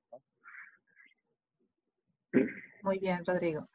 Muy 2.84 3.00
bien, 3.00 3.24
Rodrigo. 3.26 3.68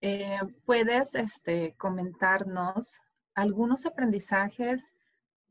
Eh, 0.00 0.40
¿Puedes 0.64 1.14
este, 1.14 1.74
comentarnos 1.76 2.98
algunos 3.36 3.86
aprendizajes 3.86 4.92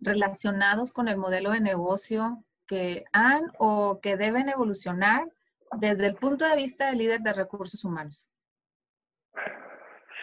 relacionados 0.02 0.92
con 0.92 1.08
el 1.08 1.16
modelo 1.16 1.52
de 1.52 1.62
negocio 1.62 2.44
que 2.68 3.06
han 3.14 3.44
o 3.60 4.02
que 4.02 4.18
deben 4.18 4.50
evolucionar 4.50 5.32
desde 5.80 6.08
el 6.08 6.16
punto 6.16 6.46
de 6.46 6.58
vista 6.58 6.88
del 6.88 6.98
líder 6.98 7.22
de 7.22 7.32
recursos 7.32 7.86
humanos? 7.86 8.28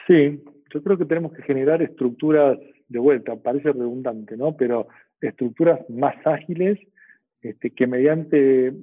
Sí, 0.07 0.43
yo 0.73 0.83
creo 0.83 0.99
que 0.99 1.07
tenemos 1.07 1.33
que 1.33 1.43
generar 1.43 1.83
estructuras 1.83 2.59
de 2.89 2.99
vuelta, 2.99 3.37
parece 3.37 3.73
redundante, 3.73 4.37
¿no? 4.37 4.57
Pero 4.57 4.89
estructuras 5.21 5.81
más 5.89 6.15
ágiles 6.27 6.79
este, 7.41 7.71
que 7.71 7.87
mediante 7.87 8.75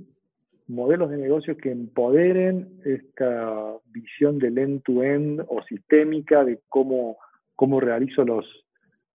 modelos 0.67 1.09
de 1.11 1.17
negocio 1.17 1.57
que 1.57 1.71
empoderen 1.71 2.79
esta 2.85 3.75
visión 3.87 4.39
del 4.39 4.57
end-to-end 4.57 5.43
o 5.47 5.61
sistémica 5.63 6.43
de 6.43 6.59
cómo, 6.69 7.17
cómo 7.55 7.79
realizo 7.79 8.23
los, 8.23 8.45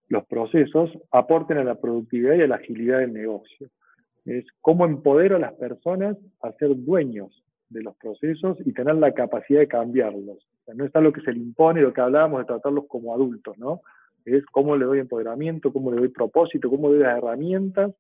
los 0.09 0.25
procesos, 0.27 0.91
aporten 1.11 1.59
a 1.59 1.65
la 1.65 1.81
productividad 1.81 2.35
y 2.35 2.43
a 2.43 2.47
la 2.47 2.57
agilidad 2.57 2.99
del 2.99 3.15
negocio. 3.15 3.69
Es 4.25 4.45
cómo 4.61 4.85
empodero 4.85 5.37
a 5.37 5.41
las 5.41 5.55
personas 5.55 6.17
a 6.43 6.53
ser 6.53 6.77
dueños 6.77 7.43
de 7.71 7.83
los 7.83 7.97
procesos 7.97 8.59
y 8.65 8.73
tener 8.73 8.97
la 8.97 9.13
capacidad 9.13 9.61
de 9.61 9.69
cambiarlos. 9.69 10.47
No 10.75 10.85
es 10.85 10.95
algo 10.97 11.13
que 11.13 11.21
se 11.21 11.33
le 11.33 11.39
impone, 11.39 11.81
lo 11.81 11.93
que 11.93 12.01
hablábamos 12.01 12.41
de 12.41 12.47
tratarlos 12.47 12.87
como 12.89 13.15
adultos, 13.15 13.57
¿no? 13.59 13.83
Es 14.25 14.45
cómo 14.47 14.77
le 14.77 14.85
doy 14.85 14.99
empoderamiento, 14.99 15.73
cómo 15.73 15.91
le 15.93 15.99
doy 15.99 16.09
propósito, 16.09 16.69
cómo 16.69 16.89
le 16.89 16.97
doy 16.97 17.05
las 17.05 17.19
herramientas 17.19 17.93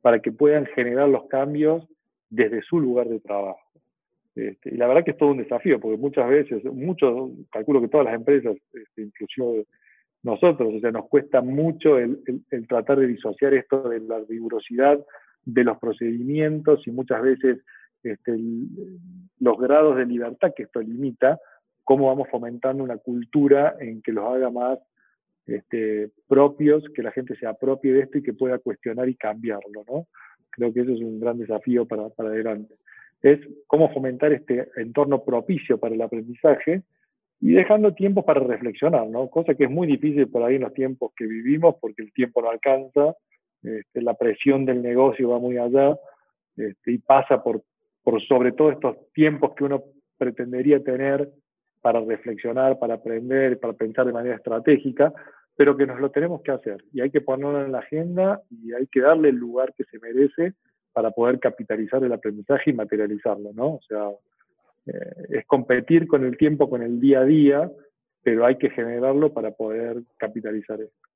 para 0.00 0.20
que 0.20 0.32
puedan 0.32 0.66
generar 0.66 1.08
los 1.08 1.26
cambios 1.26 1.86
desde 2.30 2.62
su 2.62 2.80
lugar 2.80 3.08
de 3.08 3.20
trabajo. 3.20 3.60
Este, 4.34 4.74
y 4.74 4.76
la 4.76 4.88
verdad 4.88 5.04
que 5.04 5.12
es 5.12 5.16
todo 5.16 5.30
un 5.30 5.38
desafío, 5.38 5.78
porque 5.78 5.96
muchas 5.96 6.28
veces, 6.28 6.64
muchos, 6.64 7.30
calculo 7.52 7.80
que 7.80 7.88
todas 7.88 8.06
las 8.06 8.14
empresas, 8.14 8.56
este, 8.72 9.10
nosotros, 10.22 10.74
o 10.74 10.80
sea, 10.80 10.90
nos 10.90 11.08
cuesta 11.08 11.42
mucho 11.42 11.98
el, 11.98 12.18
tratar 12.66 12.98
de 12.98 13.06
disociar 13.06 13.54
esto 13.54 13.88
de 13.88 14.00
la 14.00 14.20
rigurosidad 14.28 14.98
de 15.44 15.64
los 15.64 15.78
procedimientos 15.78 16.86
y 16.86 16.90
muchas 16.90 17.22
veces 17.22 17.58
este, 18.02 18.36
los 19.38 19.58
grados 19.58 19.96
de 19.96 20.06
libertad 20.06 20.52
que 20.56 20.64
esto 20.64 20.80
limita, 20.80 21.38
cómo 21.84 22.08
vamos 22.08 22.28
fomentando 22.30 22.82
una 22.82 22.96
cultura 22.96 23.76
en 23.78 24.02
que 24.02 24.12
los 24.12 24.24
haga 24.24 24.50
más 24.50 24.78
este, 25.46 26.10
propios, 26.26 26.84
que 26.94 27.02
la 27.02 27.12
gente 27.12 27.36
se 27.36 27.46
apropie 27.46 27.92
de 27.92 28.00
esto 28.00 28.18
y 28.18 28.22
que 28.22 28.32
pueda 28.32 28.58
cuestionar 28.58 29.08
y 29.08 29.14
cambiarlo, 29.14 29.84
¿no? 29.86 30.06
Creo 30.50 30.72
que 30.72 30.80
eso 30.80 30.92
es 30.92 31.00
un 31.00 31.20
gran 31.20 31.38
desafío 31.38 31.86
para, 31.86 32.08
para 32.08 32.30
adelante. 32.30 32.74
Es 33.22 33.40
cómo 33.66 33.92
fomentar 33.92 34.32
este 34.32 34.68
entorno 34.76 35.22
propicio 35.24 35.78
para 35.78 35.94
el 35.94 36.02
aprendizaje 36.02 36.82
y 37.40 37.52
dejando 37.52 37.94
tiempo 37.94 38.24
para 38.24 38.40
reflexionar, 38.40 39.06
¿no? 39.06 39.28
Cosa 39.28 39.54
que 39.54 39.64
es 39.64 39.70
muy 39.70 39.86
difícil 39.86 40.28
por 40.28 40.42
ahí 40.42 40.56
en 40.56 40.62
los 40.62 40.72
tiempos 40.72 41.12
que 41.16 41.26
vivimos 41.26 41.76
porque 41.80 42.02
el 42.02 42.12
tiempo 42.12 42.40
no 42.40 42.50
alcanza, 42.50 43.14
este, 43.62 44.02
la 44.02 44.14
presión 44.14 44.64
del 44.64 44.82
negocio 44.82 45.30
va 45.30 45.38
muy 45.38 45.58
allá 45.58 45.98
este, 46.56 46.92
y 46.92 46.98
pasa 46.98 47.42
por, 47.42 47.62
por 48.02 48.22
sobre 48.22 48.52
todo 48.52 48.70
estos 48.70 48.96
tiempos 49.12 49.54
que 49.54 49.64
uno 49.64 49.82
pretendería 50.16 50.82
tener 50.82 51.30
para 51.84 52.00
reflexionar, 52.00 52.78
para 52.78 52.94
aprender, 52.94 53.60
para 53.60 53.74
pensar 53.74 54.06
de 54.06 54.14
manera 54.14 54.36
estratégica, 54.36 55.12
pero 55.54 55.76
que 55.76 55.84
nos 55.84 56.00
lo 56.00 56.10
tenemos 56.10 56.40
que 56.40 56.50
hacer 56.50 56.82
y 56.94 57.02
hay 57.02 57.10
que 57.10 57.20
ponerlo 57.20 57.62
en 57.62 57.72
la 57.72 57.80
agenda 57.80 58.40
y 58.50 58.72
hay 58.72 58.86
que 58.86 59.02
darle 59.02 59.28
el 59.28 59.36
lugar 59.36 59.74
que 59.76 59.84
se 59.84 59.98
merece 59.98 60.54
para 60.94 61.10
poder 61.10 61.38
capitalizar 61.40 62.02
el 62.02 62.14
aprendizaje 62.14 62.70
y 62.70 62.72
materializarlo, 62.72 63.52
¿no? 63.52 63.74
O 63.74 63.80
sea, 63.86 64.08
eh, 64.86 65.40
es 65.40 65.44
competir 65.44 66.06
con 66.06 66.24
el 66.24 66.38
tiempo, 66.38 66.70
con 66.70 66.82
el 66.82 66.98
día 66.98 67.20
a 67.20 67.24
día, 67.26 67.70
pero 68.22 68.46
hay 68.46 68.56
que 68.56 68.70
generarlo 68.70 69.34
para 69.34 69.50
poder 69.50 70.04
capitalizar 70.16 70.80
esto. 70.80 71.08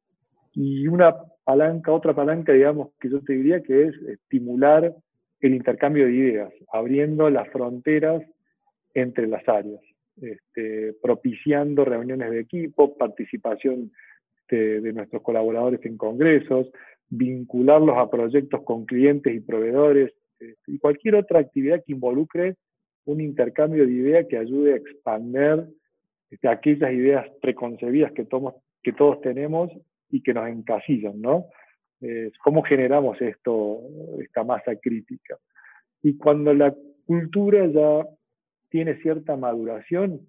Y 0.53 0.87
una 0.87 1.17
palanca, 1.45 1.93
otra 1.93 2.15
palanca, 2.15 2.53
digamos, 2.53 2.91
que 3.01 3.09
yo 3.09 3.23
te 3.23 3.33
diría 3.33 3.63
que 3.63 3.85
es 3.85 3.95
estimular 4.03 4.95
el 5.41 5.55
intercambio 5.55 6.05
de 6.05 6.13
ideas, 6.13 6.53
abriendo 6.71 7.31
las 7.31 7.49
fronteras 7.49 8.23
entre 8.93 9.27
las 9.29 9.49
áreas, 9.49 9.81
este, 10.21 10.95
propiciando 11.03 11.85
reuniones 11.85 12.31
de 12.31 12.41
equipo, 12.41 12.97
participación 12.97 13.93
de, 14.51 14.93
nuestros 14.93 15.23
colaboradores 15.23 15.85
en 15.85 15.97
congresos, 15.97 16.71
vincularlos 17.09 17.97
a 17.97 18.11
proyectos 18.11 18.63
con 18.63 18.87
clientes 18.87 19.35
y 19.35 19.41
proveedores 19.41 20.13
este, 20.39 20.73
y 20.73 20.79
cualquier 20.79 21.17
otra 21.17 21.41
actividad 21.41 21.83
que 21.85 21.93
involucre 21.93 22.57
un 23.05 23.21
intercambio 23.21 23.87
de 23.87 23.93
ideas 23.93 24.27
que 24.29 24.39
ayude 24.39 24.75
a 24.75 24.77
expander 24.77 25.67
este, 26.31 26.49
aquellas 26.49 26.93
ideas 26.93 27.27
preconcebidas 27.41 28.13
que, 28.13 28.27
que 28.83 28.93
todos 28.93 29.21
tenemos 29.21 29.71
y 30.11 30.23
que 30.23 30.35
nos 30.35 30.49
encasillan, 30.49 31.21
¿no? 31.21 31.47
¿Cómo 32.45 32.63
generamos 32.63 33.21
esto, 33.21 33.81
esta 34.21 34.45
masa 34.45 34.77
crítica? 34.77 35.37
Y 36.01 36.17
cuando 36.17 36.55
la 36.55 36.73
cultura 37.07 37.67
ya 37.67 38.07
tiene 38.69 39.01
cierta 39.03 39.37
maduración, 39.37 40.27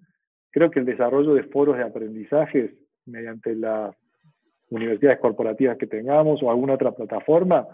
creo 0.50 0.70
que 0.70 0.80
el 0.80 0.86
desarrollo 0.86 1.34
de 1.34 1.44
foros 1.44 1.76
de 1.76 1.84
aprendizajes 1.84 2.72
mediante 3.06 3.54
las 3.54 3.94
universidades 4.70 5.18
corporativas 5.20 5.76
que 5.78 5.86
tengamos 5.86 6.42
o 6.42 6.50
alguna 6.50 6.74
otra 6.74 6.92
plataforma, 6.92 7.66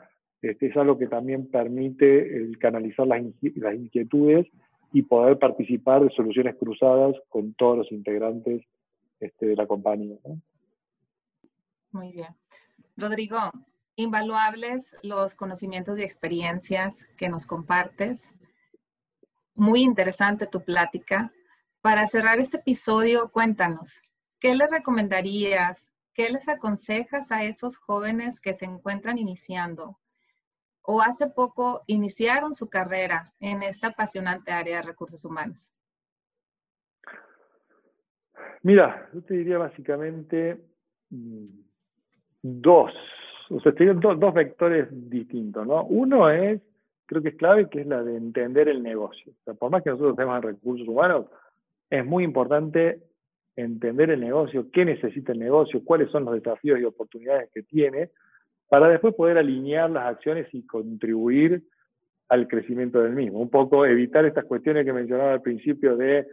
este, 0.43 0.67
es 0.67 0.77
algo 0.77 0.99
que 0.99 1.07
también 1.07 1.51
permite 1.51 2.37
el 2.37 2.59
canalizar 2.59 3.07
las, 3.07 3.23
inquietudes 3.23 4.47
y 4.93 5.03
poder 5.03 5.39
participar 5.39 6.03
de 6.03 6.11
soluciones 6.11 6.57
cruzadas 6.57 7.15
con 7.29 7.55
todos 7.55 7.79
los 7.79 7.93
integrantes 7.93 8.65
este, 9.21 9.47
de 9.47 9.57
la 9.57 9.67
compañía. 9.67 10.17
Muy 11.91 12.13
bien. 12.13 12.29
Rodrigo, 12.97 13.37
invaluables 13.97 14.97
los 15.03 15.35
conocimientos 15.35 15.99
y 15.99 16.03
experiencias 16.03 17.07
que 17.17 17.29
nos 17.29 17.47
compartes. 17.47 18.31
Muy 19.57 19.83
interesante 19.83 20.47
tu 20.47 20.63
plática. 20.63 21.33
Para 21.81 22.07
cerrar 22.07 22.39
este 22.39 22.59
episodio, 22.59 23.31
cuéntanos, 23.31 23.93
¿qué 24.39 24.55
le 24.55 24.67
recomendarías 24.69 25.87
¿Qué 26.17 26.31
les 26.31 26.49
aconsejas 26.49 27.31
a 27.31 27.45
esos 27.45 27.77
jóvenes 27.77 28.41
que 28.41 28.55
se 28.55 28.65
encuentran 28.65 29.19
iniciando 29.19 29.99
o 30.81 31.03
hace 31.03 31.27
poco 31.29 31.83
iniciaron 31.87 32.55
su 32.55 32.71
carrera 32.71 33.35
en 33.39 33.63
esta 33.63 33.89
apasionante 33.89 34.51
área 34.51 34.77
de 34.77 34.83
recursos 34.83 35.23
humanos? 35.27 35.71
Mira, 38.63 39.11
yo 39.13 39.23
te 39.25 39.35
diría 39.35 39.59
básicamente 39.59 40.59
mm, 41.11 41.47
dos, 42.41 42.95
o 43.51 43.61
sea, 43.61 43.75
tienen 43.75 44.01
dos 44.01 44.33
vectores 44.33 44.89
distintos, 44.91 45.67
¿no? 45.67 45.85
Uno 45.85 46.31
es, 46.31 46.63
creo 47.07 47.23
que 47.23 47.31
es 47.31 47.37
clave, 47.37 47.69
que 47.71 47.81
es 47.81 47.87
la 47.87 48.03
de 48.03 48.17
entender 48.17 48.69
el 48.69 48.83
negocio. 48.83 49.33
O 49.33 49.45
sea, 49.45 49.55
por 49.55 49.71
más 49.71 49.83
que 49.83 49.91
nosotros 49.91 50.17
tenemos 50.17 50.45
recursos 50.45 50.87
humanos, 50.87 51.27
es 51.91 52.05
muy 52.05 52.25
importante 52.25 53.01
entender 53.55 54.11
el 54.11 54.21
negocio, 54.21 54.67
qué 54.71 54.85
necesita 54.85 55.33
el 55.33 55.39
negocio, 55.39 55.83
cuáles 55.85 56.11
son 56.11 56.25
los 56.25 56.35
desafíos 56.35 56.79
y 56.79 56.85
oportunidades 56.85 57.51
que 57.55 57.63
tiene, 57.63 58.11
para 58.69 58.89
después 58.89 59.15
poder 59.15 59.39
alinear 59.39 59.89
las 59.91 60.07
acciones 60.07 60.49
y 60.53 60.67
contribuir 60.67 61.63
al 62.29 62.49
crecimiento 62.49 63.01
del 63.01 63.13
mismo. 63.13 63.39
Un 63.39 63.51
poco 63.51 63.87
evitar 63.87 64.25
estas 64.27 64.45
cuestiones 64.45 64.85
que 64.85 64.93
mencionaba 64.93 65.33
al 65.33 65.43
principio 65.43 65.97
de 65.97 66.27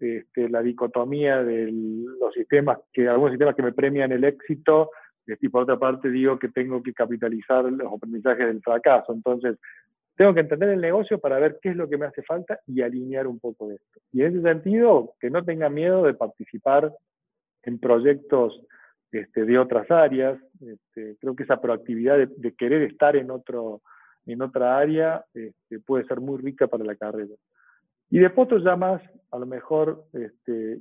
este, 0.00 0.48
la 0.48 0.62
dicotomía 0.62 1.42
de 1.42 1.70
los 1.72 2.34
sistemas, 2.34 2.78
que 2.92 3.08
algunos 3.08 3.32
sistemas 3.32 3.54
que 3.54 3.62
me 3.62 3.72
premian 3.72 4.12
el 4.12 4.24
éxito, 4.24 4.90
y 5.26 5.48
por 5.48 5.62
otra 5.62 5.78
parte 5.78 6.10
digo 6.10 6.38
que 6.38 6.48
tengo 6.48 6.82
que 6.82 6.94
capitalizar 6.94 7.64
los 7.64 7.92
aprendizajes 7.92 8.46
del 8.46 8.62
fracaso. 8.62 9.12
Entonces, 9.12 9.58
tengo 10.18 10.34
que 10.34 10.40
entender 10.40 10.70
el 10.70 10.80
negocio 10.80 11.20
para 11.20 11.38
ver 11.38 11.60
qué 11.62 11.68
es 11.68 11.76
lo 11.76 11.88
que 11.88 11.96
me 11.96 12.06
hace 12.06 12.24
falta 12.24 12.58
y 12.66 12.82
alinear 12.82 13.28
un 13.28 13.38
poco 13.38 13.68
de 13.68 13.76
esto. 13.76 14.00
Y 14.12 14.22
en 14.22 14.34
ese 14.34 14.42
sentido, 14.42 15.14
que 15.20 15.30
no 15.30 15.44
tenga 15.44 15.68
miedo 15.70 16.02
de 16.02 16.14
participar 16.14 16.92
en 17.62 17.78
proyectos 17.78 18.60
este, 19.12 19.44
de 19.44 19.58
otras 19.60 19.88
áreas. 19.92 20.36
Este, 20.60 21.16
creo 21.20 21.36
que 21.36 21.44
esa 21.44 21.60
proactividad 21.60 22.18
de, 22.18 22.54
querer 22.54 22.82
estar 22.82 23.14
en, 23.14 23.30
otro, 23.30 23.80
en 24.26 24.42
otra 24.42 24.76
área 24.76 25.24
este, 25.32 25.78
puede 25.86 26.04
ser 26.06 26.20
muy 26.20 26.38
rica 26.38 26.66
para 26.66 26.84
la 26.84 26.96
carrera. 26.96 27.34
Y 28.10 28.18
después 28.18 28.46
otro 28.46 28.58
ya 28.58 28.74
más, 28.74 29.00
a 29.30 29.38
lo 29.38 29.46
mejor, 29.46 30.04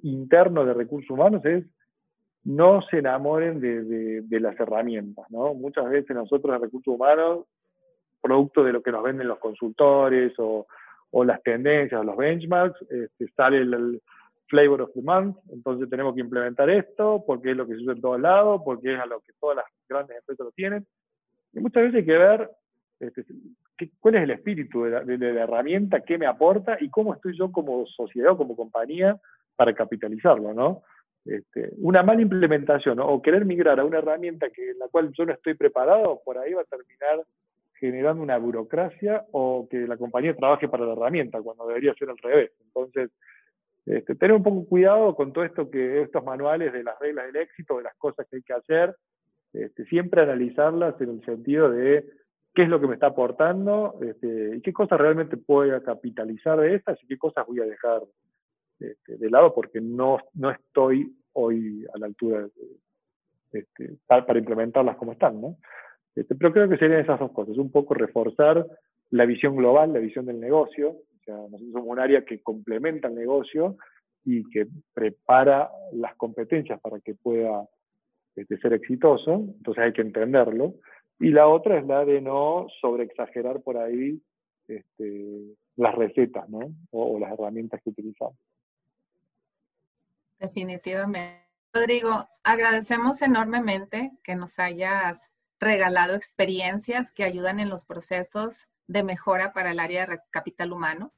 interno 0.02 0.66
de 0.66 0.74
recursos 0.74 1.12
humanos 1.12 1.46
es 1.46 1.64
no 2.44 2.82
se 2.90 3.00
enamoren 3.00 3.60
de, 3.60 4.22
de 4.24 4.40
las 4.40 4.60
herramientas. 4.60 5.30
¿no? 5.30 5.54
Muchas 5.54 5.88
veces 5.92 6.16
nosotros 6.16 6.56
en 6.56 6.62
recursos 6.62 6.96
humanos 6.96 7.46
producto 8.22 8.64
de 8.64 8.74
lo 8.74 8.82
que 8.82 8.92
nos 8.92 9.04
venden 9.04 9.28
los 9.28 9.40
consultores 9.40 10.34
o, 10.38 10.66
las 11.24 11.42
tendencias 11.42 12.00
o 12.00 12.04
los 12.04 12.16
benchmarks, 12.16 12.80
este, 12.90 13.28
sale 13.36 13.58
el, 13.58 14.02
flavor 14.50 14.82
of 14.82 14.94
the 14.94 15.02
month, 15.02 15.36
entonces 15.50 15.90
tenemos 15.90 16.16
que 16.16 16.22
implementar 16.22 16.70
esto 16.70 17.22
porque 17.28 17.52
es 17.52 17.58
lo 17.58 17.68
que 17.68 17.76
se 17.76 17.82
usa 17.82 17.92
en 17.92 18.00
todos 18.00 18.22
lados, 18.22 18.62
porque 18.64 18.94
es 18.94 19.00
a 19.00 19.06
lo 19.06 19.20
que 19.20 19.34
todas 19.42 19.58
las 19.58 19.66
grandes 19.90 20.16
empresas 20.16 20.46
lo 20.46 20.52
tienen. 20.54 20.88
Y 21.52 21.60
muchas 21.60 21.84
veces 21.84 21.98
hay 21.98 22.06
que 22.06 22.18
ver 22.18 22.50
este, 23.02 23.26
cuál 24.00 24.16
es 24.16 24.24
el 24.24 24.32
espíritu 24.32 24.84
de 24.84 25.18
la, 25.18 25.44
herramienta, 25.44 26.00
qué 26.00 26.18
me 26.18 26.28
aporta 26.28 26.78
y 26.80 26.90
cómo 26.90 27.14
estoy 27.14 27.38
yo 27.38 27.52
como 27.52 27.86
sociedad 27.88 28.32
o 28.32 28.38
como 28.38 28.56
compañía 28.56 29.20
para 29.58 29.76
capitalizarlo, 29.76 30.54
¿no? 30.54 30.84
este, 31.28 31.72
una 31.78 32.04
mala 32.04 32.22
implementación 32.22 33.00
o 33.00 33.22
querer 33.22 33.46
migrar 33.46 33.80
a 33.80 33.86
una 33.86 34.00
herramienta 34.00 34.50
que, 34.50 34.72
en 34.72 34.80
la 34.80 34.88
cual 34.88 35.12
yo 35.14 35.26
no 35.26 35.34
estoy 35.34 35.54
preparado, 35.56 36.22
por 36.24 36.38
ahí 36.38 36.54
va 36.54 36.62
a 36.62 36.66
terminar 36.66 37.24
generando 37.80 38.22
una 38.22 38.38
burocracia 38.38 39.26
o 39.32 39.68
que 39.70 39.88
la 39.88 39.98
compañía 39.98 40.36
trabaje 40.36 40.68
para 40.68 40.86
la 40.86 40.94
herramienta, 40.94 41.42
cuando 41.42 41.68
debería 41.68 41.94
ser 41.96 42.10
al 42.10 42.18
revés. 42.18 42.52
Entonces, 42.62 43.12
este, 43.86 44.16
tener 44.16 44.36
un 44.36 44.44
poco 44.44 44.66
cuidado 44.66 45.16
con 45.16 45.32
todo 45.32 45.46
esto 45.46 45.70
que 45.70 46.02
estos 46.02 46.24
manuales 46.24 46.74
de 46.74 46.84
las 46.84 47.00
reglas 47.00 47.28
del 47.28 47.38
éxito, 47.38 47.78
de 47.78 47.84
las 47.84 47.96
cosas 47.96 48.28
que 48.30 48.38
hay 48.38 48.44
que 48.44 48.54
hacer, 48.54 48.96
este, 49.54 49.86
siempre 49.86 50.22
analizarlas 50.22 51.00
en 51.02 51.10
el 51.10 51.26
sentido 51.26 51.70
de 51.70 52.06
qué 52.54 52.64
es 52.64 52.70
lo 52.70 52.82
que 52.82 52.88
me 52.88 52.96
está 52.96 53.08
aportando 53.08 53.98
este, 54.02 54.58
y 54.58 54.62
qué 54.62 54.74
cosas 54.74 55.00
realmente 55.00 55.38
puedo 55.38 55.82
capitalizar 55.84 56.60
de 56.60 56.76
estas 56.76 57.02
y 57.04 57.08
qué 57.08 57.18
cosas 57.18 57.46
voy 57.48 57.62
a 57.62 57.66
dejar 57.66 58.02
este, 58.80 59.18
de 59.18 59.30
lado 59.30 59.54
porque 59.54 59.80
no, 59.80 60.18
no 60.34 60.52
estoy 60.52 61.16
hoy 61.34 61.86
a 61.94 62.00
la 62.00 62.08
altura 62.08 62.48
este, 63.52 63.98
para, 64.06 64.38
implementarlas 64.38 64.98
como 64.98 65.14
están. 65.14 65.40
¿no? 65.40 65.58
Este, 66.18 66.34
pero 66.34 66.52
creo 66.52 66.68
que 66.68 66.78
serían 66.78 67.02
esas 67.02 67.20
dos 67.20 67.32
cosas, 67.32 67.58
un 67.60 67.72
poco 67.72 67.94
reforzar 67.94 68.66
la 69.12 69.26
visión 69.26 69.56
global, 69.56 69.94
la 69.94 70.00
visión 70.00 70.26
del 70.26 70.40
negocio, 70.40 70.90
o 70.90 71.24
sea, 71.24 71.36
nosotros 71.36 71.72
somos 71.72 71.90
un 71.90 72.00
área 72.00 72.26
que 72.26 72.42
complementa 72.42 73.08
el 73.08 73.14
negocio 73.14 73.78
y 74.26 74.44
que 74.50 74.66
prepara 74.96 75.70
las 75.94 76.16
competencias 76.16 76.82
para 76.82 77.00
que 77.02 77.14
pueda 77.14 77.68
este, 78.36 78.58
ser 78.58 78.74
exitoso, 78.74 79.34
entonces 79.36 79.84
hay 79.84 79.94
que 79.94 80.02
entenderlo. 80.02 80.74
Y 81.20 81.30
la 81.30 81.48
otra 81.48 81.78
es 81.78 81.86
la 81.86 82.04
de 82.04 82.20
no 82.20 82.66
sobreexagerar 82.82 83.62
por 83.62 83.78
ahí 83.78 84.20
este, 84.68 85.56
las 85.76 85.94
recetas 85.94 86.50
¿no? 86.50 86.62
o 86.90 87.20
las 87.20 87.32
herramientas 87.32 87.80
que 87.84 87.92
utilizamos. 87.92 88.38
Definitivamente. 90.40 91.46
Rodrigo, 91.72 92.28
agradecemos 92.44 93.22
enormemente 93.22 94.14
que 94.24 94.36
nos 94.36 94.58
hayas 94.58 95.30
regalado 95.60 96.16
experiencias 96.16 97.12
que 97.12 97.24
ayudan 97.24 97.60
en 97.60 97.70
los 97.70 97.86
procesos 97.86 98.68
de 98.88 99.04
mejora 99.04 99.54
para 99.54 99.72
el 99.72 99.80
área 99.80 100.06
de 100.06 100.20
capital 100.32 100.72
humano. 100.72 101.14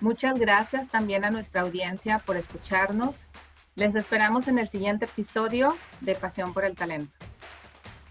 Muchas 0.00 0.38
gracias 0.38 0.88
también 0.88 1.24
a 1.24 1.30
nuestra 1.30 1.62
audiencia 1.62 2.18
por 2.18 2.36
escucharnos. 2.36 3.26
Les 3.74 3.94
esperamos 3.94 4.48
en 4.48 4.58
el 4.58 4.68
siguiente 4.68 5.04
episodio 5.04 5.76
de 6.00 6.14
Pasión 6.14 6.52
por 6.52 6.64
el 6.64 6.74
Talento. 6.74 7.12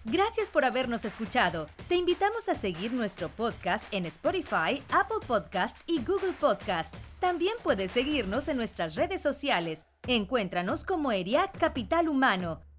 Gracias 0.06 0.50
por 0.50 0.66
habernos 0.66 1.06
escuchado. 1.06 1.66
Te 1.88 1.94
invitamos 1.94 2.50
a 2.50 2.54
seguir 2.54 2.92
nuestro 2.92 3.30
podcast 3.30 3.86
en 3.90 4.04
Spotify, 4.04 4.82
Apple 4.92 5.26
Podcast 5.26 5.80
y 5.86 6.04
Google 6.04 6.34
Podcast. 6.38 7.06
También 7.20 7.54
puedes 7.62 7.90
seguirnos 7.90 8.48
en 8.48 8.58
nuestras 8.58 8.96
redes 8.96 9.22
sociales. 9.22 9.86
Encuéntranos 10.06 10.84
como 10.84 11.10
ERIAC 11.10 11.56
Capital 11.58 12.10
Humano. 12.10 12.60